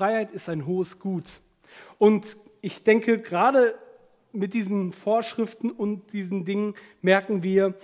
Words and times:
Freiheit 0.00 0.30
ist 0.30 0.48
ein 0.48 0.64
hohes 0.64 0.98
Gut. 0.98 1.26
Und 1.98 2.38
ich 2.62 2.84
denke, 2.84 3.18
gerade 3.18 3.74
mit 4.32 4.54
diesen 4.54 4.94
Vorschriften 4.94 5.70
und 5.70 6.14
diesen 6.14 6.46
Dingen 6.46 6.74
merken 7.02 7.42
wir, 7.42 7.74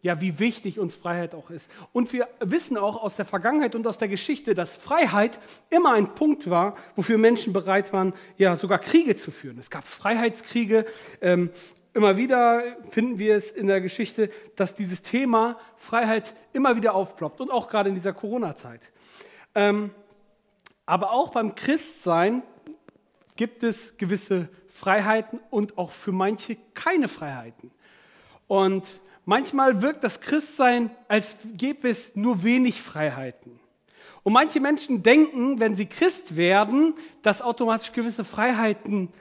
ja, 0.00 0.20
wie 0.20 0.38
wichtig 0.38 0.78
uns 0.78 0.94
Freiheit 0.94 1.34
auch 1.34 1.50
ist. 1.50 1.68
Und 1.92 2.12
wir 2.12 2.28
wissen 2.38 2.76
auch 2.76 3.02
aus 3.02 3.16
der 3.16 3.24
Vergangenheit 3.24 3.74
und 3.74 3.84
aus 3.88 3.98
der 3.98 4.06
Geschichte, 4.06 4.54
dass 4.54 4.76
Freiheit 4.76 5.40
immer 5.68 5.94
ein 5.94 6.14
Punkt 6.14 6.48
war, 6.48 6.76
wofür 6.94 7.18
Menschen 7.18 7.52
bereit 7.52 7.92
waren, 7.92 8.14
ja, 8.36 8.56
sogar 8.56 8.78
Kriege 8.78 9.16
zu 9.16 9.32
führen. 9.32 9.58
Es 9.58 9.68
gab 9.68 9.88
Freiheitskriege. 9.88 10.86
Ähm, 11.20 11.50
immer 11.94 12.16
wieder 12.16 12.62
finden 12.90 13.18
wir 13.18 13.34
es 13.34 13.50
in 13.50 13.66
der 13.66 13.80
Geschichte, 13.80 14.30
dass 14.54 14.76
dieses 14.76 15.02
Thema 15.02 15.58
Freiheit 15.78 16.32
immer 16.52 16.76
wieder 16.76 16.94
aufploppt 16.94 17.40
und 17.40 17.50
auch 17.50 17.66
gerade 17.66 17.88
in 17.88 17.96
dieser 17.96 18.12
Corona-Zeit. 18.12 18.82
Ähm, 19.56 19.90
aber 20.86 21.12
auch 21.12 21.30
beim 21.30 21.54
Christsein 21.54 22.42
gibt 23.36 23.62
es 23.62 23.96
gewisse 23.98 24.48
Freiheiten 24.68 25.40
und 25.50 25.76
auch 25.76 25.90
für 25.90 26.12
manche 26.12 26.56
keine 26.74 27.08
Freiheiten. 27.08 27.70
Und 28.46 29.00
Manchmal 29.28 29.82
wirkt 29.82 30.04
das 30.04 30.20
Christsein, 30.20 30.88
als 31.08 31.36
gäbe 31.56 31.88
es 31.88 32.14
nur 32.14 32.44
wenig 32.44 32.80
Freiheiten. 32.80 33.58
Und 34.22 34.32
manche 34.32 34.60
Menschen 34.60 35.02
denken, 35.02 35.58
wenn 35.58 35.74
sie 35.74 35.86
Christ 35.86 36.36
werden, 36.36 36.94
dass 37.22 37.42
automatisch 37.42 37.92
gewisse 37.92 38.24
Freiheiten 38.24 39.12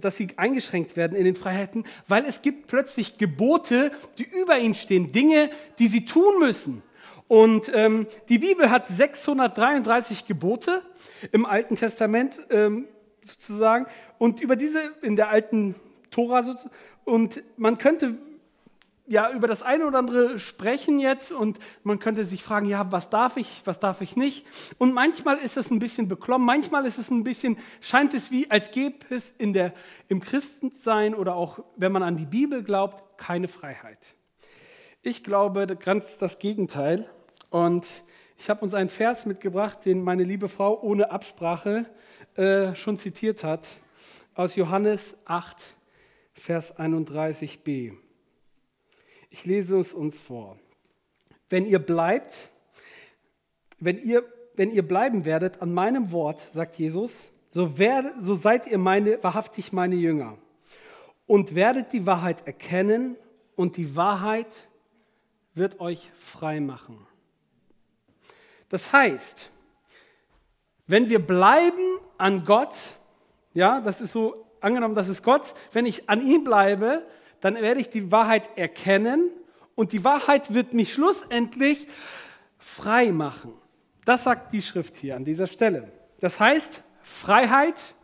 dass 0.00 0.16
sie 0.16 0.28
eingeschränkt 0.36 0.96
werden 0.96 1.16
in 1.16 1.24
den 1.24 1.34
Freiheiten, 1.34 1.84
weil 2.06 2.24
es 2.26 2.42
gibt 2.42 2.68
plötzlich 2.68 3.18
Gebote, 3.18 3.90
die 4.16 4.22
über 4.22 4.56
ihnen 4.56 4.74
stehen, 4.74 5.10
Dinge, 5.10 5.50
die 5.80 5.88
sie 5.88 6.04
tun 6.04 6.38
müssen. 6.38 6.84
Und 7.28 7.70
ähm, 7.74 8.06
die 8.28 8.38
Bibel 8.38 8.70
hat 8.70 8.88
633 8.88 10.26
Gebote 10.26 10.82
im 11.32 11.46
Alten 11.46 11.76
Testament 11.76 12.44
ähm, 12.50 12.88
sozusagen 13.22 13.86
und 14.18 14.40
über 14.40 14.56
diese 14.56 14.80
in 15.02 15.16
der 15.16 15.30
alten 15.30 15.74
Tora 16.10 16.42
sozusagen. 16.42 16.74
Und 17.04 17.42
man 17.56 17.78
könnte 17.78 18.18
ja 19.06 19.30
über 19.30 19.48
das 19.48 19.62
eine 19.62 19.86
oder 19.86 19.98
andere 19.98 20.38
sprechen 20.38 20.98
jetzt 20.98 21.32
und 21.32 21.58
man 21.82 21.98
könnte 21.98 22.24
sich 22.24 22.42
fragen, 22.42 22.66
ja, 22.66 22.90
was 22.92 23.10
darf 23.10 23.36
ich, 23.36 23.62
was 23.64 23.80
darf 23.80 24.00
ich 24.00 24.16
nicht? 24.16 24.46
Und 24.78 24.94
manchmal 24.94 25.38
ist 25.38 25.56
es 25.56 25.70
ein 25.70 25.78
bisschen 25.78 26.08
beklommen, 26.08 26.46
manchmal 26.46 26.86
ist 26.86 26.98
es 26.98 27.10
ein 27.10 27.24
bisschen, 27.24 27.58
scheint 27.80 28.14
es 28.14 28.30
wie, 28.30 28.50
als 28.50 28.70
gäbe 28.70 28.96
es 29.10 29.32
in 29.38 29.52
der, 29.52 29.74
im 30.08 30.20
Christensein 30.20 31.14
oder 31.14 31.34
auch, 31.34 31.60
wenn 31.76 31.92
man 31.92 32.02
an 32.02 32.16
die 32.16 32.26
Bibel 32.26 32.62
glaubt, 32.62 33.18
keine 33.18 33.48
Freiheit. 33.48 34.14
Ich 35.04 35.24
glaube 35.24 35.66
ganz 35.66 36.16
das 36.16 36.38
Gegenteil 36.38 37.10
und 37.50 37.90
ich 38.38 38.48
habe 38.48 38.60
uns 38.60 38.72
einen 38.72 38.88
Vers 38.88 39.26
mitgebracht, 39.26 39.84
den 39.84 40.04
meine 40.04 40.22
liebe 40.22 40.48
Frau 40.48 40.80
ohne 40.80 41.10
Absprache 41.10 41.86
äh, 42.36 42.76
schon 42.76 42.96
zitiert 42.96 43.42
hat, 43.42 43.66
aus 44.36 44.54
Johannes 44.54 45.16
8, 45.24 45.60
Vers 46.34 46.78
31b. 46.78 47.94
Ich 49.30 49.44
lese 49.44 49.80
es 49.80 49.92
uns 49.92 50.20
vor. 50.20 50.56
Wenn 51.50 51.66
ihr 51.66 51.80
bleibt, 51.80 52.48
wenn 53.80 53.98
ihr, 53.98 54.22
wenn 54.54 54.70
ihr 54.70 54.86
bleiben 54.86 55.24
werdet 55.24 55.62
an 55.62 55.74
meinem 55.74 56.12
Wort, 56.12 56.48
sagt 56.52 56.76
Jesus, 56.76 57.32
so, 57.50 57.76
werde, 57.76 58.12
so 58.20 58.36
seid 58.36 58.68
ihr 58.68 58.78
meine, 58.78 59.20
wahrhaftig 59.20 59.72
meine 59.72 59.96
Jünger 59.96 60.38
und 61.26 61.56
werdet 61.56 61.92
die 61.92 62.06
Wahrheit 62.06 62.46
erkennen 62.46 63.16
und 63.56 63.76
die 63.76 63.96
Wahrheit 63.96 64.46
wird 65.54 65.80
euch 65.80 66.10
frei 66.16 66.60
machen. 66.60 67.06
Das 68.68 68.92
heißt, 68.92 69.50
wenn 70.86 71.08
wir 71.08 71.24
bleiben 71.24 71.98
an 72.18 72.44
Gott, 72.44 72.74
ja, 73.52 73.80
das 73.80 74.00
ist 74.00 74.12
so 74.12 74.46
angenommen, 74.60 74.94
das 74.94 75.08
ist 75.08 75.22
Gott, 75.22 75.54
wenn 75.72 75.86
ich 75.86 76.08
an 76.08 76.26
ihm 76.26 76.44
bleibe, 76.44 77.06
dann 77.40 77.54
werde 77.56 77.80
ich 77.80 77.90
die 77.90 78.10
Wahrheit 78.10 78.56
erkennen 78.56 79.30
und 79.74 79.92
die 79.92 80.04
Wahrheit 80.04 80.54
wird 80.54 80.74
mich 80.74 80.94
schlussendlich 80.94 81.86
frei 82.58 83.10
machen. 83.10 83.54
Das 84.04 84.24
sagt 84.24 84.52
die 84.52 84.62
Schrift 84.62 84.96
hier 84.96 85.16
an 85.16 85.24
dieser 85.24 85.46
Stelle. 85.46 85.90
Das 86.20 86.40
heißt, 86.40 86.82
Freiheit 87.02 87.94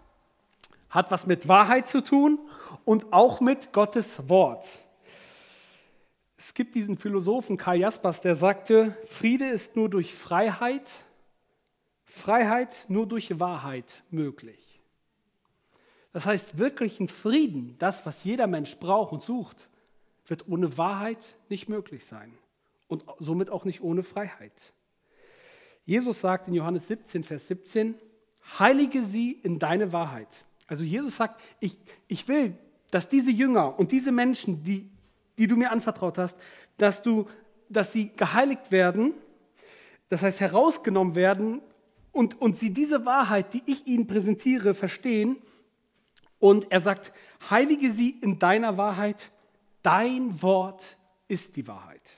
hat 0.90 1.10
was 1.10 1.26
mit 1.26 1.48
Wahrheit 1.48 1.86
zu 1.86 2.02
tun 2.02 2.38
und 2.84 3.12
auch 3.12 3.40
mit 3.40 3.72
Gottes 3.72 4.28
Wort. 4.28 4.68
Es 6.40 6.54
gibt 6.54 6.76
diesen 6.76 6.96
Philosophen 6.96 7.56
Karl 7.56 7.80
Jaspers, 7.80 8.20
der 8.20 8.36
sagte, 8.36 8.96
Friede 9.06 9.46
ist 9.46 9.74
nur 9.74 9.90
durch 9.90 10.14
Freiheit, 10.14 10.88
Freiheit 12.04 12.86
nur 12.88 13.08
durch 13.08 13.40
Wahrheit 13.40 14.04
möglich. 14.10 14.80
Das 16.12 16.26
heißt, 16.26 16.56
wirklichen 16.56 17.08
Frieden, 17.08 17.74
das, 17.80 18.06
was 18.06 18.22
jeder 18.22 18.46
Mensch 18.46 18.76
braucht 18.78 19.12
und 19.12 19.22
sucht, 19.22 19.68
wird 20.28 20.46
ohne 20.48 20.78
Wahrheit 20.78 21.18
nicht 21.48 21.68
möglich 21.68 22.06
sein 22.06 22.32
und 22.86 23.04
somit 23.18 23.50
auch 23.50 23.64
nicht 23.64 23.82
ohne 23.82 24.04
Freiheit. 24.04 24.72
Jesus 25.86 26.20
sagt 26.20 26.46
in 26.46 26.54
Johannes 26.54 26.86
17, 26.86 27.24
Vers 27.24 27.48
17, 27.48 27.96
heilige 28.60 29.04
sie 29.04 29.32
in 29.32 29.58
deine 29.58 29.92
Wahrheit. 29.92 30.44
Also 30.68 30.84
Jesus 30.84 31.16
sagt, 31.16 31.40
ich, 31.58 31.76
ich 32.06 32.28
will, 32.28 32.56
dass 32.92 33.08
diese 33.08 33.32
Jünger 33.32 33.76
und 33.78 33.90
diese 33.90 34.12
Menschen, 34.12 34.62
die, 34.62 34.88
die 35.38 35.46
du 35.46 35.56
mir 35.56 35.70
anvertraut 35.70 36.18
hast, 36.18 36.36
dass, 36.76 37.02
du, 37.02 37.26
dass 37.68 37.92
sie 37.92 38.10
geheiligt 38.14 38.70
werden, 38.70 39.14
das 40.08 40.22
heißt 40.22 40.40
herausgenommen 40.40 41.14
werden 41.14 41.60
und, 42.12 42.40
und 42.40 42.58
sie 42.58 42.72
diese 42.72 43.06
Wahrheit, 43.06 43.54
die 43.54 43.62
ich 43.66 43.86
ihnen 43.86 44.06
präsentiere, 44.06 44.74
verstehen 44.74 45.36
und 46.38 46.70
er 46.70 46.80
sagt, 46.80 47.12
heilige 47.50 47.90
sie 47.90 48.10
in 48.10 48.38
deiner 48.38 48.76
Wahrheit, 48.76 49.30
dein 49.82 50.42
Wort 50.42 50.96
ist 51.28 51.56
die 51.56 51.66
Wahrheit. 51.66 52.14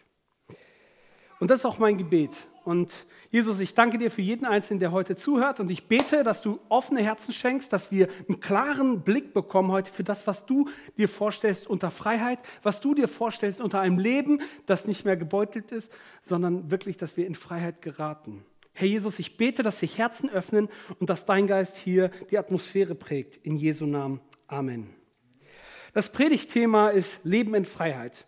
Und 1.39 1.51
das 1.51 1.61
ist 1.61 1.67
auch 1.67 1.79
mein 1.79 1.97
Gebet. 1.97 2.47
Und 2.65 3.07
Jesus, 3.31 3.61
ich 3.61 3.75
danke 3.75 3.99
dir 3.99 4.11
für 4.11 4.23
jeden 4.23 4.45
Einzelnen, 4.45 4.81
der 4.81 4.93
heute 4.93 5.17
zuhört. 5.17 5.61
Und 5.61 5.71
ich 5.71 5.89
bete, 5.89 6.23
dass 6.23 6.43
du 6.43 6.61
offene 6.69 7.03
Herzen 7.03 7.33
schenkst, 7.33 7.73
dass 7.73 7.91
wir 7.91 8.09
einen 8.29 8.41
klaren 8.41 9.03
Blick 9.03 9.33
bekommen 9.33 9.71
heute 9.71 9.93
für 9.93 10.05
das, 10.05 10.27
was 10.27 10.47
du 10.47 10.69
dir 10.97 11.09
vorstellst 11.09 11.67
unter 11.67 11.91
Freiheit, 11.91 12.39
was 12.63 12.81
du 12.81 12.95
dir 12.95 13.09
vorstellst 13.09 13.61
unter 13.61 13.81
einem 13.81 13.99
Leben, 13.99 14.43
das 14.67 14.87
nicht 14.87 15.05
mehr 15.05 15.17
gebeutelt 15.17 15.73
ist, 15.73 15.93
sondern 16.23 16.71
wirklich, 16.71 16.97
dass 16.97 17.17
wir 17.17 17.27
in 17.27 17.35
Freiheit 17.35 17.83
geraten. 17.83 18.45
Herr 18.73 18.89
Jesus, 18.89 19.19
ich 19.19 19.37
bete, 19.37 19.63
dass 19.63 19.81
sich 19.81 19.99
Herzen 19.99 20.31
öffnen 20.31 20.69
und 20.99 21.11
dass 21.11 21.27
dein 21.27 21.47
Geist 21.47 21.77
hier 21.77 22.11
die 22.31 22.39
Atmosphäre 22.39 22.95
prägt. 22.95 23.37
In 23.45 23.57
Jesu 23.57 23.87
Namen. 23.87 24.21
Amen. 24.47 24.95
Das 25.93 26.13
Predigtthema 26.13 26.89
ist 26.91 27.21
Leben 27.25 27.55
in 27.55 27.65
Freiheit. 27.65 28.27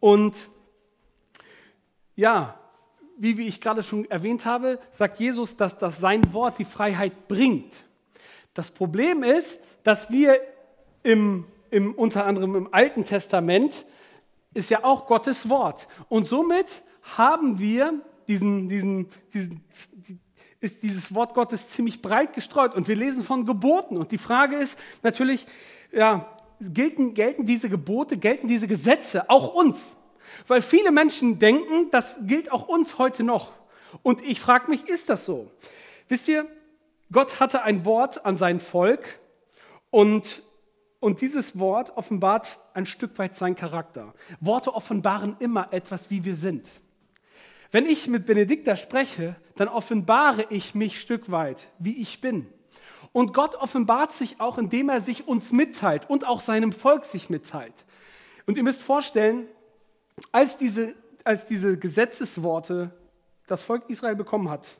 Und 0.00 0.48
ja, 2.16 2.58
wie, 3.18 3.36
wie 3.36 3.48
ich 3.48 3.60
gerade 3.60 3.82
schon 3.82 4.10
erwähnt 4.10 4.44
habe, 4.46 4.78
sagt 4.90 5.18
Jesus, 5.20 5.56
dass 5.56 5.78
das 5.78 5.98
sein 5.98 6.32
Wort 6.32 6.58
die 6.58 6.64
Freiheit 6.64 7.28
bringt. 7.28 7.84
Das 8.54 8.70
Problem 8.70 9.22
ist, 9.22 9.58
dass 9.82 10.10
wir 10.10 10.38
im, 11.02 11.46
im, 11.70 11.94
unter 11.94 12.26
anderem 12.26 12.54
im 12.54 12.74
Alten 12.74 13.04
Testament 13.04 13.84
ist 14.54 14.70
ja 14.70 14.84
auch 14.84 15.06
Gottes 15.06 15.48
Wort. 15.48 15.88
Und 16.08 16.26
somit 16.26 16.82
haben 17.16 17.58
wir 17.58 17.94
diesen, 18.28 18.68
diesen, 18.68 19.08
diesen, 19.32 19.64
ist 20.60 20.82
dieses 20.82 21.14
Wort 21.14 21.34
Gottes 21.34 21.70
ziemlich 21.70 22.02
breit 22.02 22.34
gestreut 22.34 22.74
und 22.74 22.86
wir 22.88 22.96
lesen 22.96 23.24
von 23.24 23.46
Geboten. 23.46 23.96
Und 23.96 24.12
die 24.12 24.18
Frage 24.18 24.56
ist 24.56 24.78
natürlich, 25.02 25.46
ja, 25.90 26.38
gelten, 26.60 27.14
gelten 27.14 27.44
diese 27.44 27.68
Gebote, 27.68 28.16
gelten 28.16 28.48
diese 28.48 28.68
Gesetze 28.68 29.28
auch 29.28 29.54
uns? 29.54 29.92
Weil 30.46 30.60
viele 30.60 30.90
Menschen 30.90 31.38
denken, 31.38 31.90
das 31.90 32.16
gilt 32.22 32.50
auch 32.52 32.68
uns 32.68 32.98
heute 32.98 33.22
noch. 33.22 33.52
Und 34.02 34.22
ich 34.22 34.40
frage 34.40 34.70
mich, 34.70 34.88
ist 34.88 35.08
das 35.08 35.24
so? 35.24 35.50
Wisst 36.08 36.28
ihr, 36.28 36.46
Gott 37.10 37.40
hatte 37.40 37.62
ein 37.62 37.84
Wort 37.84 38.24
an 38.24 38.36
sein 38.36 38.58
Volk 38.58 39.18
und, 39.90 40.42
und 41.00 41.20
dieses 41.20 41.58
Wort 41.58 41.96
offenbart 41.96 42.58
ein 42.72 42.86
Stück 42.86 43.18
weit 43.18 43.36
seinen 43.36 43.54
Charakter. 43.54 44.14
Worte 44.40 44.74
offenbaren 44.74 45.36
immer 45.38 45.72
etwas, 45.72 46.10
wie 46.10 46.24
wir 46.24 46.36
sind. 46.36 46.70
Wenn 47.70 47.86
ich 47.86 48.06
mit 48.06 48.26
Benedikta 48.26 48.76
spreche, 48.76 49.36
dann 49.56 49.68
offenbare 49.68 50.46
ich 50.50 50.74
mich 50.74 51.00
Stück 51.00 51.30
weit, 51.30 51.68
wie 51.78 52.00
ich 52.00 52.20
bin. 52.20 52.46
Und 53.12 53.34
Gott 53.34 53.54
offenbart 53.54 54.12
sich 54.12 54.40
auch, 54.40 54.56
indem 54.56 54.88
er 54.88 55.02
sich 55.02 55.28
uns 55.28 55.52
mitteilt 55.52 56.08
und 56.08 56.26
auch 56.26 56.40
seinem 56.40 56.72
Volk 56.72 57.04
sich 57.04 57.28
mitteilt. 57.28 57.84
Und 58.46 58.56
ihr 58.56 58.62
müsst 58.62 58.82
vorstellen, 58.82 59.46
als 60.30 60.58
diese, 60.58 60.94
als 61.24 61.46
diese 61.46 61.78
Gesetzesworte 61.78 62.92
das 63.46 63.62
Volk 63.62 63.88
Israel 63.88 64.16
bekommen 64.16 64.50
hat, 64.50 64.76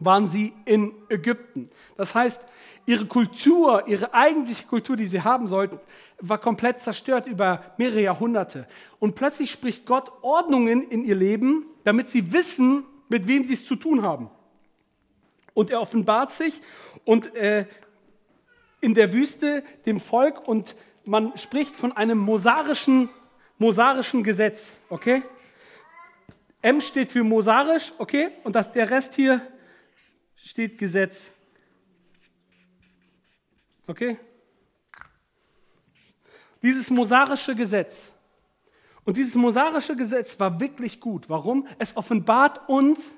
waren 0.00 0.28
sie 0.28 0.52
in 0.64 0.94
Ägypten. 1.08 1.70
Das 1.96 2.14
heißt, 2.14 2.40
ihre 2.86 3.06
Kultur, 3.06 3.86
ihre 3.86 4.14
eigentliche 4.14 4.66
Kultur, 4.66 4.96
die 4.96 5.06
sie 5.06 5.22
haben 5.22 5.46
sollten, 5.46 5.78
war 6.20 6.38
komplett 6.38 6.80
zerstört 6.80 7.26
über 7.26 7.62
mehrere 7.76 8.00
Jahrhunderte. 8.00 8.66
Und 8.98 9.14
plötzlich 9.14 9.50
spricht 9.50 9.86
Gott 9.86 10.10
Ordnungen 10.22 10.82
in 10.82 11.04
ihr 11.04 11.14
Leben, 11.14 11.66
damit 11.84 12.08
sie 12.08 12.32
wissen, 12.32 12.84
mit 13.08 13.26
wem 13.26 13.44
sie 13.44 13.54
es 13.54 13.66
zu 13.66 13.76
tun 13.76 14.02
haben. 14.02 14.30
Und 15.52 15.70
er 15.70 15.80
offenbart 15.80 16.30
sich 16.30 16.60
und 17.04 17.34
äh, 17.34 17.66
in 18.80 18.94
der 18.94 19.12
Wüste 19.12 19.62
dem 19.84 20.00
Volk 20.00 20.46
und 20.48 20.74
man 21.04 21.36
spricht 21.36 21.76
von 21.76 21.92
einem 21.92 22.18
mosarischen, 22.18 23.08
mosarischen 23.60 24.24
Gesetz, 24.24 24.78
okay? 24.88 25.22
M 26.62 26.80
steht 26.80 27.12
für 27.12 27.22
mosarisch, 27.22 27.92
okay? 27.98 28.30
Und 28.42 28.56
das, 28.56 28.72
der 28.72 28.90
Rest 28.90 29.14
hier 29.14 29.40
steht 30.34 30.78
Gesetz. 30.78 31.30
Okay? 33.86 34.18
Dieses 36.62 36.90
mosarische 36.90 37.54
Gesetz. 37.54 38.12
Und 39.04 39.16
dieses 39.16 39.34
mosarische 39.34 39.94
Gesetz 39.94 40.38
war 40.40 40.58
wirklich 40.58 40.98
gut. 40.98 41.28
Warum? 41.28 41.66
Es 41.78 41.96
offenbart 41.96 42.68
uns, 42.68 43.16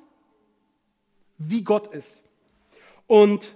wie 1.39 1.63
Gott 1.63 1.93
ist. 1.95 2.23
Und 3.07 3.55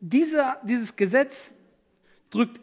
dieser, 0.00 0.58
dieses 0.62 0.96
Gesetz 0.96 1.52
drückt, 2.30 2.60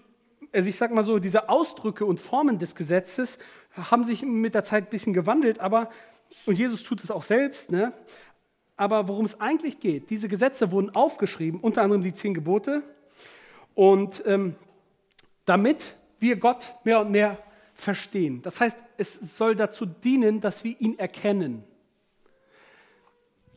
also 0.56 0.70
ich 0.70 0.78
sage 0.78 0.94
mal 0.94 1.04
so, 1.04 1.20
diese 1.20 1.50
Ausdrücke 1.50 2.06
und 2.06 2.20
Formen 2.20 2.58
des 2.60 2.76
Gesetzes 2.76 3.38
haben 3.74 4.06
sich 4.06 4.24
mit 4.24 4.56
der 4.56 4.64
Zeit 4.64 4.86
ein 4.86 4.90
bisschen 4.90 5.14
gewandelt, 5.14 5.60
aber, 5.60 5.90
und 6.46 6.58
Jesus 6.58 6.84
tut 6.84 7.04
es 7.04 7.12
auch 7.12 7.24
selbst, 7.24 7.72
ne? 7.72 7.94
aber 8.78 9.08
worum 9.08 9.26
es 9.26 9.40
eigentlich 9.40 9.80
geht, 9.80 10.10
diese 10.10 10.28
Gesetze 10.28 10.72
wurden 10.72 10.96
aufgeschrieben, 10.96 11.60
unter 11.60 11.82
anderem 11.82 12.04
die 12.04 12.14
zehn 12.14 12.34
Gebote, 12.34 12.84
und 13.74 14.24
ähm, 14.26 14.56
damit 15.46 15.96
wir 16.20 16.38
Gott 16.38 16.74
mehr 16.86 17.02
und 17.02 17.12
mehr 17.12 17.38
verstehen. 17.74 18.42
Das 18.42 18.62
heißt, 18.62 18.78
es 18.98 19.38
soll 19.38 19.56
dazu 19.56 19.86
dienen, 19.86 20.40
dass 20.40 20.64
wir 20.64 20.80
ihn 20.80 20.98
erkennen. 20.98 21.64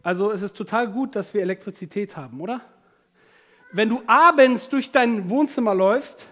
Also 0.02 0.32
es 0.32 0.42
ist 0.42 0.56
total 0.56 0.90
gut, 0.90 1.14
dass 1.14 1.34
wir 1.34 1.42
Elektrizität 1.42 2.16
haben, 2.16 2.40
oder? 2.40 2.60
Wenn 3.70 3.88
du 3.88 4.02
abends 4.06 4.68
durch 4.68 4.90
dein 4.90 5.30
Wohnzimmer 5.30 5.74
läufst, 5.74 6.26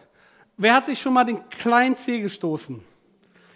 wer 0.56 0.74
hat 0.74 0.86
sich 0.86 1.00
schon 1.00 1.12
mal 1.12 1.24
den 1.24 1.48
kleinen 1.50 1.96
Zeh 1.96 2.20
gestoßen? 2.20 2.82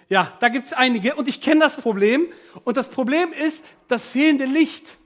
Ja, 0.08 0.32
da 0.40 0.48
gibt 0.48 0.66
es 0.66 0.72
einige 0.72 1.14
und 1.14 1.28
ich 1.28 1.40
kenne 1.40 1.60
das 1.60 1.76
Problem. 1.76 2.26
Und 2.64 2.76
das 2.76 2.88
Problem 2.88 3.32
ist 3.32 3.64
das 3.88 4.08
fehlende 4.08 4.44
Licht. 4.44 4.96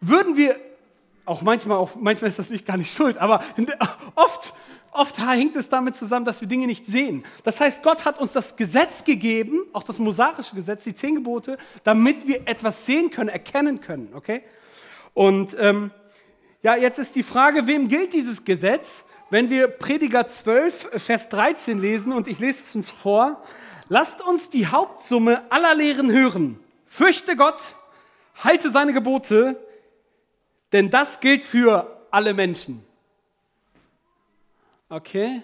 Würden 0.00 0.36
wir, 0.36 0.56
auch 1.26 1.42
manchmal, 1.42 1.76
auch 1.76 1.94
manchmal 1.96 2.30
ist 2.30 2.38
das 2.38 2.48
Licht 2.48 2.66
gar 2.66 2.78
nicht 2.78 2.94
schuld, 2.94 3.18
aber 3.18 3.44
oft 4.14 4.54
oft 4.92 5.18
hängt 5.18 5.56
es 5.56 5.68
damit 5.68 5.94
zusammen, 5.94 6.24
dass 6.24 6.40
wir 6.40 6.48
Dinge 6.48 6.66
nicht 6.66 6.86
sehen. 6.86 7.24
Das 7.44 7.60
heißt, 7.60 7.82
Gott 7.82 8.04
hat 8.04 8.18
uns 8.18 8.32
das 8.32 8.56
Gesetz 8.56 9.04
gegeben, 9.04 9.60
auch 9.72 9.82
das 9.82 9.98
mosaische 9.98 10.54
Gesetz, 10.54 10.84
die 10.84 10.94
zehn 10.94 11.14
Gebote, 11.16 11.58
damit 11.84 12.26
wir 12.26 12.48
etwas 12.48 12.86
sehen 12.86 13.10
können, 13.10 13.28
erkennen 13.28 13.80
können. 13.80 14.10
Okay? 14.14 14.42
Und 15.14 15.56
ähm, 15.58 15.90
ja, 16.62 16.76
jetzt 16.76 16.98
ist 16.98 17.16
die 17.16 17.22
Frage, 17.22 17.66
wem 17.66 17.88
gilt 17.88 18.12
dieses 18.12 18.44
Gesetz? 18.44 19.04
Wenn 19.30 19.48
wir 19.48 19.68
Prediger 19.68 20.26
12, 20.26 21.02
Vers 21.02 21.28
13 21.28 21.78
lesen, 21.78 22.12
und 22.12 22.26
ich 22.26 22.40
lese 22.40 22.64
es 22.64 22.74
uns 22.74 22.90
vor, 22.90 23.40
lasst 23.88 24.20
uns 24.20 24.50
die 24.50 24.66
Hauptsumme 24.66 25.48
aller 25.50 25.74
Lehren 25.76 26.10
hören. 26.10 26.58
Fürchte 26.84 27.36
Gott, 27.36 27.76
halte 28.42 28.70
seine 28.70 28.92
Gebote, 28.92 29.64
denn 30.72 30.90
das 30.90 31.20
gilt 31.20 31.44
für 31.44 32.04
alle 32.10 32.34
Menschen. 32.34 32.84
Okay? 34.88 35.42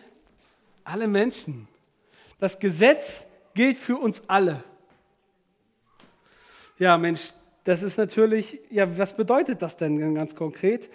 Alle 0.83 1.07
Menschen. 1.07 1.69
Das 2.41 2.59
Gesetz 2.59 3.25
gilt 3.55 3.79
für 3.79 3.97
uns 3.97 4.21
alle. 4.27 4.65
Ja, 6.79 6.99
Mensch, 6.99 7.33
das 7.63 7.85
ist 7.85 7.99
natürlich, 7.99 8.59
ja, 8.69 8.99
was 8.99 9.17
bedeutet 9.17 9.63
das 9.63 9.77
denn 9.77 10.15
ganz 10.17 10.35
konkret? 10.35 10.91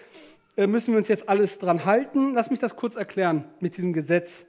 Äh, 0.62 0.68
müssen 0.68 0.94
wir 0.94 1.00
uns 1.00 1.08
jetzt 1.08 1.28
alles 1.28 1.58
dran 1.58 1.86
halten? 1.86 2.36
Lass 2.36 2.52
mich 2.52 2.60
das 2.60 2.76
kurz 2.76 2.96
erklären 2.96 3.46
mit 3.62 3.78
diesem 3.78 3.94
Gesetz 3.94 4.46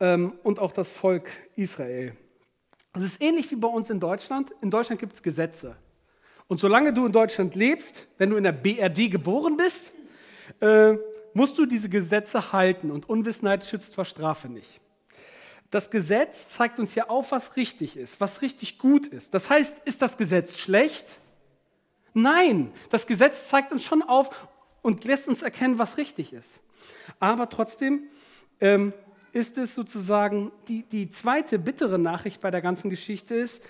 ähm, 0.00 0.32
und 0.42 0.58
auch 0.58 0.72
das 0.72 0.90
Volk 0.90 1.28
Israel. 1.54 2.16
Es 2.94 3.02
ist 3.02 3.22
ähnlich 3.22 3.50
wie 3.50 3.56
bei 3.56 3.68
uns 3.68 3.90
in 3.90 4.00
Deutschland. 4.00 4.54
In 4.62 4.70
Deutschland 4.70 5.00
gibt 5.00 5.12
es 5.12 5.22
Gesetze. 5.22 5.76
Und 6.48 6.60
solange 6.60 6.94
du 6.94 7.04
in 7.04 7.12
Deutschland 7.12 7.54
lebst, 7.56 8.06
wenn 8.16 8.30
du 8.30 8.36
in 8.36 8.44
der 8.44 8.52
BRD 8.52 9.10
geboren 9.10 9.58
bist, 9.58 9.92
äh, 10.60 10.96
musst 11.34 11.58
du 11.58 11.66
diese 11.66 11.90
Gesetze 11.90 12.52
halten 12.52 12.90
und 12.90 13.06
Unwissenheit 13.06 13.66
schützt 13.66 13.96
vor 13.96 14.06
Strafe 14.06 14.48
nicht. 14.48 14.80
Das 15.70 15.90
Gesetz 15.90 16.50
zeigt 16.50 16.78
uns 16.78 16.94
ja 16.94 17.08
auf, 17.10 17.32
was 17.32 17.56
richtig 17.56 17.98
ist, 17.98 18.18
was 18.18 18.40
richtig 18.40 18.78
gut 18.78 19.08
ist. 19.08 19.34
Das 19.34 19.50
heißt, 19.50 19.76
ist 19.84 20.00
das 20.00 20.16
Gesetz 20.16 20.56
schlecht? 20.56 21.18
Nein, 22.14 22.72
das 22.88 23.06
Gesetz 23.06 23.48
zeigt 23.48 23.72
uns 23.72 23.82
schon 23.82 24.00
auf 24.00 24.30
und 24.84 25.04
lässt 25.04 25.28
uns 25.28 25.40
erkennen, 25.40 25.78
was 25.78 25.96
richtig 25.96 26.34
ist. 26.34 26.62
Aber 27.18 27.48
trotzdem 27.48 28.06
ähm, 28.60 28.92
ist 29.32 29.56
es 29.56 29.74
sozusagen 29.74 30.52
die, 30.68 30.82
die 30.82 31.10
zweite 31.10 31.58
bittere 31.58 31.98
Nachricht 31.98 32.42
bei 32.42 32.50
der 32.50 32.60
ganzen 32.60 32.90
Geschichte 32.90 33.34
ist, 33.34 33.62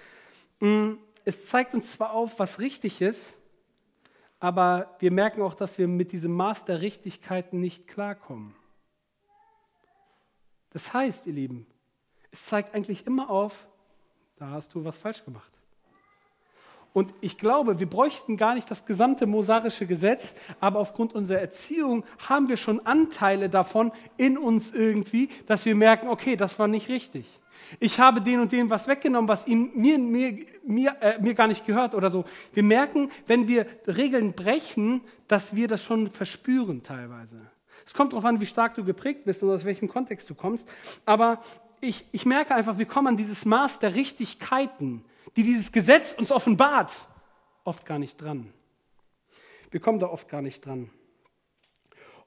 mh, 0.58 0.96
es 1.24 1.46
zeigt 1.46 1.72
uns 1.72 1.92
zwar 1.92 2.10
auf, 2.10 2.40
was 2.40 2.58
richtig 2.58 3.00
ist, 3.00 3.36
aber 4.40 4.96
wir 4.98 5.12
merken 5.12 5.40
auch, 5.40 5.54
dass 5.54 5.78
wir 5.78 5.86
mit 5.86 6.10
diesem 6.10 6.32
Maß 6.32 6.64
der 6.64 6.80
Richtigkeit 6.80 7.52
nicht 7.52 7.86
klarkommen. 7.86 8.56
Das 10.70 10.92
heißt, 10.92 11.28
ihr 11.28 11.32
Lieben, 11.32 11.64
es 12.32 12.46
zeigt 12.46 12.74
eigentlich 12.74 13.06
immer 13.06 13.30
auf, 13.30 13.68
da 14.34 14.50
hast 14.50 14.74
du 14.74 14.84
was 14.84 14.98
falsch 14.98 15.24
gemacht. 15.24 15.52
Und 16.94 17.12
ich 17.20 17.38
glaube, 17.38 17.80
wir 17.80 17.90
bräuchten 17.90 18.36
gar 18.36 18.54
nicht 18.54 18.70
das 18.70 18.86
gesamte 18.86 19.26
mosarische 19.26 19.84
Gesetz, 19.84 20.32
aber 20.60 20.78
aufgrund 20.78 21.12
unserer 21.12 21.40
Erziehung 21.40 22.04
haben 22.28 22.48
wir 22.48 22.56
schon 22.56 22.86
Anteile 22.86 23.50
davon 23.50 23.90
in 24.16 24.38
uns 24.38 24.70
irgendwie, 24.70 25.28
dass 25.48 25.66
wir 25.66 25.74
merken, 25.74 26.06
okay, 26.06 26.36
das 26.36 26.56
war 26.60 26.68
nicht 26.68 26.88
richtig. 26.88 27.26
Ich 27.80 27.98
habe 27.98 28.20
den 28.20 28.38
und 28.38 28.52
den 28.52 28.70
was 28.70 28.86
weggenommen, 28.86 29.28
was 29.28 29.44
ihm, 29.48 29.72
mir, 29.74 29.98
mir, 29.98 30.46
mir, 30.64 30.96
äh, 31.00 31.20
mir 31.20 31.34
gar 31.34 31.48
nicht 31.48 31.66
gehört 31.66 31.96
oder 31.96 32.10
so. 32.10 32.26
Wir 32.52 32.62
merken, 32.62 33.10
wenn 33.26 33.48
wir 33.48 33.66
Regeln 33.88 34.32
brechen, 34.32 35.00
dass 35.26 35.56
wir 35.56 35.66
das 35.66 35.82
schon 35.82 36.12
verspüren 36.12 36.84
teilweise. 36.84 37.40
Es 37.84 37.92
kommt 37.92 38.12
darauf 38.12 38.24
an, 38.24 38.40
wie 38.40 38.46
stark 38.46 38.76
du 38.76 38.84
geprägt 38.84 39.24
bist 39.24 39.42
und 39.42 39.50
aus 39.50 39.64
welchem 39.64 39.88
Kontext 39.88 40.30
du 40.30 40.36
kommst. 40.36 40.68
Aber 41.04 41.42
ich, 41.80 42.04
ich 42.12 42.24
merke 42.24 42.54
einfach, 42.54 42.78
wir 42.78 42.86
kommen 42.86 43.08
an 43.08 43.16
dieses 43.16 43.44
Maß 43.44 43.80
der 43.80 43.96
Richtigkeiten, 43.96 45.04
die 45.36 45.42
dieses 45.42 45.72
Gesetz 45.72 46.12
uns 46.12 46.30
offenbart, 46.30 46.92
oft 47.64 47.86
gar 47.86 47.98
nicht 47.98 48.20
dran. 48.20 48.52
Wir 49.70 49.80
kommen 49.80 49.98
da 49.98 50.08
oft 50.08 50.28
gar 50.28 50.42
nicht 50.42 50.64
dran. 50.64 50.90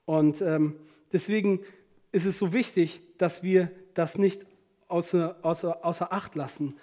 Und 0.06 0.42
ähm, 0.42 0.80
deswegen 1.12 1.62
ist 2.12 2.26
es 2.26 2.38
so 2.38 2.54
wichtig, 2.54 3.02
dass 3.18 3.44
wir 3.44 3.72
das 3.94 4.18
nicht 4.18 4.46
außer, 4.88 5.38
außer, 5.42 5.86
außer 5.86 6.12
Acht 6.14 6.36
lassen. 6.36 6.78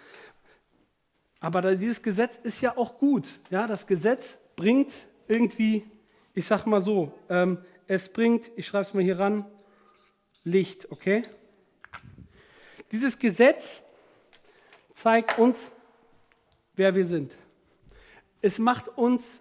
Aber 1.40 1.76
dieses 1.76 2.02
Gesetz 2.02 2.38
ist 2.38 2.60
ja 2.60 2.76
auch 2.76 2.96
gut. 2.98 3.40
Ja, 3.50 3.66
das 3.66 3.86
Gesetz 3.86 4.38
bringt 4.56 4.94
irgendwie, 5.28 5.84
ich 6.34 6.46
sag 6.46 6.66
mal 6.66 6.80
so, 6.80 7.12
ähm, 7.28 7.58
es 7.86 8.10
bringt, 8.10 8.50
ich 8.56 8.66
schreibe 8.66 8.84
es 8.84 8.94
mal 8.94 9.02
hier 9.02 9.18
ran, 9.18 9.44
Licht, 10.42 10.90
okay? 10.90 11.22
Dieses 12.92 13.18
Gesetz 13.18 13.82
zeigt 14.92 15.38
uns, 15.38 15.72
wer 16.76 16.94
wir 16.94 17.06
sind. 17.06 17.36
Es 18.40 18.58
macht 18.58 18.88
uns, 18.88 19.40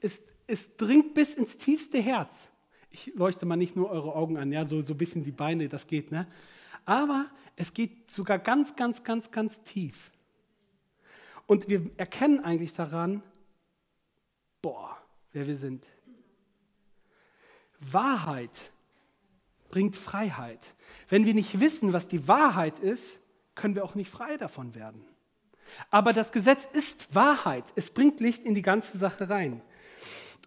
es, 0.00 0.22
es 0.46 0.76
dringt 0.76 1.14
bis 1.14 1.34
ins 1.34 1.56
tiefste 1.56 1.98
Herz. 2.00 2.48
Ich 2.90 3.14
leuchte 3.14 3.46
mal 3.46 3.56
nicht 3.56 3.76
nur 3.76 3.90
eure 3.90 4.14
Augen 4.14 4.36
an, 4.36 4.52
ja, 4.52 4.64
so, 4.64 4.82
so 4.82 4.94
ein 4.94 4.98
bisschen 4.98 5.24
die 5.24 5.32
Beine, 5.32 5.68
das 5.68 5.86
geht, 5.86 6.10
ne? 6.10 6.26
Aber 6.84 7.26
es 7.56 7.72
geht 7.72 8.10
sogar 8.10 8.38
ganz, 8.38 8.74
ganz, 8.74 9.04
ganz, 9.04 9.30
ganz 9.30 9.62
tief. 9.62 10.10
Und 11.46 11.68
wir 11.68 11.90
erkennen 11.96 12.40
eigentlich 12.40 12.72
daran, 12.72 13.22
boah, 14.62 14.96
wer 15.32 15.46
wir 15.46 15.56
sind. 15.56 15.86
Wahrheit 17.80 18.72
bringt 19.70 19.96
Freiheit. 19.96 20.60
Wenn 21.08 21.24
wir 21.24 21.34
nicht 21.34 21.60
wissen, 21.60 21.92
was 21.92 22.08
die 22.08 22.28
Wahrheit 22.28 22.78
ist, 22.78 23.18
können 23.54 23.74
wir 23.74 23.84
auch 23.84 23.94
nicht 23.94 24.10
frei 24.10 24.36
davon 24.36 24.74
werden. 24.74 25.04
Aber 25.90 26.12
das 26.12 26.32
Gesetz 26.32 26.66
ist 26.72 27.14
Wahrheit. 27.14 27.64
Es 27.76 27.90
bringt 27.90 28.20
Licht 28.20 28.44
in 28.44 28.54
die 28.54 28.62
ganze 28.62 28.98
Sache 28.98 29.30
rein. 29.30 29.60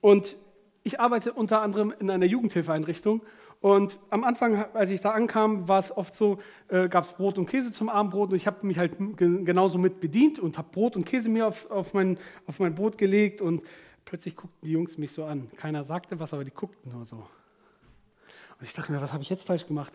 Und 0.01 0.35
ich 0.83 0.99
arbeite 0.99 1.33
unter 1.33 1.61
anderem 1.61 1.93
in 1.99 2.09
einer 2.09 2.25
Jugendhilfeeinrichtung 2.25 3.21
und 3.63 3.97
am 4.09 4.25
Anfang, 4.25 4.65
als 4.73 4.89
ich 4.89 4.99
da 4.99 5.11
ankam, 5.11 5.69
war 5.69 5.79
es 5.79 5.95
oft 5.95 6.13
so, 6.13 6.39
äh, 6.67 6.89
gab 6.89 7.05
es 7.05 7.13
Brot 7.13 7.37
und 7.37 7.45
Käse 7.45 7.71
zum 7.71 7.87
Abendbrot 7.87 8.31
und 8.31 8.35
ich 8.35 8.45
habe 8.45 8.67
mich 8.67 8.77
halt 8.77 8.97
genauso 9.17 9.77
mit 9.77 10.01
bedient 10.01 10.37
und 10.37 10.57
habe 10.57 10.67
Brot 10.69 10.97
und 10.97 11.05
Käse 11.05 11.29
mir 11.29 11.47
auf, 11.47 11.71
auf, 11.71 11.93
mein, 11.93 12.17
auf 12.45 12.59
mein 12.59 12.75
Brot 12.75 12.97
gelegt 12.97 13.39
und 13.39 13.63
plötzlich 14.03 14.35
guckten 14.35 14.67
die 14.67 14.73
Jungs 14.73 14.97
mich 14.97 15.13
so 15.13 15.23
an. 15.23 15.49
Keiner 15.55 15.85
sagte 15.85 16.19
was, 16.19 16.33
aber 16.33 16.43
die 16.43 16.51
guckten 16.51 16.91
nur 16.91 17.05
so. 17.05 17.15
Und 17.15 18.63
ich 18.63 18.73
dachte 18.73 18.91
mir, 18.91 19.01
was 19.01 19.13
habe 19.13 19.23
ich 19.23 19.29
jetzt 19.29 19.47
falsch 19.47 19.65
gemacht? 19.65 19.93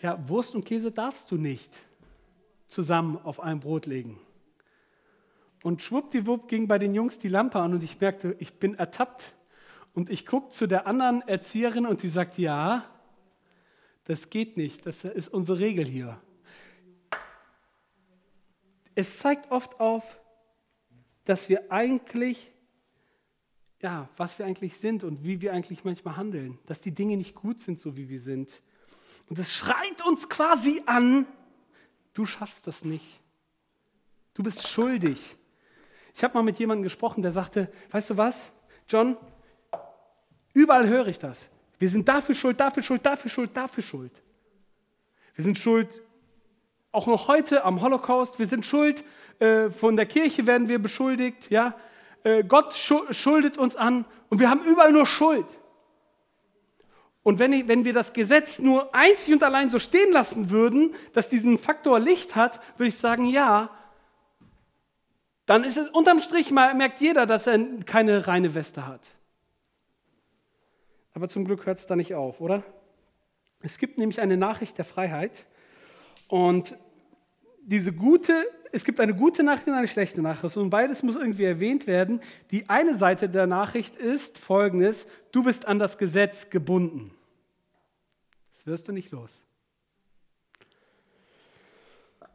Ja, 0.00 0.16
Wurst 0.28 0.54
und 0.54 0.64
Käse 0.64 0.92
darfst 0.92 1.28
du 1.32 1.34
nicht 1.34 1.72
zusammen 2.68 3.18
auf 3.24 3.40
ein 3.40 3.58
Brot 3.58 3.86
legen. 3.86 4.20
Und 5.62 5.82
schwuppdiwupp 5.82 6.48
ging 6.48 6.66
bei 6.66 6.78
den 6.78 6.94
Jungs 6.94 7.18
die 7.18 7.28
Lampe 7.28 7.60
an 7.60 7.72
und 7.74 7.82
ich 7.82 8.00
merkte, 8.00 8.34
ich 8.40 8.54
bin 8.54 8.74
ertappt. 8.74 9.32
Und 9.94 10.10
ich 10.10 10.26
gucke 10.26 10.48
zu 10.48 10.66
der 10.66 10.86
anderen 10.86 11.22
Erzieherin 11.22 11.86
und 11.86 12.02
die 12.02 12.08
sagt, 12.08 12.38
ja, 12.38 12.84
das 14.04 14.30
geht 14.30 14.56
nicht, 14.56 14.86
das 14.86 15.04
ist 15.04 15.28
unsere 15.28 15.58
Regel 15.58 15.84
hier. 15.84 16.20
Es 18.94 19.18
zeigt 19.18 19.50
oft 19.50 19.80
auf, 19.80 20.20
dass 21.24 21.48
wir 21.48 21.70
eigentlich, 21.70 22.52
ja, 23.80 24.08
was 24.16 24.38
wir 24.38 24.46
eigentlich 24.46 24.76
sind 24.76 25.04
und 25.04 25.22
wie 25.22 25.40
wir 25.40 25.52
eigentlich 25.52 25.84
manchmal 25.84 26.16
handeln, 26.16 26.58
dass 26.66 26.80
die 26.80 26.92
Dinge 26.92 27.16
nicht 27.16 27.34
gut 27.34 27.60
sind, 27.60 27.78
so 27.78 27.96
wie 27.96 28.08
wir 28.08 28.20
sind. 28.20 28.62
Und 29.28 29.38
es 29.38 29.52
schreit 29.52 30.04
uns 30.06 30.28
quasi 30.28 30.82
an, 30.86 31.26
du 32.12 32.26
schaffst 32.26 32.66
das 32.66 32.84
nicht. 32.84 33.20
Du 34.34 34.42
bist 34.42 34.66
schuldig. 34.66 35.36
Ich 36.14 36.22
habe 36.22 36.34
mal 36.34 36.42
mit 36.42 36.58
jemandem 36.58 36.82
gesprochen, 36.82 37.22
der 37.22 37.32
sagte, 37.32 37.68
weißt 37.90 38.10
du 38.10 38.16
was, 38.16 38.50
John, 38.88 39.16
überall 40.52 40.88
höre 40.88 41.08
ich 41.08 41.18
das. 41.18 41.48
Wir 41.78 41.88
sind 41.88 42.08
dafür 42.08 42.34
schuld, 42.34 42.60
dafür 42.60 42.82
schuld, 42.82 43.04
dafür 43.04 43.30
schuld, 43.30 43.56
dafür 43.56 43.82
schuld. 43.82 44.12
Wir 45.34 45.44
sind 45.44 45.58
schuld 45.58 46.02
auch 46.92 47.06
noch 47.06 47.26
heute 47.26 47.64
am 47.64 47.80
Holocaust. 47.80 48.38
Wir 48.38 48.46
sind 48.46 48.66
schuld, 48.66 49.02
äh, 49.38 49.70
von 49.70 49.96
der 49.96 50.06
Kirche 50.06 50.46
werden 50.46 50.68
wir 50.68 50.78
beschuldigt. 50.78 51.50
Ja? 51.50 51.74
Äh, 52.22 52.44
Gott 52.44 52.74
schuldet 52.74 53.58
uns 53.58 53.74
an 53.76 54.04
und 54.28 54.38
wir 54.38 54.50
haben 54.50 54.62
überall 54.64 54.92
nur 54.92 55.06
Schuld. 55.06 55.46
Und 57.22 57.38
wenn, 57.38 57.52
ich, 57.52 57.68
wenn 57.68 57.84
wir 57.84 57.92
das 57.92 58.12
Gesetz 58.12 58.58
nur 58.58 58.94
einzig 58.94 59.32
und 59.32 59.42
allein 59.42 59.70
so 59.70 59.78
stehen 59.78 60.12
lassen 60.12 60.50
würden, 60.50 60.94
dass 61.14 61.28
diesen 61.28 61.56
Faktor 61.58 61.98
Licht 61.98 62.36
hat, 62.36 62.60
würde 62.76 62.88
ich 62.88 62.98
sagen, 62.98 63.26
ja, 63.26 63.70
dann 65.46 65.64
ist 65.64 65.76
es 65.76 65.88
unterm 65.88 66.20
Strich 66.20 66.50
mal, 66.50 66.74
merkt 66.74 67.00
jeder, 67.00 67.26
dass 67.26 67.46
er 67.46 67.58
keine 67.84 68.28
reine 68.28 68.54
Weste 68.54 68.86
hat. 68.86 69.00
Aber 71.14 71.28
zum 71.28 71.44
Glück 71.44 71.66
hört 71.66 71.78
es 71.78 71.86
da 71.86 71.96
nicht 71.96 72.14
auf, 72.14 72.40
oder? 72.40 72.62
Es 73.60 73.78
gibt 73.78 73.98
nämlich 73.98 74.20
eine 74.20 74.36
Nachricht 74.36 74.78
der 74.78 74.84
Freiheit 74.84 75.44
und 76.28 76.76
diese 77.62 77.92
gute, 77.92 78.34
es 78.72 78.84
gibt 78.84 78.98
eine 78.98 79.14
gute 79.14 79.42
Nachricht 79.42 79.68
und 79.68 79.74
eine 79.74 79.88
schlechte 79.88 80.22
Nachricht 80.22 80.56
und 80.56 80.70
beides 80.70 81.02
muss 81.02 81.16
irgendwie 81.16 81.44
erwähnt 81.44 81.86
werden. 81.86 82.20
Die 82.50 82.68
eine 82.68 82.96
Seite 82.96 83.28
der 83.28 83.46
Nachricht 83.46 83.96
ist 83.96 84.38
folgendes, 84.38 85.06
du 85.30 85.42
bist 85.42 85.66
an 85.66 85.78
das 85.78 85.98
Gesetz 85.98 86.50
gebunden. 86.50 87.14
Das 88.54 88.66
wirst 88.66 88.88
du 88.88 88.92
nicht 88.92 89.10
los. 89.10 89.44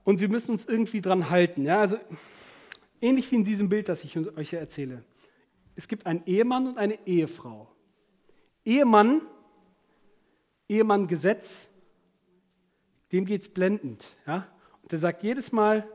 Und 0.04 0.22
wir 0.22 0.30
müssen 0.30 0.52
uns 0.52 0.66
irgendwie 0.66 1.02
dran 1.02 1.30
halten. 1.30 1.66
Ja? 1.66 1.82
Also 1.82 2.00
ähnlich 3.02 3.32
wie 3.32 3.36
in 3.36 3.44
diesem 3.44 3.70
Bild, 3.70 3.90
das 3.90 4.04
ich 4.04 4.18
euch 4.18 4.54
erzähle. 4.54 5.04
Es 5.76 5.88
gibt 5.88 6.06
einen 6.06 6.24
Ehemann 6.26 6.68
und 6.68 6.78
eine 6.78 7.06
Ehefrau. 7.08 7.68
Ehemann, 8.66 9.22
Ehemann 10.68 11.08
Gesetz, 11.08 11.68
dem 13.12 13.26
geht 13.26 13.44
es 13.44 13.50
blendend. 13.50 14.06
Ja? 14.26 14.48
Und 14.82 14.92
der 14.92 15.00
sagt 15.00 15.24
jedes 15.24 15.52
Mal, 15.52 15.88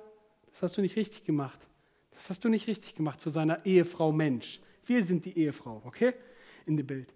das 0.50 0.62
hast 0.62 0.76
du 0.76 0.80
nicht 0.80 0.96
richtig 0.96 1.24
gemacht. 1.24 1.58
Das 2.12 2.30
hast 2.30 2.44
du 2.44 2.48
nicht 2.48 2.66
richtig 2.66 2.94
gemacht 2.94 3.20
zu 3.20 3.30
seiner 3.30 3.64
Ehefrau 3.66 4.12
Mensch. 4.12 4.60
Wir 4.84 5.04
sind 5.04 5.24
die 5.24 5.36
Ehefrau, 5.38 5.82
okay? 5.84 6.14
In 6.66 6.76
dem 6.76 6.86
Bild. 6.86 7.12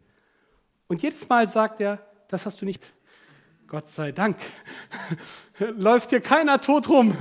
Und 0.88 1.02
jedes 1.02 1.28
Mal 1.28 1.49
sagt 1.49 1.81
er, 1.81 2.05
das 2.28 2.47
hast 2.47 2.61
du 2.61 2.64
nicht. 2.64 2.85
Gott 3.66 3.88
sei 3.88 4.12
Dank. 4.12 4.37
Läuft 5.59 6.11
hier 6.11 6.21
keiner 6.21 6.61
tot 6.61 6.88
rum. 6.88 7.16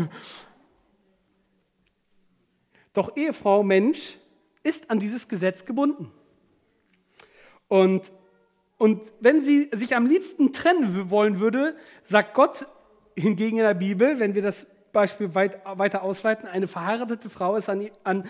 Doch 2.95 3.15
Ehefrau 3.15 3.61
Mensch 3.61 4.17
ist 4.63 4.89
an 4.89 4.99
dieses 4.99 5.27
Gesetz 5.27 5.65
gebunden. 5.65 6.11
Und 7.67 8.11
und 8.77 9.03
wenn 9.21 9.41
sie 9.41 9.69
sich 9.73 9.95
am 9.95 10.05
liebsten 10.05 10.51
trennen 10.51 11.09
wollen 11.09 11.39
würde, 11.39 11.75
sagt 12.03 12.33
Gott 12.33 12.67
hingegen 13.15 13.57
in 13.57 13.63
der 13.63 13.73
Bibel, 13.73 14.19
wenn 14.19 14.35
wir 14.35 14.41
das 14.41 14.67
Beispiel 14.91 15.33
weit, 15.35 15.59
weiter 15.65 16.03
ausweiten, 16.03 16.47
eine 16.47 16.67
verheiratete 16.67 17.29
Frau 17.29 17.55
ist, 17.55 17.69
an, 17.69 17.89
an, 18.03 18.25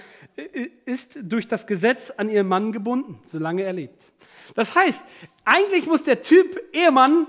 ist 0.85 1.19
durch 1.23 1.47
das 1.47 1.67
Gesetz 1.67 2.11
an 2.11 2.29
ihren 2.29 2.47
Mann 2.47 2.71
gebunden, 2.71 3.19
solange 3.25 3.63
er 3.63 3.73
lebt. 3.73 4.01
Das 4.53 4.75
heißt, 4.75 5.03
eigentlich 5.43 5.87
muss 5.87 6.03
der 6.03 6.21
Typ 6.21 6.59
Ehemann 6.73 7.27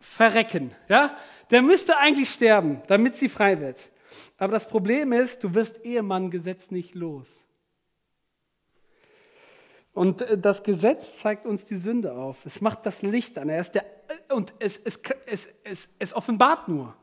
verrecken. 0.00 0.72
Ja? 0.88 1.16
Der 1.50 1.62
müsste 1.62 1.96
eigentlich 1.98 2.30
sterben, 2.30 2.82
damit 2.86 3.16
sie 3.16 3.28
frei 3.28 3.60
wird. 3.60 3.88
Aber 4.44 4.52
das 4.52 4.68
Problem 4.68 5.14
ist, 5.14 5.42
du 5.42 5.54
wirst 5.54 5.86
Ehemann-Gesetz 5.86 6.70
nicht 6.70 6.94
los. 6.94 7.26
Und 9.94 10.20
äh, 10.20 10.36
das 10.36 10.62
Gesetz 10.62 11.16
zeigt 11.16 11.46
uns 11.46 11.64
die 11.64 11.76
Sünde 11.76 12.12
auf. 12.12 12.44
Es 12.44 12.60
macht 12.60 12.84
das 12.84 13.00
Licht 13.00 13.38
an. 13.38 13.48
Er 13.48 13.60
ist 13.60 13.74
der, 13.74 13.86
äh, 13.86 14.34
und 14.34 14.52
es, 14.58 14.76
es, 14.84 15.00
es, 15.24 15.48
es, 15.64 15.88
es 15.98 16.14
offenbart 16.14 16.68
nur. 16.68 16.94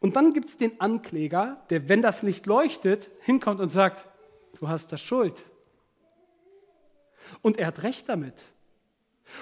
Und 0.00 0.16
dann 0.16 0.32
gibt 0.32 0.48
es 0.48 0.56
den 0.56 0.80
Ankläger, 0.80 1.62
der, 1.68 1.90
wenn 1.90 2.00
das 2.00 2.22
Licht 2.22 2.46
leuchtet, 2.46 3.10
hinkommt 3.20 3.60
und 3.60 3.68
sagt, 3.68 4.06
du 4.58 4.66
hast 4.66 4.92
das 4.92 5.02
Schuld. 5.02 5.44
Und 7.42 7.58
er 7.58 7.66
hat 7.66 7.82
recht 7.82 8.08
damit. 8.08 8.44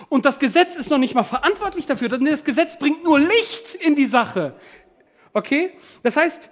Und 0.09 0.25
das 0.25 0.41
Gesetz 0.41 0.75
ist 0.75 0.91
noch 0.91 0.99
nicht 0.99 1.15
mal 1.15 1.23
verantwortlich 1.23 1.87
dafür, 1.87 2.09
denn 2.09 2.25
das 2.25 2.43
Gesetz 2.43 2.77
bringt 2.77 3.05
nur 3.05 3.21
Licht 3.21 3.77
in 3.77 3.95
die 3.95 4.07
Sache. 4.07 4.57
Okay? 5.33 5.73
Das 6.03 6.17
heißt, 6.17 6.51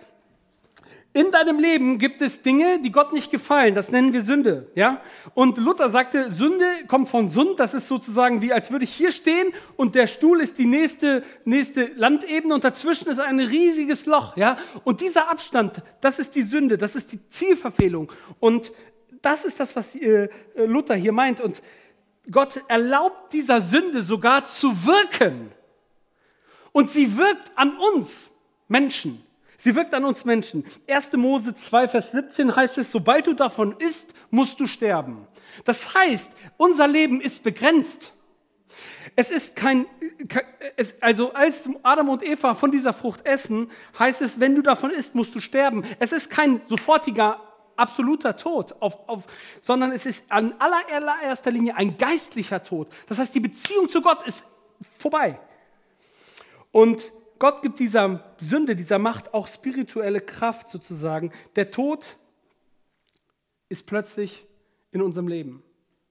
in 1.19 1.33
deinem 1.33 1.59
Leben 1.59 1.99
gibt 1.99 2.23
es 2.23 2.43
Dinge, 2.43 2.81
die 2.81 2.93
Gott 2.93 3.13
nicht 3.13 3.33
gefallen. 3.33 3.75
Das 3.75 3.91
nennen 3.91 4.13
wir 4.13 4.23
Sünde. 4.23 4.71
Ja? 4.77 5.03
Und 5.35 5.59
Luther 5.59 5.91
sagte, 5.91 6.31
Sünde 6.31 6.65
kommt 6.87 7.09
von 7.09 7.29
Sund. 7.29 7.59
Das 7.59 7.75
ist 7.75 7.89
sozusagen 7.89 8.41
wie, 8.41 8.53
als 8.53 8.71
würde 8.71 8.85
ich 8.85 8.93
hier 8.95 9.11
stehen 9.11 9.53
und 9.77 9.97
der 9.97 10.07
Stuhl 10.07 10.41
ist 10.41 10.59
die 10.59 10.65
nächste, 10.65 11.25
nächste 11.45 11.87
Landebene 11.97 12.55
und 12.55 12.63
dazwischen 12.63 13.09
ist 13.09 13.19
ein 13.19 13.41
riesiges 13.41 14.07
Loch. 14.07 14.37
Ja? 14.37 14.59
Und 14.85 15.01
dieser 15.01 15.29
Abstand, 15.29 15.83
das 16.01 16.21
ist 16.21 16.37
die 16.37 16.43
Sünde, 16.43 16.79
das 16.79 16.95
ist 16.95 17.11
die 17.11 17.29
Zielverfehlung. 17.29 18.13
Und 18.39 18.71
das 19.21 19.45
ist 19.45 19.59
das, 19.59 19.75
was 19.75 19.97
äh, 19.97 20.29
Luther 20.55 20.95
hier 20.95 21.13
meint. 21.13 21.41
Und 21.41 21.63
Gott 22.31 22.63
erlaubt 22.69 23.33
dieser 23.33 23.61
Sünde 23.61 24.03
sogar 24.03 24.45
zu 24.45 24.87
wirken. 24.87 25.51
Und 26.71 26.93
sie 26.93 27.19
wirkt 27.19 27.51
an 27.57 27.77
uns 27.77 28.31
Menschen. 28.69 29.25
Sie 29.61 29.75
wirkt 29.75 29.93
an 29.93 30.05
uns 30.05 30.25
Menschen. 30.25 30.65
1. 30.89 31.13
Mose 31.15 31.55
2, 31.55 31.89
Vers 31.89 32.13
17 32.13 32.55
heißt 32.55 32.79
es, 32.79 32.93
sobald 32.93 33.27
du 33.27 33.35
davon 33.35 33.75
isst, 33.79 34.15
musst 34.31 34.61
du 34.61 34.67
sterben. 34.67 35.27
Das 35.65 35.95
heißt, 35.95 36.31
unser 36.57 36.87
Leben 36.87 37.21
ist 37.21 37.43
begrenzt. 37.43 38.15
Es 39.17 39.33
ist 39.33 39.57
kein, 39.57 39.87
also 41.01 41.33
als 41.33 41.69
Adam 41.83 42.09
und 42.09 42.23
Eva 42.23 42.55
von 42.55 42.71
dieser 42.71 42.93
Frucht 42.93 43.27
essen, 43.27 43.69
heißt 43.99 44.23
es, 44.23 44.39
wenn 44.39 44.55
du 44.55 44.63
davon 44.63 44.91
isst, 44.91 45.17
musst 45.17 45.35
du 45.35 45.41
sterben. 45.41 45.85
Es 45.99 46.13
ist 46.13 46.31
kein 46.31 46.61
sofortiger, 46.69 47.41
absoluter 47.75 48.37
Tod, 48.37 48.77
auf, 48.79 49.09
auf, 49.09 49.25
sondern 49.61 49.91
es 49.91 50.07
ist 50.07 50.25
an 50.29 50.55
allererster 50.61 51.51
Linie 51.51 51.77
ein 51.77 51.99
geistlicher 51.99 52.63
Tod. 52.63 52.89
Das 53.09 53.19
heißt, 53.19 53.35
die 53.35 53.41
Beziehung 53.41 53.89
zu 53.89 54.03
Gott 54.03 54.25
ist 54.25 54.45
vorbei. 54.99 55.41
Und 56.71 57.11
Gott 57.39 57.63
gibt 57.63 57.79
dieser 57.79 58.35
Sünde, 58.39 58.75
dieser 58.75 58.99
Macht 58.99 59.35
auch 59.35 59.47
spirituelle 59.47 60.21
Kraft 60.21 60.71
sozusagen. 60.71 61.33
Der 61.57 61.71
Tod 61.71 62.17
ist 63.69 63.87
plötzlich 63.87 64.47
in 64.93 65.03
unserem 65.03 65.29
Leben. 65.29 65.63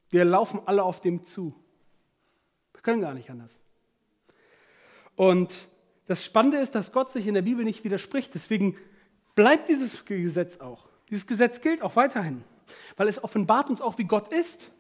Wir 0.10 0.24
laufen 0.26 0.62
alle 0.66 0.84
auf 0.84 1.02
dem 1.02 1.26
zu. 1.26 1.54
Wir 2.74 2.82
können 2.82 3.02
gar 3.02 3.14
nicht 3.14 3.30
anders. 3.30 3.58
Und 5.16 5.68
das 6.06 6.24
Spannende 6.24 6.60
ist, 6.60 6.76
dass 6.76 6.92
Gott 6.92 7.12
sich 7.12 7.28
in 7.28 7.34
der 7.34 7.42
Bibel 7.42 7.66
nicht 7.66 7.84
widerspricht. 7.84 8.34
Deswegen 8.34 8.78
bleibt 9.36 9.68
dieses 9.68 10.06
Gesetz 10.06 10.60
auch. 10.60 10.88
Dieses 11.10 11.28
Gesetz 11.28 11.62
gilt 11.62 11.82
auch 11.82 11.96
weiterhin, 11.96 12.44
weil 12.96 13.08
es 13.08 13.24
offenbart 13.24 13.70
uns 13.70 13.82
auch, 13.82 13.98
wie 13.98 14.06
Gott 14.06 14.28
ist. 14.30 14.72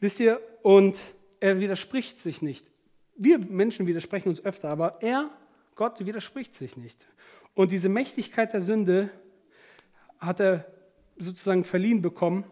Wisst 0.00 0.20
ihr, 0.20 0.40
und 0.62 0.98
er 1.40 1.60
widerspricht 1.60 2.18
sich 2.18 2.42
nicht. 2.42 2.70
Wir 3.16 3.38
Menschen 3.38 3.86
widersprechen 3.86 4.28
uns 4.28 4.44
öfter, 4.44 4.68
aber 4.68 5.00
er, 5.02 5.30
Gott, 5.76 6.04
widerspricht 6.04 6.54
sich 6.54 6.76
nicht. 6.76 7.06
Und 7.54 7.70
diese 7.70 7.88
Mächtigkeit 7.88 8.52
der 8.52 8.62
Sünde 8.62 9.10
hat 10.18 10.40
er 10.40 10.66
sozusagen 11.16 11.64
verliehen 11.64 12.02
bekommen. 12.02 12.44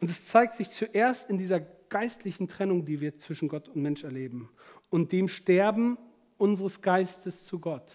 Und 0.00 0.10
es 0.10 0.26
zeigt 0.26 0.56
sich 0.56 0.70
zuerst 0.70 1.30
in 1.30 1.38
dieser 1.38 1.60
geistlichen 1.60 2.48
Trennung, 2.48 2.84
die 2.84 3.00
wir 3.00 3.18
zwischen 3.18 3.48
Gott 3.48 3.68
und 3.68 3.82
Mensch 3.82 4.04
erleben. 4.04 4.50
Und 4.90 5.12
dem 5.12 5.28
Sterben 5.28 5.96
unseres 6.38 6.82
Geistes 6.82 7.44
zu 7.44 7.58
Gott. 7.58 7.90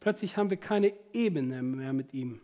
Plötzlich 0.00 0.36
haben 0.36 0.50
wir 0.50 0.56
keine 0.56 0.92
Ebene 1.12 1.62
mehr 1.62 1.92
mit 1.92 2.12
ihm. 2.14 2.40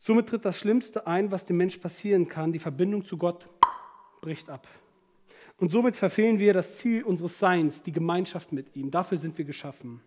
Somit 0.00 0.28
tritt 0.28 0.44
das 0.44 0.58
Schlimmste 0.58 1.06
ein, 1.06 1.30
was 1.30 1.44
dem 1.44 1.56
Mensch 1.56 1.76
passieren 1.76 2.28
kann. 2.28 2.52
Die 2.52 2.58
Verbindung 2.58 3.04
zu 3.04 3.18
Gott 3.18 3.46
bricht 4.20 4.48
ab. 4.48 4.66
Und 5.58 5.72
somit 5.72 5.96
verfehlen 5.96 6.38
wir 6.38 6.54
das 6.54 6.78
Ziel 6.78 7.02
unseres 7.02 7.38
Seins, 7.38 7.82
die 7.82 7.92
Gemeinschaft 7.92 8.52
mit 8.52 8.74
ihm. 8.76 8.90
Dafür 8.90 9.18
sind 9.18 9.36
wir 9.38 9.44
geschaffen. 9.44 10.00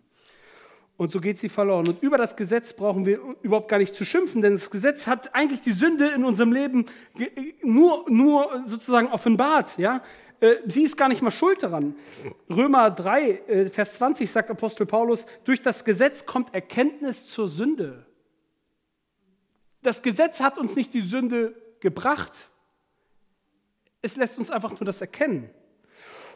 Und 0.96 1.10
so 1.10 1.20
geht 1.20 1.38
sie 1.38 1.48
verloren. 1.48 1.88
Und 1.88 2.02
über 2.02 2.16
das 2.16 2.36
Gesetz 2.36 2.72
brauchen 2.72 3.04
wir 3.04 3.18
überhaupt 3.42 3.68
gar 3.68 3.78
nicht 3.78 3.94
zu 3.94 4.04
schimpfen, 4.04 4.40
denn 4.40 4.54
das 4.54 4.70
Gesetz 4.70 5.06
hat 5.06 5.34
eigentlich 5.34 5.60
die 5.60 5.72
Sünde 5.72 6.08
in 6.08 6.24
unserem 6.24 6.52
Leben 6.52 6.86
nur, 7.62 8.04
nur 8.08 8.64
sozusagen 8.66 9.08
offenbart. 9.08 9.76
Ja? 9.78 10.02
Äh, 10.40 10.56
sie 10.66 10.84
ist 10.84 10.96
gar 10.96 11.08
nicht 11.08 11.22
mal 11.22 11.30
schuld 11.30 11.62
daran. 11.62 11.96
Römer 12.48 12.90
3, 12.90 13.30
äh, 13.30 13.70
Vers 13.70 13.94
20 13.96 14.30
sagt 14.30 14.50
Apostel 14.50 14.86
Paulus, 14.86 15.26
durch 15.44 15.60
das 15.60 15.84
Gesetz 15.84 16.24
kommt 16.24 16.54
Erkenntnis 16.54 17.26
zur 17.26 17.48
Sünde. 17.48 18.06
Das 19.82 20.02
Gesetz 20.02 20.40
hat 20.40 20.58
uns 20.58 20.76
nicht 20.76 20.94
die 20.94 21.00
Sünde 21.00 21.54
gebracht. 21.80 22.50
Es 24.02 24.16
lässt 24.16 24.38
uns 24.38 24.50
einfach 24.50 24.72
nur 24.72 24.84
das 24.84 25.00
erkennen. 25.00 25.48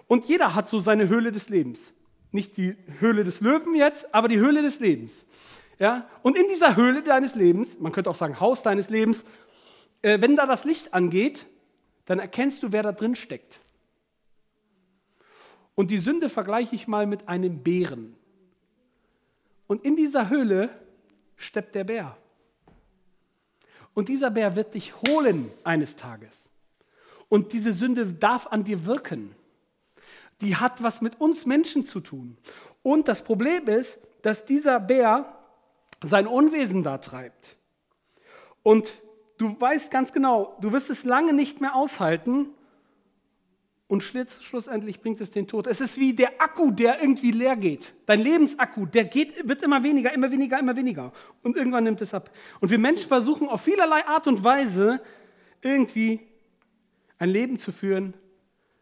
Und 0.06 0.26
jeder 0.26 0.54
hat 0.54 0.68
so 0.68 0.80
seine 0.80 1.08
Höhle 1.08 1.32
des 1.32 1.48
Lebens. 1.48 1.92
Nicht 2.30 2.56
die 2.56 2.76
Höhle 3.00 3.24
des 3.24 3.40
Löwen 3.40 3.74
jetzt, 3.74 4.14
aber 4.14 4.28
die 4.28 4.38
Höhle 4.38 4.62
des 4.62 4.78
Lebens. 4.78 5.24
Ja? 5.78 6.08
Und 6.22 6.38
in 6.38 6.48
dieser 6.48 6.76
Höhle 6.76 7.02
deines 7.02 7.34
Lebens, 7.34 7.78
man 7.78 7.92
könnte 7.92 8.10
auch 8.10 8.16
sagen 8.16 8.40
Haus 8.40 8.62
deines 8.62 8.88
Lebens, 8.88 9.24
äh, 10.02 10.20
wenn 10.20 10.36
da 10.36 10.46
das 10.46 10.64
Licht 10.64 10.94
angeht, 10.94 11.46
dann 12.06 12.18
erkennst 12.18 12.62
du, 12.62 12.72
wer 12.72 12.82
da 12.82 12.92
drin 12.92 13.16
steckt. 13.16 13.58
Und 15.74 15.90
die 15.90 15.98
Sünde 15.98 16.28
vergleiche 16.28 16.74
ich 16.74 16.88
mal 16.88 17.06
mit 17.06 17.28
einem 17.28 17.62
Bären. 17.62 18.14
Und 19.66 19.84
in 19.84 19.96
dieser 19.96 20.28
Höhle 20.28 20.70
steppt 21.36 21.74
der 21.74 21.84
Bär. 21.84 22.16
Und 23.92 24.08
dieser 24.08 24.30
Bär 24.30 24.56
wird 24.56 24.74
dich 24.74 24.94
holen 25.08 25.50
eines 25.64 25.96
Tages. 25.96 26.48
Und 27.28 27.52
diese 27.52 27.72
Sünde 27.72 28.06
darf 28.06 28.46
an 28.46 28.64
dir 28.64 28.86
wirken 28.86 29.34
die 30.40 30.56
hat 30.56 30.82
was 30.82 31.00
mit 31.00 31.20
uns 31.20 31.46
Menschen 31.46 31.84
zu 31.84 32.00
tun. 32.00 32.36
Und 32.82 33.08
das 33.08 33.24
Problem 33.24 33.68
ist, 33.68 33.98
dass 34.22 34.44
dieser 34.44 34.80
Bär 34.80 35.32
sein 36.04 36.26
Unwesen 36.26 36.82
da 36.82 36.98
treibt. 36.98 37.56
Und 38.62 39.00
du 39.38 39.58
weißt 39.58 39.90
ganz 39.90 40.12
genau, 40.12 40.56
du 40.60 40.72
wirst 40.72 40.90
es 40.90 41.04
lange 41.04 41.32
nicht 41.32 41.60
mehr 41.60 41.74
aushalten 41.74 42.50
und 43.88 44.02
schlussendlich 44.02 45.00
bringt 45.00 45.20
es 45.20 45.30
den 45.30 45.46
Tod. 45.46 45.68
Es 45.68 45.80
ist 45.80 45.98
wie 45.98 46.12
der 46.12 46.40
Akku, 46.40 46.72
der 46.72 47.00
irgendwie 47.00 47.30
leer 47.30 47.54
geht. 47.54 47.94
Dein 48.06 48.20
Lebensakku, 48.20 48.84
der 48.84 49.04
geht, 49.04 49.48
wird 49.48 49.62
immer 49.62 49.84
weniger, 49.84 50.12
immer 50.12 50.30
weniger, 50.30 50.58
immer 50.58 50.74
weniger. 50.74 51.12
Und 51.44 51.56
irgendwann 51.56 51.84
nimmt 51.84 52.00
es 52.00 52.12
ab. 52.12 52.30
Und 52.60 52.70
wir 52.70 52.78
Menschen 52.78 53.06
versuchen 53.06 53.48
auf 53.48 53.60
vielerlei 53.60 54.04
Art 54.06 54.26
und 54.26 54.42
Weise 54.42 55.00
irgendwie 55.62 56.20
ein 57.18 57.30
Leben 57.30 57.58
zu 57.58 57.72
führen, 57.72 58.14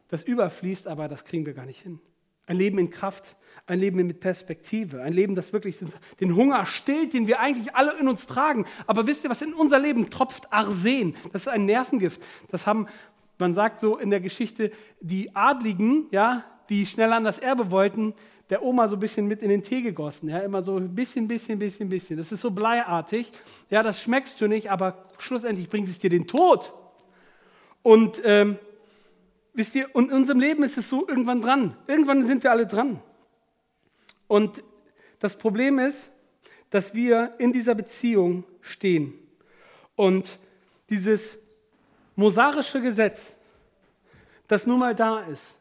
das 0.09 0.23
überfließt, 0.23 0.87
aber 0.87 1.09
das 1.09 1.25
kriegen 1.25 1.47
wir 1.47 1.55
gar 1.55 1.67
nicht 1.67 1.81
hin. 1.81 2.01
Ein 2.47 2.59
Leben 2.59 2.79
in 2.79 2.91
Kraft, 2.91 3.37
ein 3.67 3.81
Leben 3.81 4.07
mit 4.07 4.21
Perspektive, 4.21 5.03
ein 5.03 5.15
Leben, 5.15 5.35
das 5.35 5.55
wirklich 5.55 5.79
den 6.21 6.37
Hunger 6.37 6.67
stillt, 6.67 7.15
den 7.15 7.27
wir 7.27 7.41
eigentlich 7.41 7.75
alle 7.75 7.99
in 7.99 8.07
uns 8.07 8.27
tragen. 8.27 8.67
Aber 8.87 9.07
wisst 9.07 9.25
ihr, 9.25 9.31
was 9.31 9.41
in 9.41 9.55
unser 9.55 9.79
Leben 9.79 10.11
tropft? 10.11 10.53
Arsen. 10.53 11.17
Das 11.33 11.43
ist 11.43 11.49
ein 11.49 11.65
Nervengift. 11.65 12.21
Das 12.51 12.67
haben, 12.67 12.87
man 13.39 13.55
sagt 13.55 13.81
so 13.81 13.97
in 13.97 14.11
der 14.11 14.21
Geschichte, 14.21 14.73
die 15.01 15.35
Adligen, 15.35 16.07
ja, 16.11 16.45
die 16.69 16.85
schnell 16.85 17.13
an 17.15 17.25
das 17.25 17.39
Erbe 17.39 17.71
wollten, 17.71 18.15
der 18.51 18.63
Oma 18.63 18.89
so 18.89 18.97
ein 18.97 19.01
bisschen 19.01 19.27
mit 19.27 19.43
in 19.43 19.49
den 19.49 19.63
Tee 19.63 19.81
gegossen. 19.81 20.29
Ja, 20.29 20.41
immer 20.41 20.63
so 20.63 20.77
ein 20.77 20.95
bisschen, 20.95 21.27
bisschen, 21.27 21.59
bisschen, 21.59 21.89
bisschen. 21.89 22.19
Das 22.19 22.31
ist 22.31 22.43
so 22.43 22.51
bleiartig. 22.51 23.33
Ja, 23.71 23.83
das 23.83 24.03
schmeckst 24.03 24.39
du 24.41 24.49
nicht, 24.49 24.71
aber 24.71 25.07
schlussendlich 25.17 25.71
bringt 25.71 25.89
es 25.89 25.99
dir 25.99 26.11
den 26.11 26.27
Tod. 26.27 26.73
Und 27.85 28.21
ähm, 28.25 28.59
Wisst 29.55 29.77
ihr, 29.77 29.89
in 29.95 30.11
unserem 30.11 30.41
Leben 30.41 30.65
ist 30.65 30.77
es 30.77 30.89
so 30.89 31.07
irgendwann 31.07 31.41
dran. 31.41 31.77
Irgendwann 31.87 32.27
sind 32.27 32.43
wir 32.43 32.51
alle 32.51 32.67
dran. 32.67 33.01
Und 34.27 34.65
das 35.21 35.39
Problem 35.39 35.79
ist, 35.79 36.11
dass 36.71 36.93
wir 36.93 37.35
in 37.39 37.53
dieser 37.53 37.77
Beziehung 37.77 38.43
stehen. 38.61 39.15
Und 39.95 40.41
dieses 40.91 41.39
mosarische 42.17 42.83
Gesetz, 42.83 43.37
das 44.49 44.67
nun 44.67 44.81
mal 44.81 44.97
da 44.97 45.21
ist, 45.21 45.57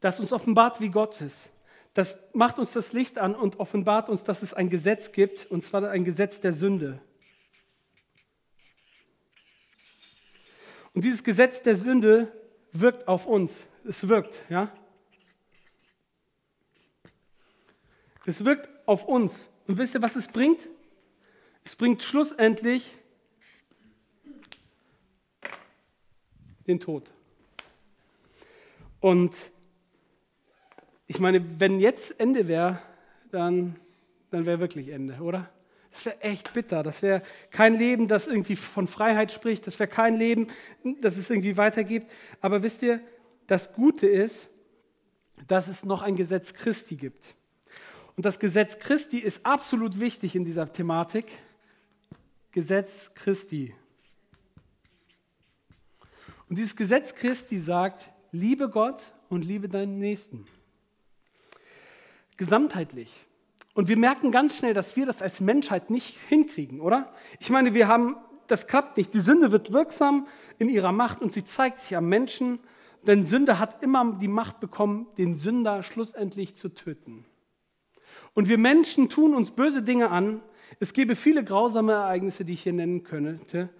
das 0.00 0.18
uns 0.18 0.32
offenbart, 0.32 0.80
wie 0.80 0.88
Gott 0.88 1.20
ist, 1.20 1.50
das 1.94 2.18
macht 2.32 2.58
uns 2.58 2.72
das 2.72 2.92
Licht 2.92 3.18
an 3.18 3.36
und 3.36 3.60
offenbart 3.60 4.08
uns, 4.08 4.24
dass 4.24 4.42
es 4.42 4.54
ein 4.54 4.70
Gesetz 4.70 5.12
gibt, 5.12 5.48
und 5.52 5.62
zwar 5.62 5.88
ein 5.88 6.04
Gesetz 6.04 6.40
der 6.40 6.52
Sünde. 6.52 7.00
Und 10.94 11.04
dieses 11.04 11.24
Gesetz 11.24 11.62
der 11.62 11.76
Sünde 11.76 12.30
wirkt 12.72 13.08
auf 13.08 13.26
uns. 13.26 13.64
Es 13.84 14.08
wirkt, 14.08 14.42
ja? 14.48 14.70
Es 18.26 18.44
wirkt 18.44 18.68
auf 18.86 19.04
uns. 19.04 19.48
Und 19.66 19.78
wisst 19.78 19.94
ihr, 19.94 20.02
was 20.02 20.16
es 20.16 20.28
bringt? 20.28 20.68
Es 21.64 21.76
bringt 21.76 22.02
schlussendlich 22.02 22.98
den 26.66 26.78
Tod. 26.78 27.10
Und 29.00 29.50
ich 31.06 31.18
meine, 31.18 31.60
wenn 31.60 31.80
jetzt 31.80 32.20
Ende 32.20 32.46
wäre, 32.46 32.80
dann, 33.30 33.76
dann 34.30 34.46
wäre 34.46 34.60
wirklich 34.60 34.88
Ende, 34.88 35.20
oder? 35.20 35.50
Das 35.92 36.06
wäre 36.06 36.20
echt 36.22 36.52
bitter. 36.54 36.82
Das 36.82 37.02
wäre 37.02 37.22
kein 37.50 37.74
Leben, 37.74 38.08
das 38.08 38.26
irgendwie 38.26 38.56
von 38.56 38.86
Freiheit 38.88 39.30
spricht. 39.30 39.66
Das 39.66 39.78
wäre 39.78 39.88
kein 39.88 40.16
Leben, 40.16 40.48
das 41.00 41.16
es 41.16 41.30
irgendwie 41.30 41.56
weitergibt. 41.56 42.10
Aber 42.40 42.62
wisst 42.62 42.82
ihr, 42.82 43.00
das 43.46 43.72
Gute 43.74 44.06
ist, 44.06 44.48
dass 45.46 45.68
es 45.68 45.84
noch 45.84 46.02
ein 46.02 46.16
Gesetz 46.16 46.54
Christi 46.54 46.96
gibt. 46.96 47.34
Und 48.16 48.24
das 48.24 48.38
Gesetz 48.38 48.78
Christi 48.78 49.18
ist 49.18 49.44
absolut 49.44 50.00
wichtig 50.00 50.34
in 50.34 50.44
dieser 50.44 50.72
Thematik. 50.72 51.26
Gesetz 52.52 53.12
Christi. 53.14 53.74
Und 56.48 56.56
dieses 56.56 56.76
Gesetz 56.76 57.14
Christi 57.14 57.58
sagt, 57.58 58.10
liebe 58.30 58.68
Gott 58.68 59.12
und 59.28 59.44
liebe 59.44 59.68
deinen 59.68 59.98
Nächsten. 59.98 60.46
Gesamtheitlich. 62.36 63.26
Und 63.74 63.88
wir 63.88 63.96
merken 63.96 64.30
ganz 64.30 64.56
schnell, 64.56 64.74
dass 64.74 64.96
wir 64.96 65.06
das 65.06 65.22
als 65.22 65.40
Menschheit 65.40 65.88
nicht 65.90 66.18
hinkriegen, 66.28 66.80
oder? 66.80 67.12
Ich 67.40 67.48
meine, 67.48 67.72
wir 67.72 67.88
haben, 67.88 68.16
das 68.46 68.66
klappt 68.66 68.98
nicht. 68.98 69.14
Die 69.14 69.20
Sünde 69.20 69.50
wird 69.50 69.72
wirksam 69.72 70.26
in 70.58 70.68
ihrer 70.68 70.92
Macht 70.92 71.22
und 71.22 71.32
sie 71.32 71.44
zeigt 71.44 71.78
sich 71.78 71.96
am 71.96 72.08
Menschen, 72.08 72.58
denn 73.06 73.24
Sünde 73.24 73.58
hat 73.58 73.82
immer 73.82 74.18
die 74.20 74.28
Macht 74.28 74.60
bekommen, 74.60 75.06
den 75.16 75.36
Sünder 75.36 75.82
schlussendlich 75.82 76.54
zu 76.54 76.68
töten. 76.68 77.24
Und 78.34 78.48
wir 78.48 78.58
Menschen 78.58 79.08
tun 79.08 79.34
uns 79.34 79.50
böse 79.50 79.82
Dinge 79.82 80.10
an. 80.10 80.42
Es 80.78 80.92
gäbe 80.92 81.16
viele 81.16 81.42
grausame 81.42 81.92
Ereignisse, 81.92 82.44
die 82.44 82.52
ich 82.54 82.62
hier 82.62 82.72
nennen 82.72 83.02
könnte, 83.02 83.70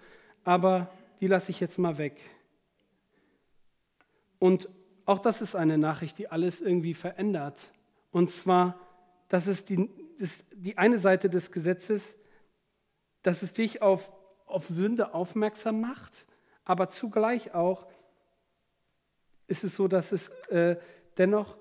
aber 0.43 0.91
die 1.21 1.27
lasse 1.27 1.51
ich 1.51 1.59
jetzt 1.59 1.77
mal 1.77 1.97
weg. 1.97 2.19
Und 4.39 4.69
auch 5.05 5.19
das 5.19 5.41
ist 5.41 5.55
eine 5.55 5.77
Nachricht, 5.77 6.17
die 6.17 6.29
alles 6.29 6.61
irgendwie 6.61 6.93
verändert. 6.93 7.71
Und 8.11 8.29
zwar 8.29 8.79
das 9.33 9.47
ist 9.47 9.69
die, 9.69 9.89
das, 10.19 10.45
die 10.53 10.77
eine 10.77 10.99
Seite 10.99 11.27
des 11.27 11.51
Gesetzes, 11.51 12.19
dass 13.23 13.41
es 13.41 13.53
dich 13.53 13.81
auf, 13.81 14.11
auf 14.45 14.67
Sünde 14.67 15.15
aufmerksam 15.15 15.81
macht, 15.81 16.27
aber 16.65 16.91
zugleich 16.91 17.55
auch 17.55 17.87
ist 19.47 19.63
es 19.63 19.75
so, 19.75 19.87
dass 19.87 20.11
es 20.11 20.29
äh, 20.49 20.77
dennoch 21.17 21.57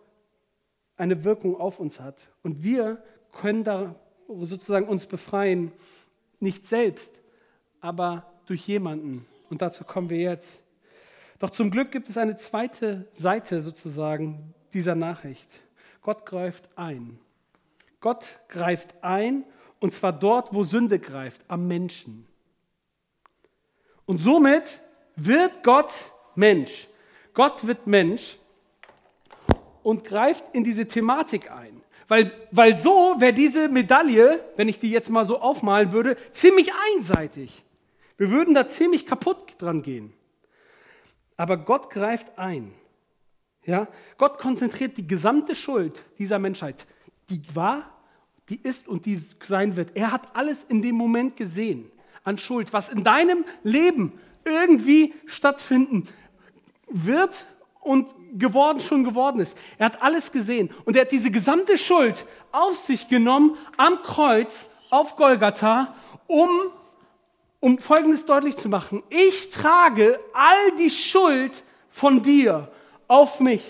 eine 0.98 1.24
Wirkung 1.24 1.58
auf 1.58 1.80
uns 1.80 1.98
hat. 1.98 2.20
Und 2.42 2.62
wir 2.62 3.02
können 3.40 3.64
da 3.64 3.94
sozusagen 4.28 4.86
uns 4.86 5.06
befreien, 5.06 5.72
nicht 6.40 6.66
selbst, 6.66 7.22
aber 7.80 8.30
durch 8.44 8.68
jemanden. 8.68 9.26
Und 9.48 9.62
dazu 9.62 9.84
kommen 9.84 10.10
wir 10.10 10.18
jetzt. 10.18 10.62
Doch 11.38 11.48
zum 11.48 11.70
Glück 11.70 11.90
gibt 11.90 12.10
es 12.10 12.18
eine 12.18 12.36
zweite 12.36 13.08
Seite 13.12 13.62
sozusagen 13.62 14.52
dieser 14.74 14.94
Nachricht. 14.94 15.48
Gott 16.02 16.26
greift 16.26 16.68
ein. 16.76 17.18
Gott 18.02 18.28
greift 18.48 19.02
ein, 19.02 19.44
und 19.80 19.94
zwar 19.94 20.12
dort, 20.12 20.52
wo 20.52 20.64
Sünde 20.64 20.98
greift, 20.98 21.40
am 21.48 21.66
Menschen. 21.66 22.26
Und 24.04 24.18
somit 24.18 24.80
wird 25.16 25.62
Gott 25.62 26.12
Mensch. 26.34 26.88
Gott 27.32 27.66
wird 27.66 27.86
Mensch 27.86 28.36
und 29.82 30.04
greift 30.04 30.44
in 30.52 30.64
diese 30.64 30.86
Thematik 30.86 31.50
ein. 31.50 31.80
Weil, 32.08 32.32
weil 32.50 32.76
so 32.76 33.14
wäre 33.18 33.32
diese 33.32 33.68
Medaille, 33.68 34.44
wenn 34.56 34.68
ich 34.68 34.78
die 34.78 34.90
jetzt 34.90 35.08
mal 35.08 35.24
so 35.24 35.40
aufmalen 35.40 35.92
würde, 35.92 36.16
ziemlich 36.32 36.70
einseitig. 36.94 37.64
Wir 38.18 38.30
würden 38.30 38.54
da 38.54 38.68
ziemlich 38.68 39.06
kaputt 39.06 39.54
dran 39.58 39.82
gehen. 39.82 40.12
Aber 41.36 41.56
Gott 41.56 41.88
greift 41.88 42.38
ein. 42.38 42.74
Ja? 43.64 43.88
Gott 44.18 44.38
konzentriert 44.38 44.96
die 44.96 45.06
gesamte 45.06 45.54
Schuld 45.54 46.02
dieser 46.18 46.38
Menschheit 46.38 46.86
die 47.30 47.42
war, 47.54 47.90
die 48.48 48.60
ist 48.60 48.88
und 48.88 49.06
die 49.06 49.20
sein 49.46 49.76
wird. 49.76 49.96
Er 49.96 50.12
hat 50.12 50.36
alles 50.36 50.64
in 50.64 50.82
dem 50.82 50.96
Moment 50.96 51.36
gesehen 51.36 51.90
an 52.24 52.38
Schuld, 52.38 52.72
was 52.72 52.88
in 52.88 53.04
deinem 53.04 53.44
Leben 53.62 54.12
irgendwie 54.44 55.14
stattfinden 55.26 56.08
wird 56.88 57.46
und 57.80 58.08
geworden 58.34 58.80
schon 58.80 59.04
geworden 59.04 59.40
ist. 59.40 59.56
Er 59.78 59.86
hat 59.86 60.02
alles 60.02 60.32
gesehen 60.32 60.70
und 60.84 60.96
er 60.96 61.02
hat 61.02 61.12
diese 61.12 61.30
gesamte 61.30 61.76
Schuld 61.76 62.24
auf 62.50 62.76
sich 62.76 63.08
genommen 63.08 63.56
am 63.76 64.02
Kreuz 64.02 64.66
auf 64.90 65.16
Golgatha, 65.16 65.94
um, 66.26 66.50
um 67.60 67.78
Folgendes 67.78 68.24
deutlich 68.26 68.56
zu 68.56 68.68
machen. 68.68 69.02
Ich 69.08 69.50
trage 69.50 70.20
all 70.32 70.76
die 70.78 70.90
Schuld 70.90 71.62
von 71.90 72.22
dir 72.22 72.70
auf 73.08 73.40
mich. 73.40 73.62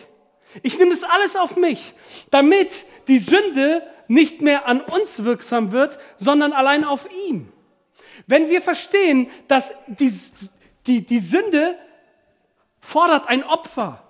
Ich 0.62 0.78
nehme 0.78 0.90
das 0.90 1.04
alles 1.04 1.36
auf 1.36 1.56
mich, 1.56 1.94
damit 2.30 2.86
die 3.08 3.18
Sünde 3.18 3.86
nicht 4.08 4.42
mehr 4.42 4.66
an 4.66 4.80
uns 4.80 5.24
wirksam 5.24 5.72
wird, 5.72 5.98
sondern 6.18 6.52
allein 6.52 6.84
auf 6.84 7.08
ihm. 7.28 7.50
Wenn 8.26 8.50
wir 8.50 8.60
verstehen, 8.60 9.30
dass 9.48 9.74
die, 9.86 10.12
die, 10.86 11.06
die 11.06 11.20
Sünde 11.20 11.78
fordert 12.80 13.28
ein 13.28 13.44
Opfer 13.44 14.02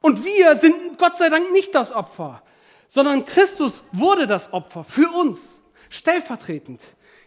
und 0.00 0.24
wir 0.24 0.56
sind 0.56 0.98
Gott 0.98 1.16
sei 1.16 1.28
Dank 1.28 1.50
nicht 1.52 1.74
das 1.74 1.90
Opfer, 1.90 2.42
sondern 2.88 3.26
Christus 3.26 3.82
wurde 3.92 4.26
das 4.26 4.52
Opfer 4.52 4.84
für 4.84 5.10
uns, 5.10 5.52
stellvertretend. 5.90 6.82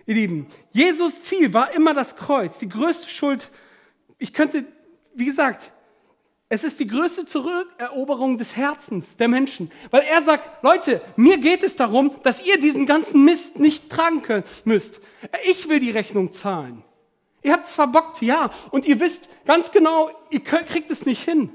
Ihr 0.06 0.15
Lieben, 0.15 0.47
Jesus 0.71 1.21
Ziel 1.21 1.54
war 1.54 1.73
immer 1.73 1.93
das 1.93 2.15
Kreuz, 2.15 2.60
die 2.60 2.69
größte 2.69 3.10
Schuld. 3.10 3.49
Ich 4.17 4.34
könnte, 4.34 4.65
wie 5.13 5.25
gesagt, 5.25 5.71
es 6.49 6.63
ist 6.63 6.79
die 6.79 6.88
größte 6.88 7.27
Zurückeroberung 7.27 8.39
des 8.39 8.55
Herzens 8.55 9.17
der 9.17 9.27
Menschen, 9.27 9.71
weil 9.91 10.01
er 10.01 10.23
sagt, 10.23 10.63
Leute, 10.63 10.99
mir 11.15 11.38
geht 11.38 11.62
es 11.62 11.75
darum, 11.75 12.12
dass 12.23 12.43
ihr 12.43 12.59
diesen 12.59 12.88
ganzen 12.88 13.23
Mist 13.23 13.59
nicht 13.59 13.91
tragen 13.91 14.23
könnt, 14.23 14.47
müsst. 14.65 14.99
Ich 15.45 15.69
will 15.69 15.79
die 15.79 15.91
Rechnung 15.91 16.33
zahlen. 16.33 16.83
Ihr 17.43 17.53
habt 17.53 17.67
es 17.67 17.75
verbockt, 17.75 18.21
ja, 18.21 18.51
und 18.71 18.85
ihr 18.85 18.99
wisst 18.99 19.29
ganz 19.45 19.71
genau, 19.71 20.09
ihr 20.31 20.43
kriegt 20.43 20.89
es 20.89 21.05
nicht 21.05 21.23
hin. 21.23 21.53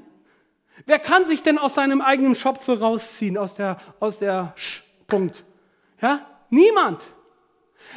Wer 0.87 1.01
kann 1.01 1.27
sich 1.27 1.43
denn 1.43 1.59
aus 1.59 1.75
seinem 1.75 2.01
eigenen 2.01 2.37
Schopfe 2.37 2.79
rausziehen, 2.79 3.37
aus 3.37 3.55
der, 3.55 3.81
aus 4.01 4.19
der 4.19 4.53
Sch 4.57 4.83
Punkt? 5.07 5.45
Ja? 6.01 6.27
Niemand. 6.51 7.03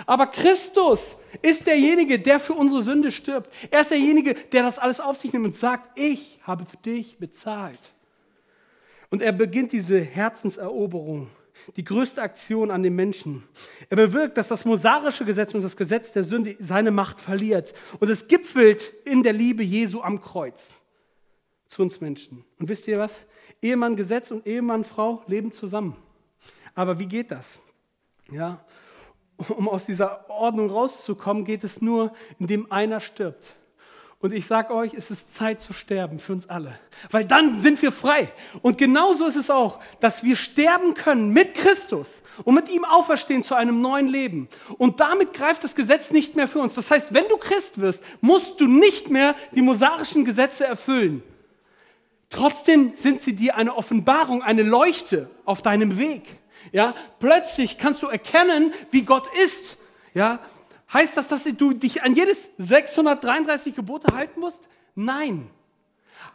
Aber 0.06 0.28
Christus 0.28 1.18
ist 1.42 1.66
derjenige, 1.66 2.20
der 2.20 2.40
für 2.40 2.54
unsere 2.54 2.84
Sünde 2.84 3.12
stirbt. 3.12 3.54
Er 3.72 3.82
ist 3.82 3.92
derjenige, 3.92 4.34
der 4.34 4.64
das 4.64 4.80
alles 4.80 5.00
auf 5.00 5.18
sich 5.18 5.34
nimmt 5.34 5.46
und 5.46 5.56
sagt, 5.56 5.98
ich 5.98 6.40
habe 6.44 6.66
für 6.66 6.78
dich 6.78 7.18
bezahlt. 7.18 7.80
Und 9.10 9.22
er 9.22 9.32
beginnt 9.32 9.72
diese 9.72 10.00
Herzenseroberung, 10.00 11.30
die 11.76 11.84
größte 11.84 12.22
Aktion 12.22 12.72
an 12.72 12.84
den 12.84 12.96
Menschen. 12.96 13.44
Er 13.90 13.98
bewirkt, 13.98 14.38
dass 14.38 14.48
das 14.48 14.66
mosarische 14.66 15.26
Gesetz 15.26 15.54
und 15.54 15.64
das 15.64 15.78
Gesetz 15.78 16.12
der 16.12 16.24
Sünde 16.24 16.56
seine 16.60 16.92
Macht 16.92 17.20
verliert. 17.20 17.74
Und 18.00 18.10
es 18.10 18.28
gipfelt 18.28 18.94
in 19.06 19.24
der 19.24 19.34
Liebe 19.34 19.64
Jesu 19.64 20.02
am 20.02 20.22
Kreuz 20.22 20.82
zu 21.68 21.82
uns 21.82 22.02
Menschen. 22.02 22.44
Und 22.60 22.70
wisst 22.70 22.88
ihr 22.88 23.00
was? 23.00 23.26
Ehemann 23.62 23.96
Gesetz 23.96 24.32
und 24.32 24.46
Ehemann 24.46 24.84
Frau 24.84 25.24
leben 25.28 25.52
zusammen. 25.52 25.96
Aber 26.76 27.00
wie 27.00 27.08
geht 27.08 27.32
das? 27.32 27.58
Ja, 28.32 28.64
um 29.50 29.70
aus 29.70 29.86
dieser 29.86 30.30
Ordnung 30.30 30.70
rauszukommen, 30.70 31.46
geht 31.46 31.64
es 31.64 31.82
nur, 31.82 32.14
indem 32.40 32.72
einer 32.72 33.00
stirbt. 33.00 33.56
Und 34.20 34.34
ich 34.34 34.48
sage 34.48 34.74
euch, 34.74 34.96
es 34.96 35.12
ist 35.12 35.36
Zeit 35.36 35.62
zu 35.62 35.74
sterben 35.74 36.18
für 36.18 36.34
uns 36.34 36.50
alle, 36.50 36.80
weil 37.12 37.24
dann 37.24 37.62
sind 37.62 37.80
wir 37.84 37.92
frei. 37.92 38.32
Und 38.64 38.80
genauso 38.80 39.28
ist 39.28 39.36
es 39.36 39.52
auch, 39.52 39.80
dass 40.00 40.24
wir 40.24 40.36
sterben 40.36 40.96
können 40.96 41.30
mit 41.34 41.54
Christus 41.54 42.24
und 42.44 42.56
mit 42.56 42.68
ihm 42.68 42.84
auferstehen 42.84 43.44
zu 43.44 43.54
einem 43.54 43.80
neuen 43.80 44.08
Leben. 44.08 44.50
Und 44.80 45.00
damit 45.00 45.34
greift 45.34 45.64
das 45.64 45.76
Gesetz 45.76 46.10
nicht 46.10 46.36
mehr 46.36 46.48
für 46.48 46.60
uns. 46.60 46.74
Das 46.74 46.90
heißt, 46.90 47.14
wenn 47.14 47.28
du 47.30 47.38
Christ 47.38 47.80
wirst, 47.80 48.04
musst 48.20 48.60
du 48.60 48.66
nicht 48.68 49.12
mehr 49.12 49.36
die 49.52 49.62
mosarischen 49.62 50.26
Gesetze 50.26 50.66
erfüllen. 50.66 51.22
Trotzdem 52.32 52.94
sind 52.96 53.22
sie 53.22 53.36
dir 53.36 53.56
eine 53.56 53.76
Offenbarung, 53.76 54.42
eine 54.42 54.64
Leuchte 54.64 55.30
auf 55.46 55.62
deinem 55.62 56.00
Weg. 56.00 56.24
Ja, 56.72 56.96
plötzlich 57.20 57.78
kannst 57.78 58.04
du 58.04 58.08
erkennen, 58.08 58.74
wie 58.92 59.04
Gott 59.04 59.28
ist. 59.44 59.78
Ja, 60.14 60.40
heißt 60.92 61.18
das, 61.18 61.28
dass 61.28 61.44
du 61.44 61.74
dich 61.74 62.04
an 62.04 62.16
jedes 62.16 62.50
633 62.58 63.76
Gebote 63.76 64.16
halten 64.16 64.40
musst? 64.40 64.62
Nein. 64.96 65.50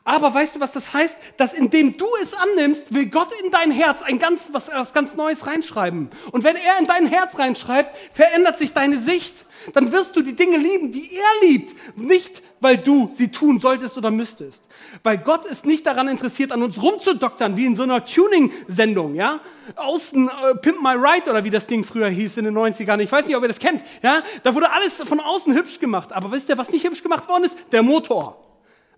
Aber 0.04 0.34
weißt 0.34 0.56
du, 0.56 0.60
was 0.60 0.72
das 0.72 0.92
heißt? 0.92 1.16
Dass 1.36 1.52
indem 1.52 1.96
du 1.96 2.06
es 2.20 2.34
annimmst, 2.34 2.92
will 2.92 3.06
Gott 3.06 3.28
in 3.44 3.52
dein 3.52 3.70
Herz 3.70 4.02
ein 4.02 4.18
ganz, 4.18 4.48
was, 4.50 4.68
was 4.68 4.92
ganz 4.92 5.14
Neues 5.14 5.46
reinschreiben. 5.46 6.10
Und 6.32 6.42
wenn 6.42 6.56
er 6.56 6.78
in 6.80 6.86
dein 6.86 7.06
Herz 7.06 7.38
reinschreibt, 7.38 7.96
verändert 8.12 8.58
sich 8.58 8.72
deine 8.72 8.98
Sicht. 8.98 9.46
Dann 9.74 9.92
wirst 9.92 10.16
du 10.16 10.22
die 10.22 10.34
Dinge 10.34 10.56
lieben, 10.56 10.90
die 10.90 11.14
er 11.14 11.48
liebt. 11.48 11.76
Nicht, 11.96 12.42
weil 12.60 12.78
du 12.78 13.10
sie 13.12 13.30
tun 13.30 13.60
solltest 13.60 13.96
oder 13.96 14.10
müsstest. 14.10 14.64
Weil 15.04 15.18
Gott 15.18 15.44
ist 15.44 15.66
nicht 15.66 15.86
daran 15.86 16.08
interessiert, 16.08 16.50
an 16.50 16.64
uns 16.64 16.82
rumzudoktern, 16.82 17.56
wie 17.56 17.66
in 17.66 17.76
so 17.76 17.84
einer 17.84 18.04
Tuning-Sendung, 18.04 19.14
ja? 19.14 19.38
Außen, 19.76 20.28
äh, 20.28 20.54
Pimp 20.56 20.82
My 20.82 20.94
Ride 20.94 21.30
oder 21.30 21.44
wie 21.44 21.50
das 21.50 21.68
Ding 21.68 21.84
früher 21.84 22.08
hieß 22.08 22.38
in 22.38 22.44
den 22.46 22.58
90ern. 22.58 22.98
Ich 22.98 23.12
weiß 23.12 23.26
nicht, 23.28 23.36
ob 23.36 23.42
ihr 23.42 23.48
das 23.48 23.60
kennt, 23.60 23.84
ja? 24.02 24.24
Da 24.42 24.52
wurde 24.52 24.72
alles 24.72 24.96
von 24.96 25.20
außen 25.20 25.54
hübsch 25.54 25.78
gemacht. 25.78 26.12
Aber 26.12 26.32
wisst 26.32 26.48
ihr, 26.48 26.58
was 26.58 26.70
nicht 26.70 26.84
hübsch 26.84 27.04
gemacht 27.04 27.28
worden 27.28 27.44
ist? 27.44 27.56
Der 27.70 27.84
Motor. 27.84 28.36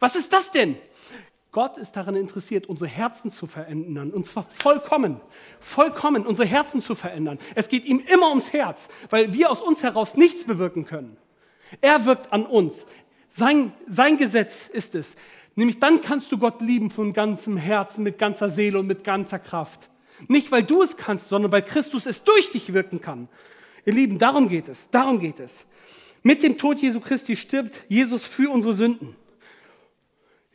Was 0.01 0.17
ist 0.17 0.33
das 0.33 0.51
denn? 0.51 0.77
Gott 1.55 1.79
ist 1.79 1.93
daran 1.93 2.17
interessiert, 2.17 2.67
unsere 2.67 2.91
Herzen 2.91 3.31
zu 3.31 3.47
verändern. 3.47 4.11
Und 4.11 4.27
zwar 4.27 4.45
vollkommen, 4.53 5.21
vollkommen 5.61 6.27
unsere 6.27 6.49
Herzen 6.49 6.83
zu 6.83 6.97
verändern. 6.97 7.39
Es 7.55 7.69
geht 7.69 7.85
ihm 7.85 8.03
immer 8.13 8.31
ums 8.31 8.53
Herz, 8.53 8.89
weil 9.09 9.33
wir 9.33 9.53
aus 9.53 9.63
uns 9.63 9.85
heraus 9.85 10.17
nichts 10.17 10.43
bewirken 10.43 10.85
können. 10.85 11.17
Er 11.81 12.07
wirkt 12.07 12.33
an 12.33 12.45
uns. 12.45 12.87
Sein, 13.31 13.73
sein 13.87 14.17
Gesetz 14.17 14.67
ist 14.67 14.97
es. 14.97 15.15
Nämlich 15.55 15.79
dann 15.79 16.01
kannst 16.03 16.33
du 16.33 16.39
Gott 16.39 16.61
lieben 16.61 16.91
von 16.91 17.13
ganzem 17.13 17.57
Herzen, 17.57 18.03
mit 18.03 18.19
ganzer 18.19 18.49
Seele 18.49 18.81
und 18.81 18.89
mit 18.89 19.05
ganzer 19.05 19.39
Kraft. 19.39 19.89
Nicht, 20.27 20.51
weil 20.51 20.65
du 20.65 20.83
es 20.83 20.97
kannst, 20.97 21.29
sondern 21.29 21.53
weil 21.53 21.63
Christus 21.63 22.07
es 22.07 22.25
durch 22.25 22.51
dich 22.51 22.75
wirken 22.75 23.01
kann. 23.01 23.29
Ihr 23.85 23.93
Lieben, 23.93 24.19
darum 24.19 24.49
geht 24.49 24.67
es. 24.67 24.91
Darum 24.91 25.21
geht 25.21 25.39
es. 25.39 25.67
Mit 26.25 26.43
dem 26.43 26.59
Tod 26.59 26.79
Jesu 26.79 26.99
Christi 26.99 27.37
stirbt 27.37 27.79
Jesus 27.89 28.25
für 28.25 28.51
unsere 28.51 28.75
Sünden. 28.75 29.15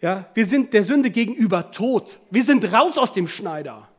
Ja, 0.01 0.29
wir 0.33 0.45
sind 0.45 0.73
der 0.73 0.85
Sünde 0.85 1.09
gegenüber 1.09 1.71
tot. 1.71 2.19
Wir 2.31 2.43
sind 2.43 2.71
raus 2.71 2.97
aus 2.97 3.13
dem 3.13 3.27
Schneider. 3.27 3.89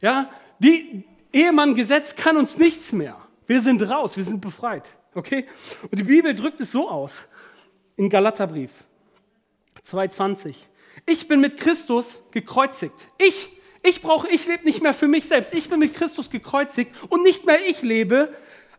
Ja, 0.00 0.30
die 0.58 1.04
Ehemann-Gesetz 1.32 2.16
kann 2.16 2.36
uns 2.36 2.56
nichts 2.56 2.92
mehr. 2.92 3.16
Wir 3.46 3.60
sind 3.60 3.82
raus, 3.82 4.16
wir 4.16 4.24
sind 4.24 4.40
befreit. 4.40 4.88
Okay? 5.14 5.46
Und 5.82 5.98
die 5.98 6.04
Bibel 6.04 6.34
drückt 6.34 6.60
es 6.60 6.72
so 6.72 6.88
aus 6.88 7.26
in 7.96 8.08
Galaterbrief 8.08 8.70
2,20. 9.86 10.54
Ich 11.06 11.28
bin 11.28 11.40
mit 11.40 11.58
Christus 11.58 12.22
gekreuzigt. 12.30 12.94
Ich, 13.18 13.50
ich 13.82 14.00
brauche, 14.00 14.28
ich 14.28 14.46
lebe 14.46 14.64
nicht 14.64 14.82
mehr 14.82 14.94
für 14.94 15.08
mich 15.08 15.26
selbst. 15.26 15.52
Ich 15.52 15.68
bin 15.68 15.80
mit 15.80 15.94
Christus 15.94 16.30
gekreuzigt 16.30 16.94
und 17.08 17.22
nicht 17.22 17.44
mehr 17.44 17.58
ich 17.66 17.82
lebe, 17.82 18.32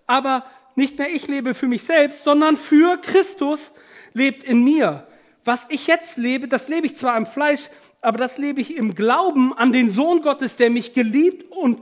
aber 0.08 0.46
nicht 0.76 0.98
mehr 0.98 1.14
ich 1.14 1.28
lebe 1.28 1.54
für 1.54 1.68
mich 1.68 1.84
selbst, 1.84 2.24
sondern 2.24 2.58
für 2.58 2.98
Christus 2.98 3.74
lebt 4.14 4.44
in 4.44 4.64
mir 4.64 5.08
was 5.46 5.68
ich 5.70 5.88
jetzt 5.88 6.18
lebe, 6.18 6.48
das 6.48 6.68
lebe 6.68 6.88
ich 6.88 6.96
zwar 6.96 7.18
im 7.18 7.26
Fleisch, 7.26 7.70
aber 8.02 8.18
das 8.18 8.38
lebe 8.38 8.62
ich 8.62 8.76
im 8.78 8.96
Glauben 8.96 9.54
an 9.54 9.72
den 9.72 9.90
Sohn 9.90 10.22
Gottes, 10.22 10.58
der 10.58 10.70
mich 10.70 10.94
geliebt 10.94 11.52
und 11.52 11.82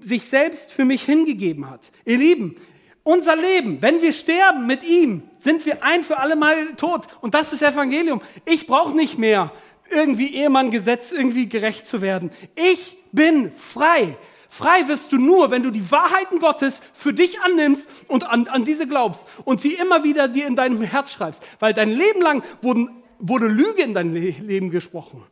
sich 0.00 0.24
selbst 0.24 0.72
für 0.72 0.84
mich 0.84 1.02
hingegeben 1.02 1.70
hat. 1.70 1.80
Ihr 2.04 2.18
Lieben, 2.18 2.56
unser 3.04 3.36
Leben, 3.36 3.82
wenn 3.82 4.00
wir 4.00 4.12
sterben 4.12 4.66
mit 4.66 4.82
ihm, 4.82 5.22
sind 5.38 5.66
wir 5.66 5.82
ein 5.82 6.02
für 6.02 6.18
alle 6.18 6.36
Mal 6.36 6.74
tot. 6.76 7.08
Und 7.20 7.34
das 7.34 7.52
ist 7.52 7.62
Evangelium. 7.62 8.22
Ich 8.44 8.66
brauche 8.66 8.94
nicht 8.94 9.18
mehr 9.18 9.52
irgendwie 9.90 10.34
Ehemann-Gesetz, 10.34 11.12
irgendwie 11.12 11.48
gerecht 11.48 11.86
zu 11.86 12.00
werden. 12.00 12.30
Ich 12.54 12.96
bin 13.12 13.52
frei. 13.56 14.16
Frei 14.52 14.86
wirst 14.86 15.10
du 15.12 15.16
nur, 15.16 15.50
wenn 15.50 15.62
du 15.62 15.70
die 15.70 15.90
Wahrheiten 15.90 16.38
Gottes 16.38 16.82
für 16.92 17.14
dich 17.14 17.40
annimmst 17.40 17.88
und 18.06 18.24
an, 18.24 18.48
an 18.48 18.66
diese 18.66 18.86
glaubst 18.86 19.24
und 19.46 19.62
sie 19.62 19.72
immer 19.72 20.04
wieder 20.04 20.28
dir 20.28 20.46
in 20.46 20.56
deinem 20.56 20.82
Herz 20.82 21.10
schreibst. 21.10 21.42
Weil 21.58 21.72
dein 21.72 21.88
Leben 21.88 22.20
lang 22.20 22.44
wurden, 22.60 22.90
wurde 23.18 23.46
Lüge 23.46 23.80
in 23.80 23.94
dein 23.94 24.12
Leben 24.12 24.68
gesprochen. 24.68 25.22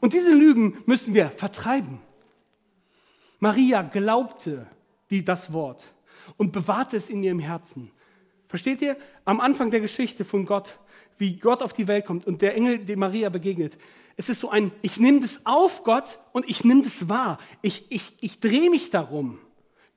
Und 0.00 0.14
diese 0.14 0.32
Lügen 0.32 0.78
müssen 0.86 1.12
wir 1.12 1.28
vertreiben. 1.28 2.00
Maria 3.38 3.82
glaubte 3.82 4.66
die, 5.10 5.26
das 5.26 5.52
Wort 5.52 5.92
und 6.38 6.50
bewahrte 6.50 6.96
es 6.96 7.10
in 7.10 7.22
ihrem 7.22 7.38
Herzen. 7.38 7.90
Versteht 8.48 8.80
ihr? 8.80 8.96
Am 9.26 9.40
Anfang 9.40 9.70
der 9.70 9.80
Geschichte 9.80 10.24
von 10.24 10.46
Gott, 10.46 10.78
wie 11.18 11.36
Gott 11.36 11.62
auf 11.62 11.74
die 11.74 11.86
Welt 11.86 12.06
kommt 12.06 12.26
und 12.26 12.40
der 12.40 12.54
Engel, 12.54 12.78
dem 12.78 13.00
Maria 13.00 13.28
begegnet, 13.28 13.76
es 14.20 14.28
ist 14.28 14.40
so 14.40 14.50
ein, 14.50 14.70
ich 14.82 14.98
nehme 14.98 15.20
das 15.20 15.46
auf, 15.46 15.82
Gott, 15.82 16.18
und 16.32 16.46
ich 16.46 16.62
nehme 16.62 16.82
das 16.82 17.08
wahr. 17.08 17.38
Ich, 17.62 17.86
ich, 17.88 18.12
ich 18.20 18.38
drehe 18.38 18.68
mich 18.68 18.90
darum. 18.90 19.38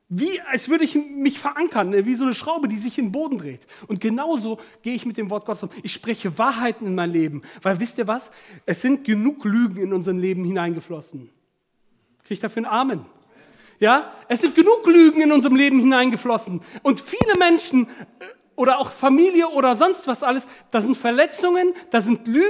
Wie, 0.08 0.40
als 0.50 0.70
würde 0.70 0.86
ich 0.86 0.96
mich 0.96 1.40
verankern, 1.40 1.90
ne, 1.90 2.06
wie 2.06 2.16
so 2.16 2.24
eine 2.24 2.34
Schraube, 2.34 2.70
die 2.70 2.78
sich 2.78 2.98
in 2.98 3.08
den 3.08 3.12
Boden 3.12 3.38
dreht. 3.38 3.68
Und 3.88 4.00
genauso 4.00 4.60
gehe 4.82 4.94
ich 4.94 5.06
mit 5.06 5.18
dem 5.18 5.30
Wort 5.30 5.46
Gottes 5.46 5.64
um. 5.64 5.70
Ich 5.84 5.92
spreche 5.92 6.38
Wahrheiten 6.38 6.88
in 6.88 6.96
mein 6.96 7.12
Leben. 7.12 7.42
Weil 7.64 7.82
wisst 7.82 7.98
ihr 7.98 8.08
was? 8.08 8.32
Es 8.66 8.82
sind 8.82 9.04
genug 9.04 9.44
Lügen 9.44 9.82
in 9.82 9.92
unser 9.92 10.14
Leben 10.14 10.46
hineingeflossen. 10.46 11.30
Kriege 12.20 12.34
ich 12.36 12.40
dafür 12.40 12.64
einen 12.64 12.74
Amen? 12.74 13.06
Ja? 13.82 14.14
Es 14.30 14.40
sind 14.40 14.56
genug 14.56 14.88
Lügen 14.88 15.20
in 15.20 15.34
unserem 15.34 15.58
Leben 15.58 15.80
hineingeflossen. 15.80 16.62
Und 16.82 17.02
viele 17.02 17.38
Menschen 17.38 17.88
äh, 18.20 18.26
oder 18.56 18.80
auch 18.80 18.92
Familie 18.92 19.50
oder 19.50 19.76
sonst 19.76 20.08
was 20.08 20.22
alles, 20.22 20.48
da 20.72 20.82
sind 20.82 20.96
Verletzungen, 20.96 21.74
da 21.90 22.02
sind 22.02 22.28
Lügen 22.28 22.46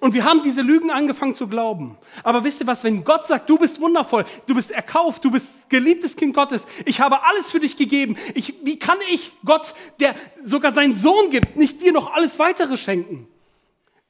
und 0.00 0.14
wir 0.14 0.24
haben 0.24 0.42
diese 0.42 0.62
Lügen 0.62 0.90
angefangen 0.90 1.34
zu 1.34 1.48
glauben. 1.48 1.98
Aber 2.22 2.44
wisst 2.44 2.60
ihr 2.60 2.66
was, 2.66 2.84
wenn 2.84 3.04
Gott 3.04 3.26
sagt, 3.26 3.50
du 3.50 3.58
bist 3.58 3.80
wundervoll, 3.80 4.24
du 4.46 4.54
bist 4.54 4.70
erkauft, 4.70 5.24
du 5.24 5.30
bist 5.30 5.46
geliebtes 5.68 6.16
Kind 6.16 6.34
Gottes, 6.34 6.64
ich 6.84 7.00
habe 7.00 7.24
alles 7.24 7.50
für 7.50 7.60
dich 7.60 7.76
gegeben, 7.76 8.16
ich, 8.34 8.54
wie 8.62 8.78
kann 8.78 8.98
ich 9.10 9.32
Gott, 9.44 9.74
der 10.00 10.14
sogar 10.44 10.72
seinen 10.72 10.94
Sohn 10.94 11.30
gibt, 11.30 11.56
nicht 11.56 11.82
dir 11.82 11.92
noch 11.92 12.12
alles 12.12 12.38
weitere 12.38 12.76
schenken? 12.76 13.26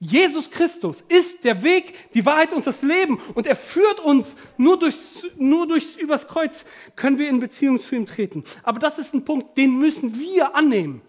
Jesus 0.01 0.49
Christus 0.51 1.03
ist 1.09 1.43
der 1.43 1.65
Weg, 1.65 2.13
die 2.15 2.25
Wahrheit 2.25 2.53
und 2.53 2.65
das 2.65 2.83
Leben 2.83 3.21
und 3.35 3.49
er 3.49 3.57
führt 3.57 3.99
uns 3.99 4.37
nur 4.57 4.79
durch 4.79 4.95
nur 5.37 5.67
durchs 5.67 5.97
übers 5.97 6.29
Kreuz 6.29 6.65
können 6.95 7.19
wir 7.19 7.29
in 7.29 7.41
Beziehung 7.41 7.81
zu 7.81 7.97
ihm 7.97 8.07
treten. 8.07 8.45
Aber 8.63 8.79
das 8.79 9.01
ist 9.01 9.13
ein 9.13 9.25
Punkt, 9.25 9.59
den 9.59 9.77
müssen 9.77 10.21
wir 10.21 10.55
annehmen. 10.55 11.03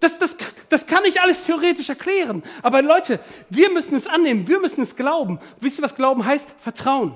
Das, 0.00 0.18
das, 0.18 0.36
das 0.70 0.86
kann 0.86 1.04
ich 1.04 1.20
alles 1.20 1.44
theoretisch 1.44 1.90
erklären. 1.90 2.42
Aber 2.62 2.80
Leute, 2.80 3.20
wir 3.50 3.70
müssen 3.70 3.94
es 3.94 4.06
annehmen, 4.06 4.48
wir 4.48 4.58
müssen 4.58 4.82
es 4.82 4.96
glauben. 4.96 5.38
Wisst 5.60 5.78
ihr, 5.78 5.84
was 5.84 5.94
Glauben 5.94 6.24
heißt? 6.24 6.54
Vertrauen. 6.58 7.14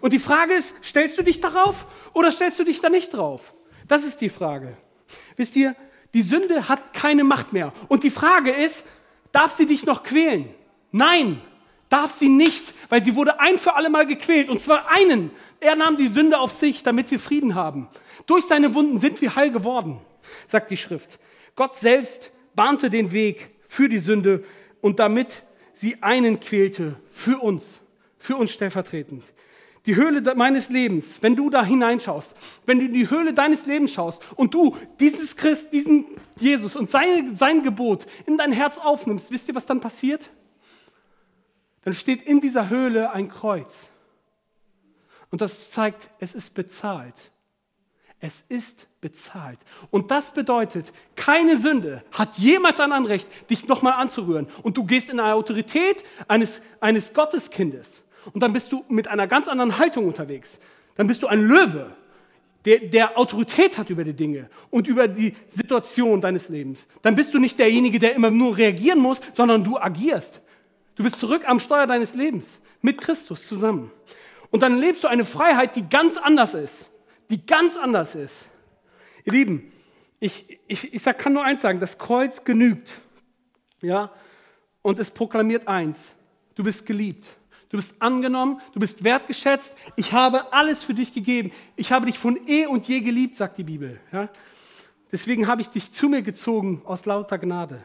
Und 0.00 0.12
die 0.12 0.18
Frage 0.18 0.54
ist, 0.54 0.74
stellst 0.82 1.18
du 1.18 1.22
dich 1.22 1.40
darauf 1.40 1.86
oder 2.12 2.30
stellst 2.30 2.58
du 2.58 2.64
dich 2.64 2.80
da 2.80 2.88
nicht 2.88 3.14
drauf? 3.14 3.52
Das 3.86 4.04
ist 4.04 4.20
die 4.20 4.28
Frage. 4.28 4.76
Wisst 5.36 5.56
ihr, 5.56 5.74
die 6.14 6.22
Sünde 6.22 6.68
hat 6.68 6.92
keine 6.92 7.24
Macht 7.24 7.52
mehr. 7.52 7.72
Und 7.88 8.02
die 8.02 8.10
Frage 8.10 8.50
ist, 8.50 8.84
darf 9.32 9.56
sie 9.56 9.66
dich 9.66 9.86
noch 9.86 10.02
quälen? 10.02 10.52
Nein, 10.90 11.40
darf 11.88 12.18
sie 12.18 12.28
nicht, 12.28 12.74
weil 12.88 13.04
sie 13.04 13.14
wurde 13.14 13.38
ein 13.38 13.58
für 13.58 13.74
alle 13.74 13.90
Mal 13.90 14.06
gequält. 14.06 14.48
Und 14.48 14.60
zwar 14.60 14.90
einen. 14.90 15.30
Er 15.60 15.76
nahm 15.76 15.96
die 15.96 16.08
Sünde 16.08 16.38
auf 16.38 16.52
sich, 16.52 16.82
damit 16.82 17.10
wir 17.12 17.20
Frieden 17.20 17.54
haben. 17.54 17.88
Durch 18.26 18.46
seine 18.46 18.74
Wunden 18.74 18.98
sind 18.98 19.20
wir 19.20 19.36
heil 19.36 19.50
geworden, 19.52 20.00
sagt 20.46 20.70
die 20.70 20.76
Schrift. 20.76 21.18
Gott 21.56 21.76
selbst 21.76 22.32
bahnte 22.54 22.90
den 22.90 23.12
Weg 23.12 23.50
für 23.68 23.88
die 23.88 23.98
Sünde 23.98 24.44
und 24.80 24.98
damit 24.98 25.42
sie 25.72 26.02
einen 26.02 26.40
quälte 26.40 26.96
für 27.10 27.38
uns, 27.38 27.80
für 28.18 28.36
uns 28.36 28.50
stellvertretend. 28.52 29.24
Die 29.86 29.96
Höhle 29.96 30.22
meines 30.34 30.68
Lebens, 30.68 31.18
wenn 31.22 31.36
du 31.36 31.48
da 31.48 31.64
hineinschaust, 31.64 32.36
wenn 32.66 32.78
du 32.78 32.84
in 32.84 32.92
die 32.92 33.08
Höhle 33.08 33.32
deines 33.32 33.64
Lebens 33.64 33.92
schaust 33.92 34.22
und 34.36 34.52
du 34.52 34.76
dieses 34.98 35.36
Christ, 35.36 35.72
diesen 35.72 36.04
Jesus 36.36 36.76
und 36.76 36.90
seine, 36.90 37.34
sein 37.36 37.62
Gebot 37.62 38.06
in 38.26 38.36
dein 38.36 38.52
Herz 38.52 38.76
aufnimmst, 38.76 39.30
wisst 39.30 39.48
ihr, 39.48 39.54
was 39.54 39.64
dann 39.64 39.80
passiert? 39.80 40.30
Dann 41.82 41.94
steht 41.94 42.22
in 42.22 42.40
dieser 42.40 42.68
Höhle 42.68 43.12
ein 43.12 43.28
Kreuz. 43.28 43.74
Und 45.30 45.40
das 45.40 45.70
zeigt, 45.70 46.10
es 46.18 46.34
ist 46.34 46.54
bezahlt. 46.54 47.14
Es 48.20 48.44
ist 48.50 48.86
bezahlt. 49.00 49.58
Und 49.90 50.10
das 50.10 50.32
bedeutet, 50.32 50.92
keine 51.16 51.56
Sünde 51.56 52.04
hat 52.12 52.36
jemals 52.36 52.78
ein 52.78 52.92
Anrecht, 52.92 53.26
dich 53.48 53.66
nochmal 53.66 53.94
anzurühren. 53.94 54.46
Und 54.62 54.76
du 54.76 54.84
gehst 54.84 55.08
in 55.08 55.18
eine 55.18 55.34
Autorität 55.34 56.04
eines, 56.28 56.60
eines 56.80 57.14
Gotteskindes. 57.14 58.02
Und 58.32 58.42
dann 58.42 58.52
bist 58.52 58.72
du 58.72 58.84
mit 58.88 59.08
einer 59.08 59.26
ganz 59.26 59.48
anderen 59.48 59.78
Haltung 59.78 60.06
unterwegs. 60.06 60.60
Dann 60.96 61.06
bist 61.06 61.22
du 61.22 61.28
ein 61.28 61.46
Löwe, 61.46 61.90
der, 62.66 62.80
der 62.80 63.18
Autorität 63.18 63.78
hat 63.78 63.88
über 63.88 64.04
die 64.04 64.12
Dinge 64.12 64.50
und 64.68 64.86
über 64.86 65.08
die 65.08 65.34
Situation 65.50 66.20
deines 66.20 66.50
Lebens. 66.50 66.86
Dann 67.00 67.14
bist 67.14 67.32
du 67.32 67.38
nicht 67.38 67.58
derjenige, 67.58 67.98
der 67.98 68.14
immer 68.14 68.30
nur 68.30 68.58
reagieren 68.58 68.98
muss, 68.98 69.22
sondern 69.32 69.64
du 69.64 69.78
agierst. 69.78 70.42
Du 70.94 71.04
bist 71.04 71.18
zurück 71.18 71.48
am 71.48 71.58
Steuer 71.58 71.86
deines 71.86 72.12
Lebens 72.12 72.58
mit 72.82 73.00
Christus 73.00 73.48
zusammen. 73.48 73.90
Und 74.50 74.62
dann 74.62 74.76
lebst 74.76 75.04
du 75.04 75.08
eine 75.08 75.24
Freiheit, 75.24 75.74
die 75.74 75.88
ganz 75.88 76.18
anders 76.18 76.52
ist 76.52 76.90
die 77.30 77.46
ganz 77.46 77.76
anders 77.76 78.14
ist. 78.14 78.44
Ihr 79.24 79.32
Lieben, 79.32 79.72
ich, 80.18 80.60
ich, 80.66 80.92
ich 80.92 81.04
kann 81.18 81.32
nur 81.32 81.44
eins 81.44 81.62
sagen, 81.62 81.78
das 81.80 81.98
Kreuz 81.98 82.44
genügt. 82.44 82.92
Ja? 83.80 84.12
Und 84.82 84.98
es 84.98 85.10
proklamiert 85.10 85.68
eins, 85.68 86.12
du 86.54 86.64
bist 86.64 86.86
geliebt. 86.86 87.26
Du 87.70 87.76
bist 87.76 88.02
angenommen, 88.02 88.60
du 88.72 88.80
bist 88.80 89.04
wertgeschätzt. 89.04 89.74
Ich 89.94 90.12
habe 90.12 90.52
alles 90.52 90.82
für 90.82 90.92
dich 90.92 91.14
gegeben. 91.14 91.52
Ich 91.76 91.92
habe 91.92 92.06
dich 92.06 92.18
von 92.18 92.36
eh 92.48 92.66
und 92.66 92.88
je 92.88 93.00
geliebt, 93.00 93.36
sagt 93.36 93.58
die 93.58 93.64
Bibel. 93.64 94.00
Ja? 94.12 94.28
Deswegen 95.12 95.46
habe 95.46 95.60
ich 95.60 95.68
dich 95.68 95.92
zu 95.92 96.08
mir 96.08 96.22
gezogen 96.22 96.82
aus 96.84 97.06
lauter 97.06 97.38
Gnade. 97.38 97.80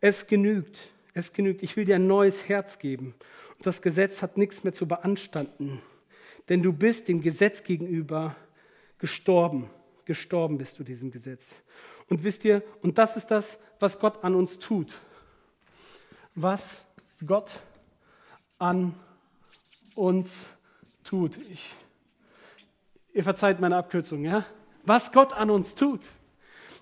Es 0.00 0.26
genügt, 0.26 0.90
es 1.12 1.34
genügt. 1.34 1.62
Ich 1.62 1.76
will 1.76 1.84
dir 1.84 1.96
ein 1.96 2.06
neues 2.06 2.48
Herz 2.48 2.78
geben. 2.78 3.14
Und 3.58 3.66
das 3.66 3.82
Gesetz 3.82 4.22
hat 4.22 4.38
nichts 4.38 4.64
mehr 4.64 4.72
zu 4.72 4.88
beanstanden. 4.88 5.82
Denn 6.48 6.62
du 6.62 6.72
bist 6.72 7.08
dem 7.08 7.20
Gesetz 7.20 7.64
gegenüber 7.64 8.34
gestorben. 8.98 9.70
Gestorben 10.04 10.58
bist 10.58 10.78
du 10.78 10.84
diesem 10.84 11.10
Gesetz. 11.10 11.60
Und 12.08 12.22
wisst 12.22 12.44
ihr, 12.44 12.62
und 12.82 12.98
das 12.98 13.16
ist 13.16 13.30
das, 13.30 13.58
was 13.80 13.98
Gott 13.98 14.22
an 14.22 14.34
uns 14.34 14.58
tut. 14.58 14.96
Was 16.34 16.84
Gott 17.26 17.60
an 18.58 18.94
uns 19.94 20.46
tut. 21.02 21.38
Ich, 21.50 21.74
ihr 23.12 23.24
verzeiht 23.24 23.60
meine 23.60 23.76
Abkürzung, 23.76 24.24
ja? 24.24 24.44
Was 24.84 25.10
Gott 25.10 25.32
an 25.32 25.50
uns 25.50 25.74
tut. 25.74 26.00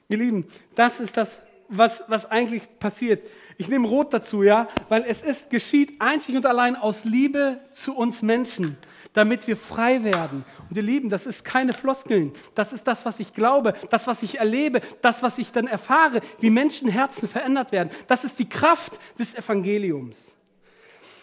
Ihr 0.08 0.18
Lieben, 0.18 0.46
das 0.74 1.00
ist 1.00 1.16
das, 1.16 1.40
was, 1.68 2.04
was 2.08 2.30
eigentlich 2.30 2.62
passiert. 2.78 3.26
Ich 3.58 3.68
nehme 3.68 3.88
Rot 3.88 4.12
dazu, 4.12 4.42
ja, 4.42 4.68
weil 4.88 5.04
es 5.06 5.22
ist, 5.22 5.50
geschieht 5.50 6.00
einzig 6.00 6.36
und 6.36 6.46
allein 6.46 6.76
aus 6.76 7.04
Liebe 7.04 7.60
zu 7.72 7.94
uns 7.94 8.22
Menschen 8.22 8.76
damit 9.14 9.46
wir 9.46 9.56
frei 9.56 10.04
werden. 10.04 10.44
Und 10.68 10.76
ihr 10.76 10.82
Lieben, 10.82 11.08
das 11.08 11.24
ist 11.24 11.44
keine 11.44 11.72
Floskeln. 11.72 12.32
Das 12.54 12.72
ist 12.72 12.86
das, 12.86 13.06
was 13.06 13.20
ich 13.20 13.32
glaube, 13.32 13.72
das, 13.88 14.06
was 14.06 14.22
ich 14.22 14.38
erlebe, 14.38 14.82
das, 15.00 15.22
was 15.22 15.38
ich 15.38 15.52
dann 15.52 15.66
erfahre, 15.66 16.20
wie 16.40 16.50
Menschenherzen 16.50 17.28
verändert 17.28 17.72
werden. 17.72 17.90
Das 18.08 18.24
ist 18.24 18.38
die 18.38 18.48
Kraft 18.48 18.98
des 19.18 19.34
Evangeliums. 19.34 20.34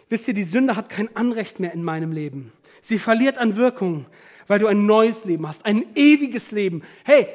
Wisst 0.09 0.27
ihr, 0.27 0.33
die 0.33 0.43
Sünde 0.43 0.75
hat 0.75 0.89
kein 0.89 1.15
Anrecht 1.15 1.59
mehr 1.59 1.73
in 1.73 1.83
meinem 1.83 2.11
Leben. 2.11 2.51
Sie 2.79 2.97
verliert 2.97 3.37
an 3.37 3.57
Wirkung, 3.57 4.05
weil 4.47 4.59
du 4.59 4.67
ein 4.67 4.85
neues 4.85 5.23
Leben 5.25 5.47
hast, 5.47 5.65
ein 5.65 5.85
ewiges 5.95 6.51
Leben. 6.51 6.83
Hey, 7.03 7.27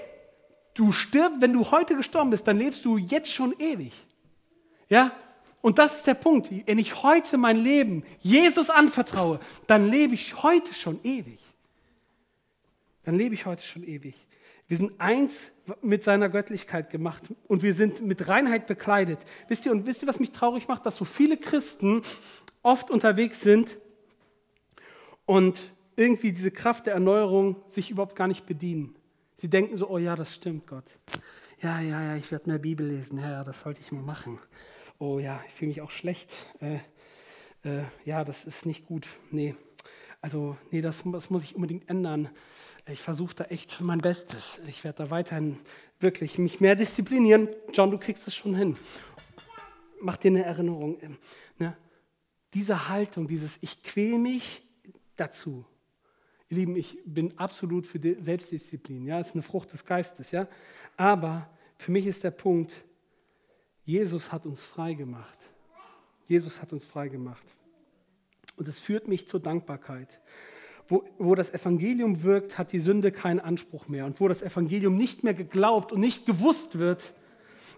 du 0.76 0.92
stirbst, 0.92 1.40
wenn 1.40 1.52
du 1.52 1.70
heute 1.70 1.96
gestorben 1.96 2.30
bist, 2.30 2.46
dann 2.46 2.58
lebst 2.58 2.84
du 2.84 2.96
jetzt 2.96 3.32
schon 3.32 3.54
ewig. 3.58 3.92
Ja, 4.88 5.10
und 5.62 5.78
das 5.78 5.96
ist 5.96 6.06
der 6.06 6.14
Punkt. 6.14 6.48
Wenn 6.66 6.78
ich 6.78 7.02
heute 7.02 7.38
mein 7.38 7.56
Leben 7.56 8.04
Jesus 8.20 8.70
anvertraue, 8.70 9.40
dann 9.66 9.90
lebe 9.90 10.14
ich 10.14 10.42
heute 10.42 10.72
schon 10.74 11.00
ewig. 11.02 11.40
Dann 13.02 13.16
lebe 13.16 13.34
ich 13.34 13.46
heute 13.46 13.64
schon 13.64 13.82
ewig. 13.82 14.14
Wir 14.68 14.76
sind 14.76 15.00
eins 15.00 15.52
mit 15.80 16.02
seiner 16.02 16.28
Göttlichkeit 16.28 16.90
gemacht 16.90 17.22
und 17.46 17.62
wir 17.62 17.72
sind 17.72 18.02
mit 18.02 18.28
Reinheit 18.28 18.66
bekleidet. 18.66 19.20
Wisst 19.48 19.64
ihr, 19.64 19.72
und 19.72 19.86
wisst 19.86 20.02
ihr, 20.02 20.08
was 20.08 20.18
mich 20.18 20.32
traurig 20.32 20.66
macht? 20.66 20.84
Dass 20.86 20.96
so 20.96 21.04
viele 21.04 21.36
Christen 21.36 22.02
oft 22.62 22.90
unterwegs 22.90 23.40
sind 23.40 23.78
und 25.24 25.62
irgendwie 25.94 26.32
diese 26.32 26.50
Kraft 26.50 26.86
der 26.86 26.94
Erneuerung 26.94 27.56
sich 27.68 27.90
überhaupt 27.90 28.16
gar 28.16 28.26
nicht 28.26 28.44
bedienen. 28.44 28.95
Sie 29.36 29.48
denken 29.48 29.76
so, 29.76 29.88
oh 29.88 29.98
ja, 29.98 30.16
das 30.16 30.34
stimmt, 30.34 30.66
Gott. 30.66 30.98
Ja, 31.60 31.80
ja, 31.80 32.02
ja, 32.02 32.16
ich 32.16 32.30
werde 32.32 32.50
mehr 32.50 32.58
Bibel 32.58 32.86
lesen. 32.86 33.18
Ja, 33.18 33.30
ja, 33.30 33.44
das 33.44 33.60
sollte 33.60 33.80
ich 33.80 33.92
mal 33.92 34.02
machen 34.02 34.38
oh 34.98 35.18
ja, 35.18 35.42
ich 35.46 35.54
fühle 35.54 35.68
mich 35.68 35.80
auch 35.80 35.90
schlecht. 35.90 36.34
Äh, 36.60 36.76
äh, 37.68 37.84
ja, 38.04 38.24
das 38.24 38.44
ist 38.44 38.66
nicht 38.66 38.86
gut. 38.86 39.08
Nee, 39.30 39.54
also 40.20 40.56
nee, 40.70 40.80
das, 40.80 41.02
das 41.04 41.30
muss 41.30 41.44
ich 41.44 41.54
unbedingt 41.54 41.88
ändern. 41.88 42.30
Ich 42.88 43.00
versuche 43.00 43.34
da 43.34 43.44
echt 43.44 43.80
mein 43.80 43.98
Bestes. 43.98 44.60
Ich 44.68 44.84
werde 44.84 45.04
da 45.04 45.10
weiterhin 45.10 45.58
wirklich 45.98 46.38
mich 46.38 46.60
mehr 46.60 46.76
disziplinieren. 46.76 47.48
John, 47.72 47.90
du 47.90 47.98
kriegst 47.98 48.28
es 48.28 48.34
schon 48.34 48.54
hin. 48.54 48.76
Mach 50.00 50.16
dir 50.16 50.30
eine 50.30 50.44
Erinnerung. 50.44 50.98
Ähm, 51.02 51.18
ne? 51.58 51.76
Diese 52.54 52.88
Haltung, 52.88 53.26
dieses 53.26 53.58
Ich 53.60 53.82
quäle 53.82 54.18
mich 54.18 54.62
dazu. 55.16 55.64
Ihr 56.48 56.58
Lieben, 56.58 56.76
ich 56.76 56.98
bin 57.04 57.36
absolut 57.38 57.86
für 57.86 57.98
die 57.98 58.16
Selbstdisziplin. 58.20 59.04
Ja, 59.04 59.18
es 59.18 59.28
ist 59.28 59.34
eine 59.34 59.42
Frucht 59.42 59.72
des 59.72 59.84
Geistes. 59.84 60.30
Ja, 60.30 60.46
aber 60.96 61.48
für 61.76 61.90
mich 61.90 62.06
ist 62.06 62.22
der 62.22 62.30
Punkt, 62.30 62.84
Jesus 63.84 64.32
hat 64.32 64.46
uns 64.46 64.62
frei 64.62 64.94
gemacht. 64.94 65.38
Jesus 66.26 66.60
hat 66.60 66.72
uns 66.72 66.84
frei 66.84 67.08
gemacht. 67.08 67.44
Und 68.56 68.68
es 68.68 68.78
führt 68.80 69.08
mich 69.08 69.28
zur 69.28 69.40
Dankbarkeit. 69.40 70.20
Wo, 70.88 71.04
wo 71.18 71.34
das 71.34 71.52
Evangelium 71.52 72.22
wirkt, 72.22 72.58
hat 72.58 72.72
die 72.72 72.78
Sünde 72.78 73.10
keinen 73.10 73.40
Anspruch 73.40 73.88
mehr. 73.88 74.06
Und 74.06 74.20
wo 74.20 74.28
das 74.28 74.42
Evangelium 74.42 74.96
nicht 74.96 75.24
mehr 75.24 75.34
geglaubt 75.34 75.92
und 75.92 76.00
nicht 76.00 76.26
gewusst 76.26 76.78
wird 76.78 77.14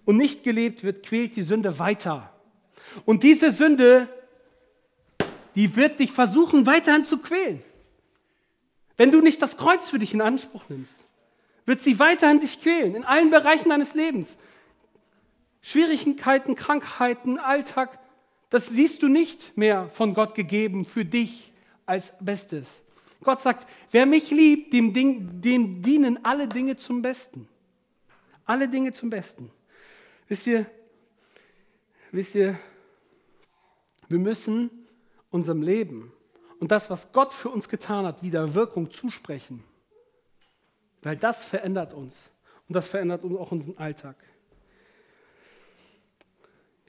und 0.04 0.18
nicht 0.18 0.44
gelebt 0.44 0.84
wird, 0.84 1.02
quält 1.04 1.36
die 1.36 1.42
Sünde 1.42 1.78
weiter. 1.78 2.32
Und 3.06 3.22
diese 3.22 3.50
Sünde, 3.50 4.08
die 5.54 5.74
wird 5.74 6.00
dich 6.00 6.12
versuchen, 6.12 6.66
weiterhin 6.66 7.04
zu 7.04 7.18
quälen. 7.18 7.62
Wenn 8.98 9.12
du 9.12 9.22
nicht 9.22 9.40
das 9.40 9.56
Kreuz 9.56 9.88
für 9.88 9.98
dich 9.98 10.12
in 10.12 10.20
Anspruch 10.20 10.68
nimmst, 10.68 10.96
wird 11.64 11.80
sie 11.80 11.98
weiterhin 11.98 12.40
dich 12.40 12.60
quälen, 12.60 12.94
in 12.94 13.04
allen 13.04 13.30
Bereichen 13.30 13.70
deines 13.70 13.94
Lebens. 13.94 14.36
Schwierigkeiten, 15.62 16.56
Krankheiten, 16.56 17.38
Alltag, 17.38 17.98
das 18.50 18.66
siehst 18.66 19.02
du 19.02 19.08
nicht 19.08 19.56
mehr 19.56 19.88
von 19.90 20.14
Gott 20.14 20.34
gegeben 20.34 20.84
für 20.84 21.04
dich 21.04 21.52
als 21.86 22.12
Bestes. 22.20 22.66
Gott 23.22 23.40
sagt, 23.40 23.68
wer 23.90 24.06
mich 24.06 24.30
liebt, 24.30 24.72
dem, 24.72 24.92
Ding, 24.92 25.40
dem 25.40 25.82
dienen 25.82 26.24
alle 26.24 26.48
Dinge 26.48 26.76
zum 26.76 27.02
Besten. 27.02 27.48
Alle 28.44 28.68
Dinge 28.68 28.92
zum 28.92 29.10
Besten. 29.10 29.50
Wisst 30.28 30.46
ihr, 30.46 30.66
wisst 32.10 32.34
ihr, 32.34 32.58
wir 34.08 34.18
müssen 34.18 34.70
unserem 35.30 35.62
Leben 35.62 36.12
und 36.60 36.70
das, 36.70 36.90
was 36.90 37.12
Gott 37.12 37.32
für 37.32 37.50
uns 37.50 37.68
getan 37.68 38.04
hat, 38.04 38.22
wieder 38.22 38.54
Wirkung 38.54 38.90
zusprechen. 38.90 39.64
Weil 41.02 41.16
das 41.16 41.44
verändert 41.44 41.94
uns. 41.94 42.30
Und 42.68 42.74
das 42.74 42.88
verändert 42.88 43.24
auch 43.24 43.52
unseren 43.52 43.78
Alltag. 43.78 44.16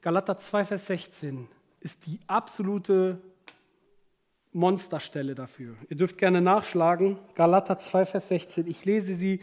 Galater 0.02 0.36
2, 0.38 0.64
Vers 0.64 0.86
16 0.86 1.48
ist 1.80 2.06
die 2.06 2.18
absolute 2.26 3.20
Monsterstelle 4.52 5.34
dafür. 5.34 5.76
Ihr 5.88 5.96
dürft 5.96 6.18
gerne 6.18 6.40
nachschlagen. 6.40 7.18
Galater 7.34 7.78
2, 7.78 8.06
Vers 8.06 8.28
16. 8.28 8.66
Ich 8.66 8.84
lese 8.84 9.14
sie 9.14 9.40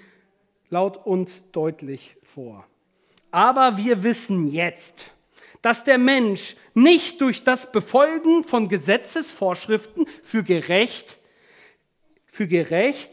laut 0.69 1.05
und 1.05 1.55
deutlich 1.55 2.17
vor. 2.23 2.65
Aber 3.31 3.77
wir 3.77 4.03
wissen 4.03 4.47
jetzt, 4.47 5.11
dass 5.61 5.83
der 5.83 5.97
Mensch 5.97 6.55
nicht 6.73 7.21
durch 7.21 7.43
das 7.43 7.71
Befolgen 7.71 8.43
von 8.43 8.69
Gesetzesvorschriften 8.69 10.07
für 10.23 10.43
gerecht, 10.43 11.17
für 12.31 12.47
gerecht, 12.47 13.11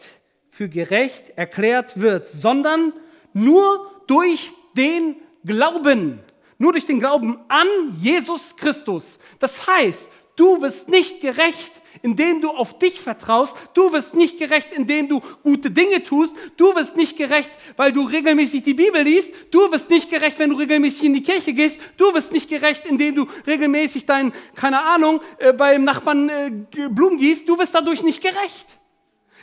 für 0.50 0.68
gerecht 0.68 1.30
erklärt 1.36 2.00
wird, 2.00 2.28
sondern 2.28 2.92
nur 3.32 3.90
durch 4.06 4.52
den 4.76 5.16
Glauben, 5.44 6.20
nur 6.58 6.72
durch 6.72 6.86
den 6.86 7.00
Glauben 7.00 7.38
an 7.48 7.66
Jesus 8.00 8.56
Christus. 8.56 9.18
Das 9.38 9.66
heißt, 9.66 10.08
du 10.36 10.60
wirst 10.62 10.88
nicht 10.88 11.20
gerecht, 11.20 11.72
indem 12.02 12.40
du 12.40 12.50
auf 12.50 12.78
dich 12.78 13.00
vertraust. 13.00 13.56
Du 13.72 13.92
wirst 13.92 14.14
nicht 14.14 14.38
gerecht, 14.38 14.68
indem 14.74 15.08
du 15.08 15.20
gute 15.42 15.70
Dinge 15.70 16.02
tust. 16.02 16.34
Du 16.56 16.74
wirst 16.74 16.96
nicht 16.96 17.16
gerecht, 17.16 17.50
weil 17.76 17.92
du 17.92 18.02
regelmäßig 18.04 18.62
die 18.62 18.74
Bibel 18.74 19.02
liest. 19.02 19.32
Du 19.50 19.70
wirst 19.72 19.90
nicht 19.90 20.10
gerecht, 20.10 20.38
wenn 20.38 20.50
du 20.50 20.56
regelmäßig 20.56 21.04
in 21.04 21.14
die 21.14 21.22
Kirche 21.22 21.52
gehst. 21.52 21.80
Du 21.96 22.12
wirst 22.12 22.32
nicht 22.32 22.50
gerecht, 22.50 22.84
indem 22.86 23.14
du 23.14 23.26
regelmäßig 23.46 24.06
dein, 24.06 24.32
keine 24.54 24.82
Ahnung, 24.82 25.20
äh, 25.38 25.52
beim 25.52 25.84
Nachbarn 25.84 26.28
äh, 26.28 26.50
Blumen 26.90 27.18
gießt. 27.18 27.48
Du 27.48 27.58
wirst 27.58 27.74
dadurch 27.74 28.02
nicht 28.02 28.22
gerecht. 28.22 28.78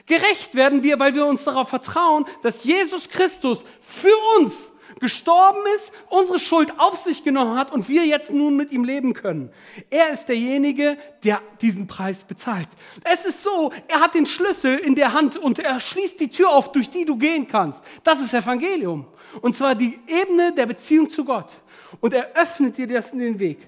Gerecht 0.05 0.55
werden 0.55 0.83
wir, 0.83 0.99
weil 0.99 1.15
wir 1.15 1.25
uns 1.25 1.43
darauf 1.43 1.69
vertrauen, 1.69 2.25
dass 2.41 2.63
Jesus 2.63 3.07
Christus 3.07 3.65
für 3.79 4.15
uns 4.37 4.70
gestorben 5.01 5.59
ist, 5.75 5.91
unsere 6.09 6.39
Schuld 6.39 6.79
auf 6.79 7.03
sich 7.03 7.25
genommen 7.25 7.57
hat 7.57 7.73
und 7.73 7.89
wir 7.89 8.05
jetzt 8.05 8.31
nun 8.31 8.55
mit 8.55 8.71
ihm 8.71 8.85
leben 8.85 9.13
können. 9.13 9.51
Er 9.89 10.11
ist 10.11 10.27
derjenige, 10.27 10.97
der 11.23 11.41
diesen 11.59 11.87
Preis 11.87 12.23
bezahlt. 12.23 12.69
Es 13.03 13.25
ist 13.25 13.43
so, 13.43 13.73
er 13.87 13.99
hat 13.99 14.13
den 14.13 14.25
Schlüssel 14.25 14.77
in 14.77 14.95
der 14.95 15.11
Hand 15.11 15.35
und 15.35 15.59
er 15.59 15.79
schließt 15.79 16.19
die 16.19 16.29
Tür 16.29 16.51
auf, 16.51 16.71
durch 16.71 16.89
die 16.89 17.03
du 17.03 17.17
gehen 17.17 17.47
kannst. 17.47 17.83
Das 18.03 18.21
ist 18.21 18.33
Evangelium. 18.33 19.07
Und 19.41 19.57
zwar 19.57 19.75
die 19.75 19.99
Ebene 20.07 20.53
der 20.53 20.67
Beziehung 20.67 21.09
zu 21.09 21.25
Gott. 21.25 21.59
Und 21.99 22.13
er 22.13 22.35
öffnet 22.35 22.77
dir 22.77 22.87
das 22.87 23.11
in 23.11 23.19
den 23.19 23.39
Weg. 23.39 23.67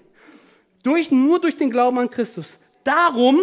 Durch, 0.84 1.12
nur 1.12 1.42
durch 1.42 1.58
den 1.58 1.72
Glauben 1.72 1.98
an 1.98 2.10
Christus. 2.10 2.46
Darum 2.84 3.40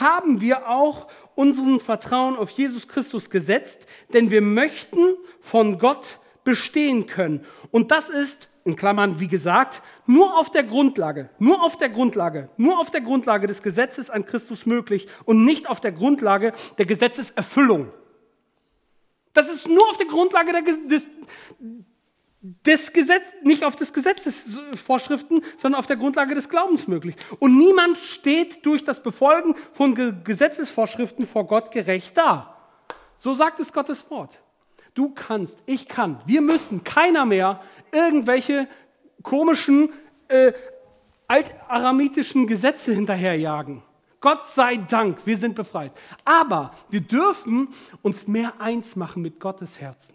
haben 0.00 0.40
wir 0.40 0.68
auch 0.68 1.08
unseren 1.34 1.80
Vertrauen 1.80 2.36
auf 2.36 2.50
Jesus 2.50 2.88
Christus 2.88 3.28
gesetzt, 3.28 3.86
denn 4.12 4.30
wir 4.30 4.40
möchten 4.40 5.16
von 5.40 5.78
Gott 5.78 6.20
bestehen 6.44 7.06
können. 7.06 7.44
Und 7.70 7.90
das 7.90 8.08
ist, 8.08 8.48
in 8.64 8.76
Klammern, 8.76 9.20
wie 9.20 9.28
gesagt, 9.28 9.82
nur 10.06 10.38
auf 10.38 10.50
der 10.50 10.64
Grundlage, 10.64 11.28
nur 11.38 11.62
auf 11.62 11.76
der 11.76 11.90
Grundlage, 11.90 12.48
nur 12.56 12.78
auf 12.78 12.90
der 12.90 13.02
Grundlage 13.02 13.46
des 13.46 13.62
Gesetzes 13.62 14.08
an 14.08 14.24
Christus 14.24 14.64
möglich 14.64 15.06
und 15.24 15.44
nicht 15.44 15.68
auf 15.68 15.80
der 15.80 15.92
Grundlage 15.92 16.52
der 16.78 16.86
Gesetzeserfüllung. 16.86 17.92
Das 19.34 19.48
ist 19.48 19.68
nur 19.68 19.86
auf 19.90 19.96
der 19.96 20.06
Grundlage 20.06 20.52
der, 20.52 20.62
des, 20.62 21.02
des 22.40 22.92
Gesetz, 22.92 23.26
nicht 23.42 23.64
auf 23.64 23.76
des 23.76 23.92
Gesetzesvorschriften, 23.92 25.42
sondern 25.58 25.78
auf 25.78 25.86
der 25.86 25.96
Grundlage 25.96 26.34
des 26.34 26.48
Glaubens 26.48 26.86
möglich. 26.86 27.16
Und 27.40 27.58
niemand 27.58 27.98
steht 27.98 28.64
durch 28.64 28.84
das 28.84 29.02
Befolgen 29.02 29.56
von 29.72 29.94
Gesetzesvorschriften 30.24 31.26
vor 31.26 31.46
Gott 31.46 31.70
gerecht 31.70 32.16
da. 32.16 32.56
So 33.16 33.34
sagt 33.34 33.60
es 33.60 33.72
Gottes 33.72 34.08
Wort. 34.10 34.38
Du 34.94 35.10
kannst, 35.10 35.58
ich 35.66 35.88
kann, 35.88 36.20
wir 36.24 36.40
müssen, 36.40 36.84
keiner 36.84 37.24
mehr 37.24 37.60
irgendwelche 37.92 38.68
komischen 39.22 39.92
äh, 40.28 40.52
altaramitischen 41.26 42.46
Gesetze 42.46 42.92
hinterherjagen. 42.92 43.82
Gott 44.20 44.48
sei 44.48 44.76
Dank, 44.76 45.18
wir 45.26 45.36
sind 45.36 45.54
befreit. 45.54 45.92
Aber 46.24 46.72
wir 46.88 47.00
dürfen 47.00 47.68
uns 48.02 48.26
mehr 48.26 48.54
eins 48.58 48.96
machen 48.96 49.20
mit 49.20 49.38
Gottes 49.40 49.80
Herzen. 49.80 50.14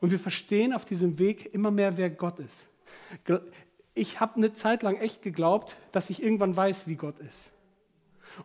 Und 0.00 0.12
wir 0.12 0.20
verstehen 0.20 0.72
auf 0.72 0.84
diesem 0.84 1.18
Weg 1.18 1.52
immer 1.52 1.70
mehr, 1.70 1.96
wer 1.96 2.10
Gott 2.10 2.38
ist. 2.38 2.68
Ich 3.94 4.20
habe 4.20 4.36
eine 4.36 4.52
Zeit 4.52 4.82
lang 4.82 4.96
echt 4.98 5.22
geglaubt, 5.22 5.76
dass 5.90 6.10
ich 6.10 6.22
irgendwann 6.22 6.56
weiß, 6.56 6.86
wie 6.86 6.94
Gott 6.94 7.18
ist. 7.18 7.50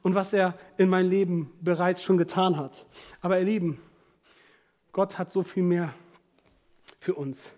Und 0.01 0.15
was 0.15 0.33
er 0.33 0.55
in 0.77 0.89
meinem 0.89 1.09
Leben 1.09 1.51
bereits 1.61 2.01
schon 2.01 2.17
getan 2.17 2.57
hat. 2.57 2.87
Aber 3.21 3.37
ihr 3.37 3.45
Lieben, 3.45 3.79
Gott 4.93 5.17
hat 5.17 5.31
so 5.31 5.41
viel 5.41 5.63
mehr 5.63 5.93
für 6.99 7.15
uns. 7.15 7.51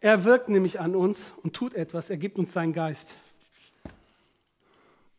Er 0.00 0.24
wirkt 0.24 0.48
nämlich 0.48 0.80
an 0.80 0.96
uns 0.96 1.32
und 1.42 1.54
tut 1.54 1.72
etwas. 1.74 2.10
Er 2.10 2.16
gibt 2.16 2.36
uns 2.36 2.52
seinen 2.52 2.72
Geist. 2.72 3.14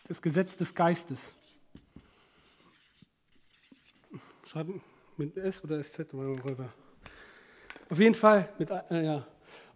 Das 0.07 0.21
Gesetz 0.21 0.57
des 0.57 0.75
Geistes. 0.75 1.31
Schreiben 4.45 4.81
mit 5.15 5.35
S 5.37 5.63
oder 5.63 5.81
SZ? 5.81 6.13
Auf 7.89 7.99
jeden 7.99 8.15
Fall, 8.15 8.49
mit, 8.59 8.69
äh, 8.69 9.05
ja. 9.05 9.27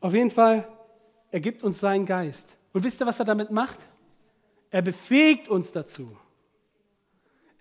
Auf 0.02 0.14
jeden 0.14 0.32
Fall, 0.32 0.68
er 1.32 1.40
gibt 1.40 1.64
uns 1.64 1.80
seinen 1.80 2.06
Geist. 2.06 2.58
Und 2.74 2.84
wisst 2.84 3.02
ihr, 3.02 3.08
was 3.08 3.20
er 3.20 3.26
damit 3.26 3.52
macht? 3.52 3.80
Er 4.70 4.82
befähigt 4.82 5.48
uns 5.48 5.72
dazu. 5.72 6.18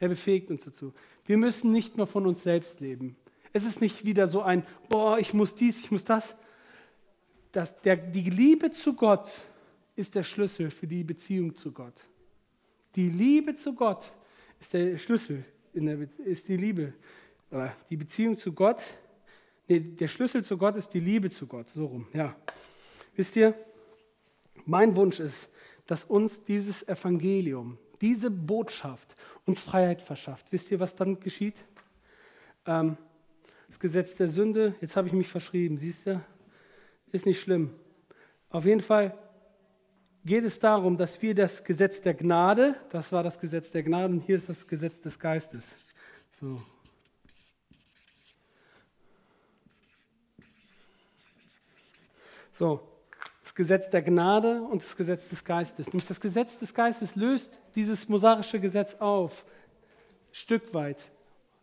Er 0.01 0.09
befähigt 0.09 0.51
uns 0.51 0.65
dazu. 0.65 0.93
Wir 1.25 1.37
müssen 1.37 1.71
nicht 1.71 1.97
nur 1.97 2.09
von 2.09 2.27
uns 2.27 2.43
selbst 2.43 2.81
leben. 2.81 3.17
Es 3.53 3.65
ist 3.65 3.81
nicht 3.81 4.05
wieder 4.05 4.29
so 4.29 4.43
ein, 4.43 4.65
boah, 4.89 5.19
ich 5.19 5.35
muss 5.35 5.55
dies, 5.55 5.81
ich 5.81 5.91
muss 5.91 6.05
das. 6.05 6.37
das 7.53 7.81
der, 7.83 7.97
die 7.97 8.31
Liebe 8.31 8.71
zu 8.71 8.95
Gott 8.95 9.31
ist 9.97 10.15
der 10.15 10.23
Schlüssel 10.23 10.71
für 10.71 10.87
die 10.87 11.05
Beziehung 11.05 11.55
zu 11.55 11.73
Gott. 11.73 11.95
Die 12.95 13.09
Liebe 13.09 13.55
zu 13.55 13.75
Gott 13.75 14.13
ist 14.61 14.73
der 14.73 14.99
Schlüssel, 14.99 15.45
der, 15.75 16.09
ist 16.19 16.49
die 16.49 16.57
Liebe. 16.57 16.93
Die 17.89 17.97
Beziehung 17.97 18.37
zu 18.37 18.53
Gott, 18.53 18.81
nee, 19.67 19.81
der 19.81 20.07
Schlüssel 20.07 20.45
zu 20.45 20.57
Gott 20.57 20.77
ist 20.77 20.89
die 20.95 21.01
Liebe 21.01 21.31
zu 21.31 21.47
Gott. 21.47 21.69
So 21.71 21.87
rum, 21.87 22.07
ja. 22.13 22.37
Wisst 23.17 23.35
ihr, 23.37 23.55
mein 24.67 24.95
Wunsch 24.95 25.19
ist, 25.19 25.51
dass 25.87 26.05
uns 26.05 26.45
dieses 26.45 26.87
Evangelium, 26.87 27.79
diese 28.01 28.31
Botschaft 28.31 29.17
uns 29.45 29.61
Freiheit 29.61 30.01
verschafft. 30.01 30.53
Wisst 30.53 30.71
ihr, 30.71 30.79
was 30.79 30.95
dann 30.95 31.19
geschieht? 31.19 31.65
Ähm, 32.67 32.97
das 33.71 33.79
Gesetz 33.79 34.17
der 34.17 34.27
Sünde, 34.27 34.75
jetzt 34.81 34.97
habe 34.97 35.07
ich 35.07 35.15
mich 35.15 35.29
verschrieben, 35.29 35.79
siehst 35.79 36.05
du? 36.05 36.21
Ist 37.13 37.25
nicht 37.25 37.41
schlimm. 37.41 37.73
Auf 38.49 38.65
jeden 38.65 38.81
Fall 38.81 39.17
geht 40.25 40.43
es 40.43 40.59
darum, 40.59 40.97
dass 40.97 41.23
wir 41.23 41.37
das 41.37 41.63
Gesetz 41.63 42.01
der 42.01 42.15
Gnade, 42.15 42.75
das 42.91 43.13
war 43.13 43.23
das 43.23 43.39
Gesetz 43.39 43.71
der 43.71 43.85
Gnade 43.85 44.13
und 44.13 44.23
hier 44.23 44.35
ist 44.35 44.49
das 44.49 44.67
Gesetz 44.67 45.01
des 45.01 45.21
Geistes. 45.21 45.77
So. 46.41 46.61
So, 52.51 52.81
das 53.45 53.55
Gesetz 53.55 53.89
der 53.89 54.03
Gnade 54.03 54.63
und 54.63 54.83
das 54.83 54.97
Gesetz 54.97 55.29
des 55.29 55.45
Geistes. 55.45 55.87
Nämlich 55.87 56.09
das 56.09 56.21
Gesetz 56.21 56.59
des 56.59 56.75
Geistes 56.75 57.15
löst 57.15 57.61
dieses 57.77 58.09
mosaische 58.09 58.59
Gesetz 58.59 58.97
auf, 58.97 59.45
Stück 60.33 60.75
weit. 60.75 61.05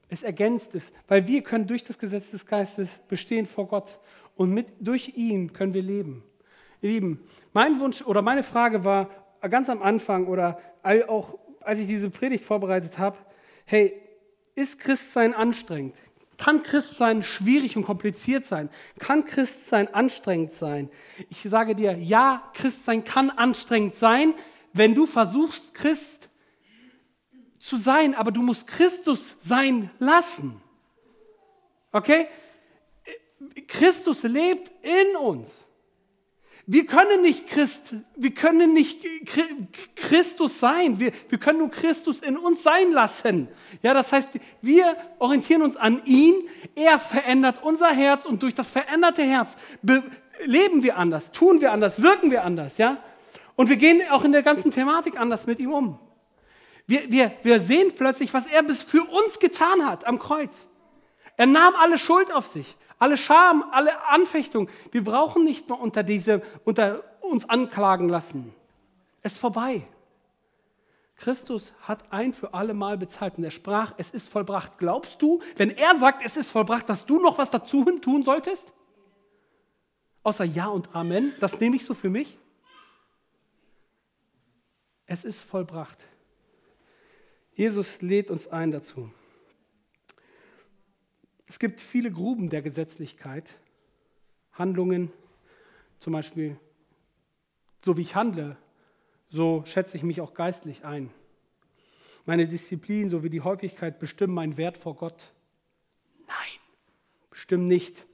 Es 0.10 0.24
ergänzt 0.24 0.74
es, 0.76 0.94
weil 1.08 1.28
wir 1.28 1.42
können 1.42 1.68
durch 1.68 1.84
das 1.84 2.00
Gesetz 2.00 2.32
des 2.32 2.46
Geistes 2.46 3.00
bestehen 3.08 3.46
vor 3.46 3.68
Gott 3.68 4.00
und 4.36 4.52
mit, 4.54 4.68
durch 4.80 5.14
ihn 5.16 5.52
können 5.52 5.74
wir 5.74 5.82
leben. 5.82 6.24
Ihr 6.82 6.92
Lieben, 6.92 7.20
mein 7.54 7.80
Wunsch 7.80 8.02
oder 8.04 8.22
meine 8.22 8.44
Frage 8.44 8.84
war 8.84 9.10
ganz 9.50 9.70
am 9.70 9.82
Anfang 9.82 10.28
oder 10.28 10.60
auch 11.08 11.38
als 11.62 11.80
ich 11.80 11.88
diese 11.88 12.10
Predigt 12.10 12.46
vorbereitet 12.46 12.98
habe, 12.98 13.18
hey, 13.66 13.94
ist 14.56 14.80
Christsein 14.80 15.34
anstrengend? 15.34 15.96
Kann 16.38 16.64
Christsein 16.64 17.24
schwierig 17.24 17.76
und 17.76 17.84
kompliziert 17.84 18.46
sein? 18.46 18.70
Kann 19.00 19.26
Christsein 19.26 19.94
anstrengend 19.94 20.54
sein? 20.54 20.90
Ich 21.30 21.42
sage 21.42 21.76
dir, 21.76 21.98
ja, 21.98 22.50
Christsein 22.54 23.04
kann 23.04 23.30
anstrengend 23.32 23.96
sein, 23.96 24.34
wenn 24.72 24.96
du 24.96 25.06
versuchst, 25.06 25.74
Christ 25.74 26.17
zu 27.60 27.78
sein, 27.78 28.16
aber 28.16 28.32
du 28.32 28.42
musst 28.42 28.68
Christus 28.68 29.36
sein 29.40 29.90
lassen. 30.00 30.62
Okay? 31.92 32.28
Christus 33.68 34.24
lebt 34.24 34.72
in 34.84 35.16
uns. 35.16 35.68
Wir 36.70 36.86
können 36.86 37.22
nicht 37.22 37.48
Christ, 37.48 37.96
wir 38.18 38.34
können 38.34 38.74
nicht 38.74 39.02
Christus 39.96 40.60
sein. 40.60 41.00
Wir, 41.00 41.14
wir 41.30 41.38
können 41.38 41.60
nur 41.60 41.72
Christus 41.72 42.20
in 42.20 42.36
uns 42.36 42.62
sein 42.62 42.92
lassen. 42.92 43.48
Ja, 43.82 43.94
das 43.94 44.12
heißt, 44.12 44.32
wir 44.62 44.98
orientieren 45.18 45.62
uns 45.62 45.78
an 45.78 46.02
ihn. 46.04 46.36
Er 46.76 47.00
verändert 47.00 47.64
unser 47.64 47.88
Herz 47.90 48.26
und 48.26 48.44
durch 48.44 48.54
das 48.54 48.70
veränderte 48.70 49.24
Herz 49.24 49.56
leben 50.44 50.84
wir 50.84 50.98
anders, 50.98 51.32
tun 51.32 51.62
wir 51.62 51.72
anders, 51.72 52.02
wirken 52.02 52.32
wir 52.32 52.44
anders, 52.44 52.78
ja? 52.78 52.98
Und 53.56 53.70
wir 53.70 53.78
gehen 53.78 54.02
auch 54.12 54.24
in 54.24 54.34
der 54.34 54.44
ganzen 54.44 54.70
Thematik 54.70 55.20
anders 55.20 55.48
mit 55.48 55.60
ihm 55.60 55.72
um. 55.72 56.00
Wir, 56.88 57.12
wir, 57.12 57.34
wir 57.44 57.62
sehen 57.62 57.94
plötzlich, 57.96 58.34
was 58.34 58.48
er 58.48 58.64
bis 58.64 58.82
für 58.82 59.04
uns 59.04 59.40
getan 59.40 59.86
hat 59.86 60.06
am 60.06 60.20
Kreuz. 60.20 60.68
Er 61.36 61.46
nahm 61.46 61.76
alle 61.76 62.00
Schuld 62.00 62.34
auf 62.34 62.48
sich, 62.48 62.78
alle 62.98 63.18
Scham, 63.18 63.64
alle 63.72 64.06
Anfechtung. 64.08 64.70
Wir 64.92 65.04
brauchen 65.04 65.44
nicht 65.44 65.68
mehr 65.70 65.80
unter, 65.80 66.02
diese, 66.02 66.42
unter 66.64 67.04
uns 67.22 67.48
anklagen 67.48 68.08
lassen. 68.08 68.54
Es 69.22 69.34
ist 69.34 69.40
vorbei. 69.40 69.86
Christus 71.18 71.74
hat 71.82 72.12
ein 72.12 72.32
für 72.32 72.54
alle 72.54 72.74
Mal 72.74 72.98
bezahlt 72.98 73.38
und 73.38 73.44
er 73.44 73.52
sprach, 73.52 73.94
es 73.98 74.12
ist 74.12 74.30
vollbracht. 74.30 74.78
Glaubst 74.78 75.22
du, 75.22 75.42
wenn 75.58 75.72
er 75.72 75.96
sagt, 75.96 76.24
es 76.24 76.38
ist 76.38 76.52
vollbracht, 76.52 76.88
dass 76.88 77.06
du 77.06 77.20
noch 77.20 77.38
was 77.38 77.50
dazu 77.50 77.84
tun 78.00 78.24
solltest? 78.24 78.72
Außer 80.24 80.46
Ja 80.46 80.68
und 80.68 80.96
Amen, 80.96 81.34
das 81.40 81.60
nehme 81.60 81.76
ich 81.76 81.86
so 81.86 81.94
für 81.94 82.10
mich. 82.10 82.38
Es 85.06 85.26
ist 85.26 85.42
vollbracht. 85.42 86.06
Jesus 87.58 88.04
lädt 88.04 88.30
uns 88.30 88.48
ein 88.48 88.70
dazu. 88.70 89.12
Es 91.48 91.58
gibt 91.58 91.82
viele 91.82 92.12
Gruben 92.12 92.52
der 92.52 92.62
Gesetzlichkeit, 92.62 93.58
Handlungen, 94.52 95.12
zum 96.00 96.14
Beispiel, 96.14 96.60
so 97.84 97.98
wie 97.98 98.04
ich 98.04 98.14
handle, 98.14 98.58
so 99.30 99.64
schätze 99.66 99.98
ich 99.98 100.04
mich 100.04 100.22
auch 100.22 100.36
geistlich 100.36 100.86
ein. 100.86 101.10
Meine 102.28 102.48
Disziplin 102.48 103.10
sowie 103.10 103.32
die 103.32 103.42
Häufigkeit 103.42 103.98
bestimmen 103.98 104.36
meinen 104.36 104.58
Wert 104.58 104.78
vor 104.78 104.96
Gott. 104.96 105.34
Nein, 106.28 106.62
bestimmen 107.32 107.66
nicht. 107.66 108.06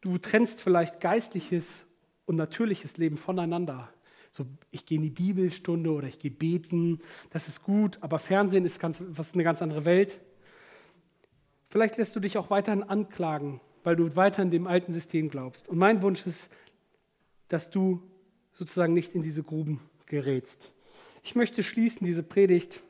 Du 0.00 0.18
trennst 0.18 0.60
vielleicht 0.60 0.98
geistliches 0.98 1.86
und 2.24 2.34
natürliches 2.34 2.96
Leben 2.96 3.16
voneinander. 3.16 3.88
So, 4.36 4.44
ich 4.70 4.84
gehe 4.84 4.96
in 4.96 5.02
die 5.02 5.08
Bibelstunde 5.08 5.90
oder 5.90 6.08
ich 6.08 6.18
gehe 6.18 6.30
beten, 6.30 7.00
das 7.30 7.48
ist 7.48 7.62
gut, 7.62 7.96
aber 8.02 8.18
Fernsehen 8.18 8.66
ist 8.66 8.78
ganz, 8.78 9.02
was 9.08 9.32
eine 9.32 9.44
ganz 9.44 9.62
andere 9.62 9.86
Welt. 9.86 10.20
Vielleicht 11.70 11.96
lässt 11.96 12.14
du 12.14 12.20
dich 12.20 12.36
auch 12.36 12.50
weiterhin 12.50 12.82
anklagen, 12.82 13.62
weil 13.82 13.96
du 13.96 14.14
weiter 14.14 14.42
in 14.42 14.50
dem 14.50 14.66
alten 14.66 14.92
System 14.92 15.30
glaubst. 15.30 15.70
Und 15.70 15.78
mein 15.78 16.02
Wunsch 16.02 16.26
ist, 16.26 16.50
dass 17.48 17.70
du 17.70 18.02
sozusagen 18.52 18.92
nicht 18.92 19.14
in 19.14 19.22
diese 19.22 19.42
Gruben 19.42 19.80
gerätst. 20.04 20.70
Ich 21.22 21.34
möchte 21.34 21.62
schließen 21.62 22.06
diese 22.06 22.22
Predigt 22.22 22.82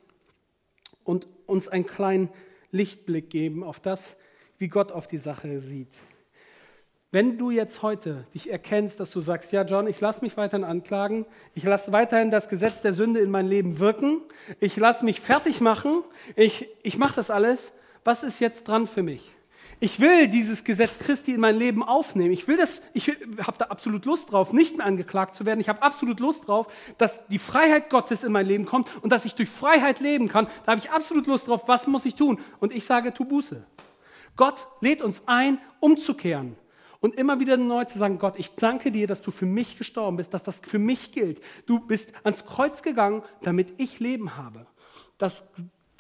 und 1.05 1.29
uns 1.47 1.69
einen 1.69 1.87
kleinen 1.87 2.29
Lichtblick 2.73 3.31
geben 3.31 3.63
auf 3.63 3.79
das, 3.79 4.17
wie 4.59 4.67
Gott 4.67 4.91
auf 4.91 5.07
die 5.07 5.19
Sache 5.19 5.61
sieht. 5.61 5.97
Wenn 7.13 7.39
du 7.39 7.53
jetzt 7.53 7.83
heute 7.83 8.27
dich 8.35 8.51
erkennst, 8.51 8.99
dass 8.99 9.13
du 9.13 9.21
sagst, 9.21 9.53
ja 9.53 9.63
John, 9.63 9.87
ich 9.87 10.01
lasse 10.01 10.25
mich 10.25 10.37
weiterhin 10.37 10.65
anklagen, 10.65 11.25
ich 11.55 11.63
lasse 11.63 11.93
weiterhin 11.93 12.33
das 12.33 12.49
Gesetz 12.49 12.81
der 12.81 12.95
Sünde 12.95 13.21
in 13.21 13.31
mein 13.31 13.47
Leben 13.47 13.79
wirken, 13.79 14.23
ich 14.59 14.77
lasse 14.77 15.05
mich 15.05 15.21
fertig 15.21 15.61
machen, 15.61 16.03
ich, 16.35 16.69
ich 16.83 16.99
mache 16.99 17.15
das 17.15 17.31
alles, 17.31 17.73
was 18.03 18.25
ist 18.25 18.41
jetzt 18.41 18.67
dran 18.67 18.89
für 18.89 19.05
mich? 19.05 19.31
Ich 19.79 20.01
will 20.01 20.27
dieses 20.27 20.65
Gesetz 20.65 20.99
Christi 20.99 21.35
in 21.35 21.41
mein 21.41 21.57
Leben 21.57 21.83
aufnehmen. 21.83 22.33
Ich 22.33 22.49
will 22.49 22.57
das, 22.57 22.83
ich 22.93 23.09
habe 23.09 23.59
da 23.59 23.67
absolut 23.67 24.05
Lust 24.05 24.33
drauf, 24.33 24.53
nicht 24.53 24.77
mehr 24.79 24.87
angeklagt 24.87 25.35
zu 25.35 25.45
werden. 25.45 25.61
Ich 25.61 25.69
habe 25.69 25.83
absolut 25.83 26.19
Lust 26.19 26.49
drauf, 26.49 26.67
dass 26.99 27.27
die 27.29 27.39
Freiheit 27.39 27.91
Gottes 27.91 28.25
in 28.25 28.33
mein 28.33 28.47
Leben 28.47 28.65
kommt 28.65 28.89
und 29.03 29.13
dass 29.13 29.27
ich 29.27 29.35
durch 29.35 29.51
Freiheit 29.51 30.01
leben 30.01 30.29
kann. 30.29 30.49
Da 30.65 30.73
habe 30.73 30.81
ich 30.81 30.91
absolut 30.91 31.27
Lust 31.27 31.47
drauf. 31.47 31.65
Was 31.67 31.87
muss 31.87 32.07
ich 32.07 32.15
tun? 32.15 32.41
Und 32.59 32.75
ich 32.75 32.87
sage, 32.87 33.13
tu 33.13 33.27
Buße. 33.27 33.65
Gott 34.35 34.67
lädt 34.81 35.03
uns 35.03 35.25
ein, 35.27 35.59
umzukehren 35.81 36.57
und 37.01 37.15
immer 37.15 37.41
wieder 37.41 37.57
neu 37.57 37.85
zu 37.85 37.99
sagen, 37.99 38.19
Gott, 38.19 38.35
ich 38.39 38.55
danke 38.57 38.91
dir, 38.93 39.07
dass 39.07 39.23
du 39.23 39.31
für 39.31 39.47
mich 39.47 39.79
gestorben 39.79 40.17
bist, 40.17 40.35
dass 40.35 40.43
das 40.43 40.61
für 40.61 40.79
mich 40.79 41.13
gilt. 41.13 41.41
Du 41.67 41.81
bist 41.81 42.13
ans 42.25 42.47
Kreuz 42.47 42.83
gegangen, 42.83 43.23
damit 43.43 43.75
ich 43.79 44.01
Leben 44.01 44.37
habe. 44.37 44.67
Das 45.19 45.45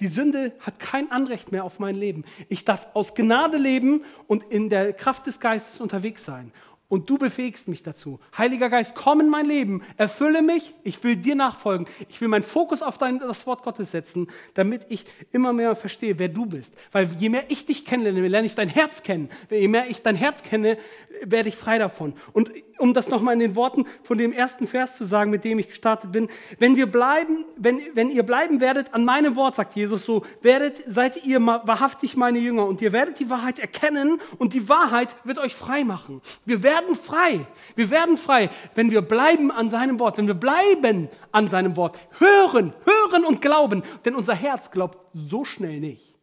die 0.01 0.09
Sünde 0.09 0.53
hat 0.61 0.79
kein 0.79 1.11
Anrecht 1.11 1.53
mehr 1.53 1.65
auf 1.65 1.79
mein 1.79 1.95
Leben. 1.95 2.25
Ich 2.49 2.65
darf 2.65 2.87
aus 2.93 3.15
Gnade 3.15 3.57
leben 3.57 4.05
und 4.27 4.45
in 4.45 4.69
der 4.69 4.93
Kraft 4.93 5.27
des 5.27 5.41
Geistes 5.41 5.81
unterwegs 5.81 6.25
sein. 6.25 6.53
Und 6.89 7.11
du 7.11 7.18
befähigst 7.18 7.66
mich 7.66 7.82
dazu. 7.82 8.20
Heiliger 8.39 8.70
Geist, 8.70 8.95
komm 8.95 9.20
in 9.20 9.28
mein 9.28 9.47
Leben, 9.47 9.82
erfülle 9.97 10.41
mich, 10.41 10.74
ich 10.84 11.03
will 11.03 11.16
dir 11.16 11.34
nachfolgen. 11.34 11.89
Ich 12.09 12.20
will 12.20 12.28
meinen 12.28 12.45
Fokus 12.45 12.80
auf 12.80 12.97
dein, 12.97 13.18
das 13.18 13.45
Wort 13.47 13.64
Gottes 13.64 13.91
setzen, 13.91 14.28
damit 14.55 14.87
ich 14.89 15.05
immer 15.32 15.53
mehr 15.53 15.74
verstehe, 15.74 16.18
wer 16.20 16.28
du 16.28 16.47
bist. 16.47 16.74
Weil 16.93 17.09
je 17.18 17.28
mehr 17.28 17.51
ich 17.51 17.66
dich 17.66 17.84
kennenlerne, 17.84 18.28
lerne 18.28 18.47
ich 18.47 18.55
dein 18.55 18.68
Herz 18.68 19.03
kennen. 19.03 19.30
Je 19.51 19.66
mehr 19.66 19.91
ich 19.91 20.03
dein 20.03 20.14
Herz 20.14 20.43
kenne, 20.43 20.78
werde 21.24 21.49
ich 21.49 21.57
frei 21.57 21.78
davon. 21.78 22.14
Und 22.32 22.51
um 22.79 22.95
das 22.95 23.09
nochmal 23.09 23.35
in 23.35 23.41
den 23.41 23.57
Worten 23.57 23.87
von 24.03 24.18
dem 24.18 24.33
ersten 24.33 24.66
Vers 24.66 24.97
zu 24.97 25.05
sagen, 25.05 25.31
mit 25.31 25.45
dem 25.45 25.59
ich 25.59 25.68
gestartet 25.68 26.12
bin, 26.12 26.29
wenn 26.59 26.77
wir 26.77 26.91
bleiben, 26.91 27.45
wenn, 27.57 27.81
wenn 27.95 28.11
ihr 28.11 28.22
bleiben 28.22 28.61
werdet 28.61 28.95
an 28.95 29.05
meinem 29.05 29.37
Wort, 29.37 29.55
sagt 29.55 29.77
Jesus 29.77 30.05
so, 30.05 30.24
werdet, 30.43 30.83
seid 30.87 31.24
ihr 31.24 31.45
wahrhaftig 31.45 32.16
meine 32.16 32.39
Jünger 32.39 32.66
und 32.66 32.83
ihr 32.83 32.93
werdet 32.93 33.18
die 33.18 33.31
Wahrheit 33.31 33.59
erkennen 33.59 34.20
und 34.39 34.55
die 34.55 34.68
Wahrheit 34.68 35.16
wird 35.24 35.39
euch 35.39 35.55
frei 35.55 35.85
machen. 35.85 36.20
Wir 36.45 36.62
werden 36.62 36.95
frei. 36.95 37.47
Wir 37.74 37.91
werden 37.91 38.16
frei, 38.16 38.51
wenn 38.74 38.91
wir 38.91 39.03
bleiben 39.03 39.51
an 39.51 39.68
seinem 39.68 39.99
Wort, 39.99 40.18
wenn 40.18 40.27
wir 40.27 40.35
bleiben 40.35 41.09
an 41.33 41.49
seinem 41.49 41.77
Wort, 41.77 41.99
hören, 42.18 42.72
hören 42.85 43.24
und 43.24 43.41
glauben, 43.41 43.83
denn 44.05 44.14
unser 44.14 44.35
Herz 44.35 44.70
glaubt 44.70 44.99
so 45.12 45.45
schnell 45.45 45.81
nicht. 45.81 46.14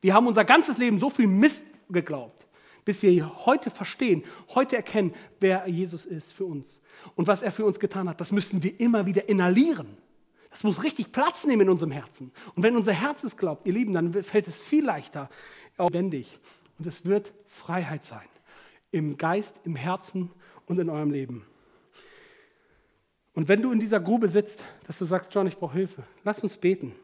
Wir 0.00 0.14
haben 0.14 0.26
unser 0.26 0.44
ganzes 0.44 0.78
Leben 0.78 0.98
so 0.98 1.10
viel 1.10 1.26
Mist 1.26 1.64
geglaubt 1.88 2.35
bis 2.86 3.02
wir 3.02 3.44
heute 3.44 3.70
verstehen, 3.70 4.24
heute 4.54 4.76
erkennen, 4.76 5.12
wer 5.40 5.66
Jesus 5.66 6.06
ist 6.06 6.32
für 6.32 6.46
uns 6.46 6.80
und 7.16 7.26
was 7.26 7.42
er 7.42 7.50
für 7.50 7.66
uns 7.66 7.80
getan 7.80 8.08
hat. 8.08 8.20
Das 8.20 8.32
müssen 8.32 8.62
wir 8.62 8.80
immer 8.80 9.04
wieder 9.04 9.28
inhalieren. 9.28 9.98
Das 10.50 10.62
muss 10.62 10.84
richtig 10.84 11.10
Platz 11.12 11.44
nehmen 11.44 11.62
in 11.62 11.68
unserem 11.68 11.90
Herzen. 11.90 12.30
Und 12.54 12.62
wenn 12.62 12.76
unser 12.76 12.92
Herz 12.92 13.24
es 13.24 13.36
glaubt, 13.36 13.66
ihr 13.66 13.72
Lieben, 13.72 13.92
dann 13.92 14.12
fällt 14.22 14.46
es 14.46 14.58
viel 14.58 14.84
leichter, 14.84 15.28
lebendig. 15.76 16.38
Und 16.78 16.86
es 16.86 17.04
wird 17.04 17.32
Freiheit 17.48 18.04
sein. 18.04 18.28
Im 18.92 19.18
Geist, 19.18 19.60
im 19.64 19.74
Herzen 19.74 20.30
und 20.66 20.78
in 20.78 20.88
eurem 20.88 21.10
Leben. 21.10 21.44
Und 23.34 23.48
wenn 23.48 23.60
du 23.60 23.72
in 23.72 23.80
dieser 23.80 23.98
Grube 23.98 24.28
sitzt, 24.28 24.64
dass 24.86 24.96
du 24.96 25.04
sagst, 25.04 25.34
John, 25.34 25.48
ich 25.48 25.58
brauche 25.58 25.76
Hilfe, 25.76 26.04
lass 26.22 26.38
uns 26.38 26.56
beten. 26.56 26.94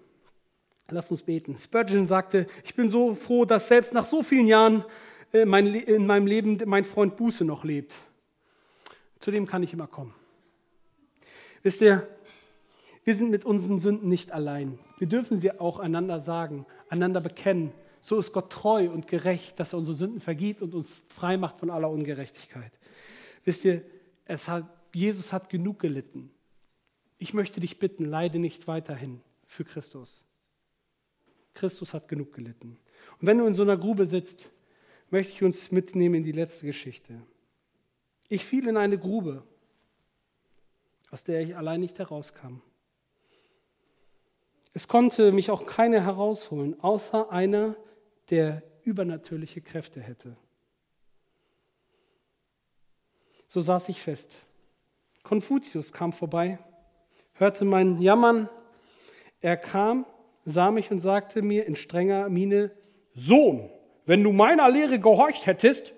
Lass 0.89 1.11
uns 1.11 1.23
beten. 1.23 1.59
Spurgeon 1.59 2.07
sagte, 2.07 2.47
ich 2.65 2.75
bin 2.75 2.89
so 2.89 3.17
froh, 3.17 3.45
dass 3.45 3.67
selbst 3.67 3.93
nach 3.93 4.07
so 4.07 4.23
vielen 4.23 4.47
Jahren 4.47 4.85
äh, 5.33 5.43
in 5.43 6.07
meinem 6.07 6.27
Leben 6.27 6.59
mein 6.67 6.85
Freund 6.85 7.17
Buße 7.17 7.45
noch 7.45 7.65
lebt. 7.65 7.95
Zu 9.19 9.31
dem 9.31 9.47
kann 9.47 9.63
ich 9.63 9.73
immer 9.73 9.87
kommen. 9.87 10.15
Wisst 11.63 11.81
ihr, 11.81 12.07
wir 13.05 13.15
sind 13.15 13.31
mit 13.31 13.45
unseren 13.45 13.79
Sünden 13.79 14.09
nicht 14.09 14.33
allein. 14.33 14.79
Wir 14.99 15.07
dürfen 15.07 15.37
sie 15.37 15.59
auch 15.59 15.79
einander 15.79 16.21
sagen, 16.21 16.67
einander 16.89 17.21
bekennen. 17.21 17.73
So 18.01 18.19
ist 18.19 18.33
Gott 18.33 18.51
treu 18.51 18.91
und 18.91 19.07
gerecht, 19.07 19.59
dass 19.61 19.73
er 19.73 19.79
unsere 19.79 19.97
Sünden 19.97 20.21
vergibt 20.21 20.63
und 20.63 20.75
uns 20.75 21.03
frei 21.09 21.37
macht 21.37 21.59
von 21.61 21.71
aller 21.71 21.91
Ungerechtigkeit. 21.91 22.73
Wisst 23.45 23.65
ihr, 23.65 23.83
hat, 24.29 24.67
Jesus 24.93 25.33
hat 25.33 25.51
genug 25.51 25.79
gelitten. 25.79 26.31
Ich 27.19 27.35
möchte 27.35 27.61
dich 27.61 27.79
bitten, 27.79 28.05
leide 28.05 28.39
nicht 28.39 28.67
weiterhin 28.67 29.21
für 29.47 29.65
Christus. 29.65 30.25
Christus 31.55 31.95
hat 31.95 32.09
genug 32.09 32.33
gelitten. 32.33 32.79
Und 33.21 33.27
wenn 33.27 33.39
du 33.39 33.47
in 33.47 33.55
so 33.55 33.63
einer 33.63 33.77
Grube 33.77 34.07
sitzt, 34.07 34.51
möchte 35.13 35.35
ich 35.35 35.43
uns 35.43 35.71
mitnehmen 35.71 36.17
in 36.17 36.25
die 36.25 36.33
letzte 36.33 36.65
Geschichte. 36.65 37.21
Ich 38.31 38.47
fiel 38.47 38.67
in 38.67 38.79
eine 38.79 38.99
Grube, 38.99 39.45
aus 41.11 41.23
der 41.23 41.43
ich 41.43 41.55
allein 41.55 41.81
nicht 41.81 41.99
herauskam. 41.99 42.63
Es 44.73 44.89
konnte 44.89 45.31
mich 45.31 45.51
auch 45.51 45.67
keiner 45.67 46.03
herausholen, 46.03 46.81
außer 46.81 47.31
einer, 47.31 47.77
der 48.31 48.63
übernatürliche 48.85 49.61
Kräfte 49.61 50.01
hätte. 50.01 50.35
So 53.49 53.61
saß 53.61 53.91
ich 53.91 54.01
fest. 54.01 54.35
Konfuzius 55.23 55.93
kam 55.93 56.15
vorbei, 56.15 56.59
hörte 57.35 57.67
mein 57.67 58.01
Jammern. 58.01 58.49
Er 59.43 59.59
kam, 59.59 60.07
sah 60.47 60.71
mich 60.71 60.91
und 60.91 61.01
sagte 61.01 61.43
mir 61.43 61.67
in 61.67 61.75
strenger 61.75 62.31
Miene, 62.31 62.71
Sohn, 63.15 63.69
wenn 64.05 64.23
du 64.23 64.33
meiner 64.33 64.71
Lehre 64.71 64.99
gehorcht 64.99 65.47
hättest, 65.47 65.93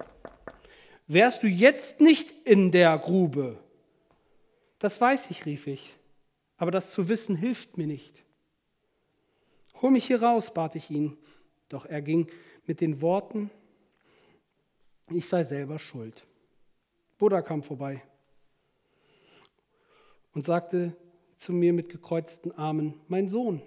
wärst 1.06 1.42
du 1.42 1.46
jetzt 1.46 2.00
nicht 2.00 2.30
in 2.46 2.70
der 2.70 2.98
Grube. 2.98 3.58
Das 4.78 5.00
weiß 5.00 5.30
ich, 5.30 5.46
rief 5.46 5.66
ich, 5.66 5.94
aber 6.56 6.70
das 6.70 6.90
zu 6.92 7.08
wissen 7.08 7.36
hilft 7.36 7.76
mir 7.78 7.86
nicht. 7.86 8.22
Hol 9.80 9.90
mich 9.90 10.06
hier 10.06 10.22
raus, 10.22 10.52
bat 10.52 10.76
ich 10.76 10.90
ihn, 10.90 11.16
doch 11.68 11.86
er 11.86 12.02
ging 12.02 12.28
mit 12.66 12.80
den 12.80 13.00
Worten, 13.00 13.50
ich 15.10 15.28
sei 15.28 15.44
selber 15.44 15.78
schuld. 15.78 16.24
Buddha 17.18 17.42
kam 17.42 17.62
vorbei 17.62 18.02
und 20.32 20.44
sagte 20.44 20.96
zu 21.38 21.52
mir 21.52 21.72
mit 21.72 21.88
gekreuzten 21.88 22.52
Armen, 22.52 23.00
mein 23.08 23.28
Sohn, 23.28 23.62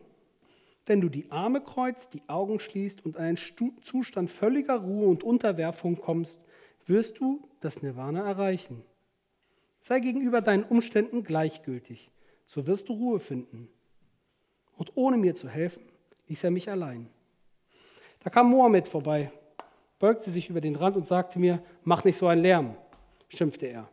wenn 0.88 1.02
du 1.02 1.10
die 1.10 1.30
Arme 1.32 1.62
kreuzt, 1.62 2.14
die 2.14 2.22
Augen 2.28 2.60
schließt 2.60 3.06
und 3.06 3.16
in 3.16 3.22
einen 3.22 3.38
Zustand 3.38 4.32
völliger 4.32 4.78
Ruhe 4.78 5.08
und 5.08 5.24
Unterwerfung 5.24 5.98
kommst, 5.98 6.42
wirst 6.86 7.20
du 7.20 7.48
das 7.60 7.82
Nirvana 7.82 8.26
erreichen. 8.26 8.84
Sei 9.82 10.00
gegenüber 10.00 10.42
deinen 10.42 10.64
Umständen 10.64 11.24
gleichgültig, 11.24 12.10
so 12.46 12.68
wirst 12.68 12.90
du 12.90 12.94
Ruhe 12.94 13.20
finden. 13.20 13.70
Und 14.78 14.96
ohne 14.96 15.18
mir 15.18 15.36
zu 15.36 15.50
helfen, 15.50 15.84
ließ 16.28 16.44
er 16.44 16.52
mich 16.52 16.70
allein. 16.70 17.10
Da 18.24 18.30
kam 18.30 18.50
Mohammed 18.50 18.88
vorbei, 18.88 19.32
beugte 20.00 20.30
sich 20.30 20.50
über 20.50 20.62
den 20.62 20.76
Rand 20.76 20.96
und 20.96 21.08
sagte 21.08 21.40
mir, 21.40 21.62
mach 21.84 22.04
nicht 22.04 22.18
so 22.18 22.28
einen 22.28 22.42
Lärm, 22.42 22.76
schimpfte 23.30 23.68
er. 23.68 23.90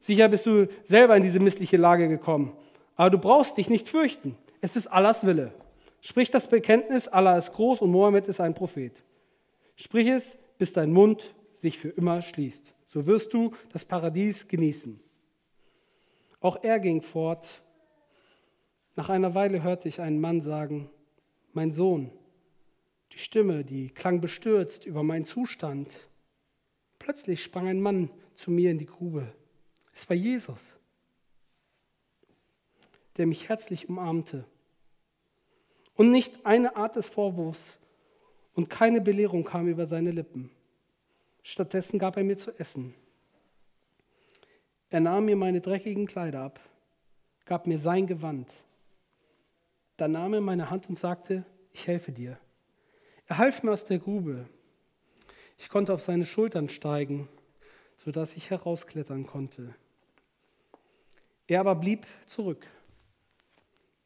Sicher 0.00 0.28
bist 0.28 0.46
du 0.46 0.68
selber 0.84 1.16
in 1.16 1.22
diese 1.22 1.40
missliche 1.40 1.76
Lage 1.76 2.08
gekommen, 2.08 2.52
aber 2.96 3.10
du 3.10 3.18
brauchst 3.18 3.56
dich 3.56 3.70
nicht 3.70 3.88
fürchten. 3.88 4.36
Es 4.60 4.76
ist 4.76 4.86
Allahs 4.86 5.26
Wille. 5.26 5.52
Sprich 6.06 6.30
das 6.30 6.50
Bekenntnis, 6.50 7.08
Allah 7.08 7.38
ist 7.38 7.54
groß 7.54 7.80
und 7.80 7.90
Mohammed 7.90 8.28
ist 8.28 8.38
ein 8.38 8.52
Prophet. 8.52 9.02
Sprich 9.74 10.06
es, 10.06 10.36
bis 10.58 10.74
dein 10.74 10.92
Mund 10.92 11.34
sich 11.56 11.78
für 11.78 11.88
immer 11.88 12.20
schließt. 12.20 12.74
So 12.88 13.06
wirst 13.06 13.32
du 13.32 13.52
das 13.72 13.86
Paradies 13.86 14.46
genießen. 14.46 15.00
Auch 16.40 16.62
er 16.62 16.78
ging 16.78 17.00
fort. 17.00 17.62
Nach 18.96 19.08
einer 19.08 19.34
Weile 19.34 19.62
hörte 19.62 19.88
ich 19.88 20.02
einen 20.02 20.20
Mann 20.20 20.42
sagen, 20.42 20.90
mein 21.54 21.72
Sohn, 21.72 22.10
die 23.12 23.18
Stimme, 23.18 23.64
die 23.64 23.88
klang 23.88 24.20
bestürzt 24.20 24.84
über 24.84 25.02
meinen 25.02 25.24
Zustand. 25.24 25.88
Plötzlich 26.98 27.42
sprang 27.42 27.66
ein 27.66 27.80
Mann 27.80 28.10
zu 28.34 28.50
mir 28.50 28.70
in 28.70 28.78
die 28.78 28.84
Grube. 28.84 29.32
Es 29.94 30.06
war 30.10 30.16
Jesus, 30.16 30.78
der 33.16 33.26
mich 33.26 33.48
herzlich 33.48 33.88
umarmte. 33.88 34.44
Und 35.94 36.10
nicht 36.10 36.44
eine 36.44 36.76
Art 36.76 36.96
des 36.96 37.08
Vorwurfs 37.08 37.78
und 38.54 38.70
keine 38.70 39.00
Belehrung 39.00 39.44
kam 39.44 39.68
über 39.68 39.86
seine 39.86 40.10
Lippen. 40.10 40.50
Stattdessen 41.42 41.98
gab 41.98 42.16
er 42.16 42.24
mir 42.24 42.36
zu 42.36 42.58
essen. 42.58 42.94
Er 44.90 45.00
nahm 45.00 45.26
mir 45.26 45.36
meine 45.36 45.60
dreckigen 45.60 46.06
Kleider 46.06 46.40
ab, 46.40 46.60
gab 47.44 47.66
mir 47.66 47.78
sein 47.78 48.06
Gewand. 48.06 48.52
Dann 49.96 50.12
nahm 50.12 50.34
er 50.34 50.40
meine 50.40 50.70
Hand 50.70 50.88
und 50.88 50.98
sagte, 50.98 51.44
ich 51.72 51.86
helfe 51.86 52.12
dir. 52.12 52.38
Er 53.26 53.38
half 53.38 53.62
mir 53.62 53.72
aus 53.72 53.84
der 53.84 53.98
Grube. 53.98 54.48
Ich 55.58 55.68
konnte 55.68 55.92
auf 55.92 56.02
seine 56.02 56.26
Schultern 56.26 56.68
steigen, 56.68 57.28
sodass 57.98 58.36
ich 58.36 58.50
herausklettern 58.50 59.26
konnte. 59.26 59.74
Er 61.46 61.60
aber 61.60 61.74
blieb 61.74 62.06
zurück, 62.26 62.66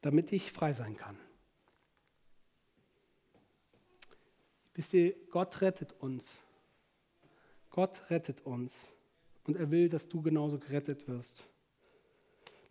damit 0.03 0.33
ich 0.33 0.53
frei 0.53 0.73
sein 0.73 0.97
kann. 0.97 1.17
Wisst 4.79 4.95
ihr, 4.95 5.17
Gott 5.31 5.61
rettet 5.61 5.93
uns. 5.99 6.23
Gott 7.69 8.11
rettet 8.11 8.43
uns. 8.43 8.95
Und 9.43 9.57
er 9.57 9.73
will, 9.73 9.89
dass 9.89 10.09
du 10.09 10.23
genauso 10.23 10.57
gerettet 10.57 11.09
wirst. 11.09 11.43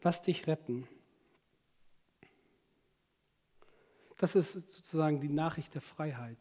Lass 0.01 0.21
dich 0.21 0.47
retten. 0.47 0.87
Das 4.15 4.37
ist 4.37 4.53
sozusagen 4.53 5.19
die 5.19 5.27
Nachricht 5.27 5.73
der 5.73 5.81
Freiheit, 5.81 6.37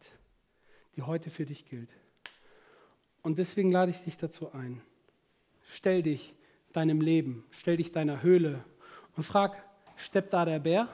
die 0.95 1.01
heute 1.01 1.29
für 1.29 1.45
dich 1.45 1.65
gilt. 1.65 1.93
Und 3.21 3.37
deswegen 3.37 3.69
lade 3.69 3.91
ich 3.91 4.01
dich 4.05 4.15
dazu 4.15 4.53
ein. 4.53 4.81
Stell 5.65 6.01
dich 6.01 6.33
deinem 6.71 7.01
Leben, 7.01 7.43
stell 7.51 7.75
dich 7.75 7.91
deiner 7.91 8.23
Höhle 8.23 8.63
und 9.17 9.23
frag, 9.23 9.61
steppt 9.97 10.31
da 10.31 10.45
der 10.45 10.59
Bär? 10.59 10.87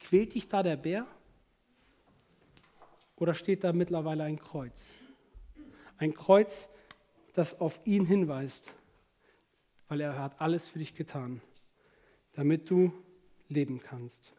Quält 0.00 0.34
dich 0.34 0.48
da 0.48 0.62
der 0.62 0.78
Bär? 0.78 1.06
Oder 3.16 3.34
steht 3.34 3.64
da 3.64 3.72
mittlerweile 3.72 4.24
ein 4.24 4.38
Kreuz? 4.38 4.86
Ein 5.98 6.12
Kreuz, 6.14 6.68
das 7.32 7.60
auf 7.60 7.80
ihn 7.84 8.06
hinweist, 8.06 8.74
weil 9.88 10.00
er 10.00 10.18
hat 10.18 10.40
alles 10.40 10.68
für 10.68 10.78
dich 10.78 10.94
getan, 10.94 11.40
damit 12.34 12.68
du 12.70 12.92
leben 13.48 13.80
kannst. 13.80 14.34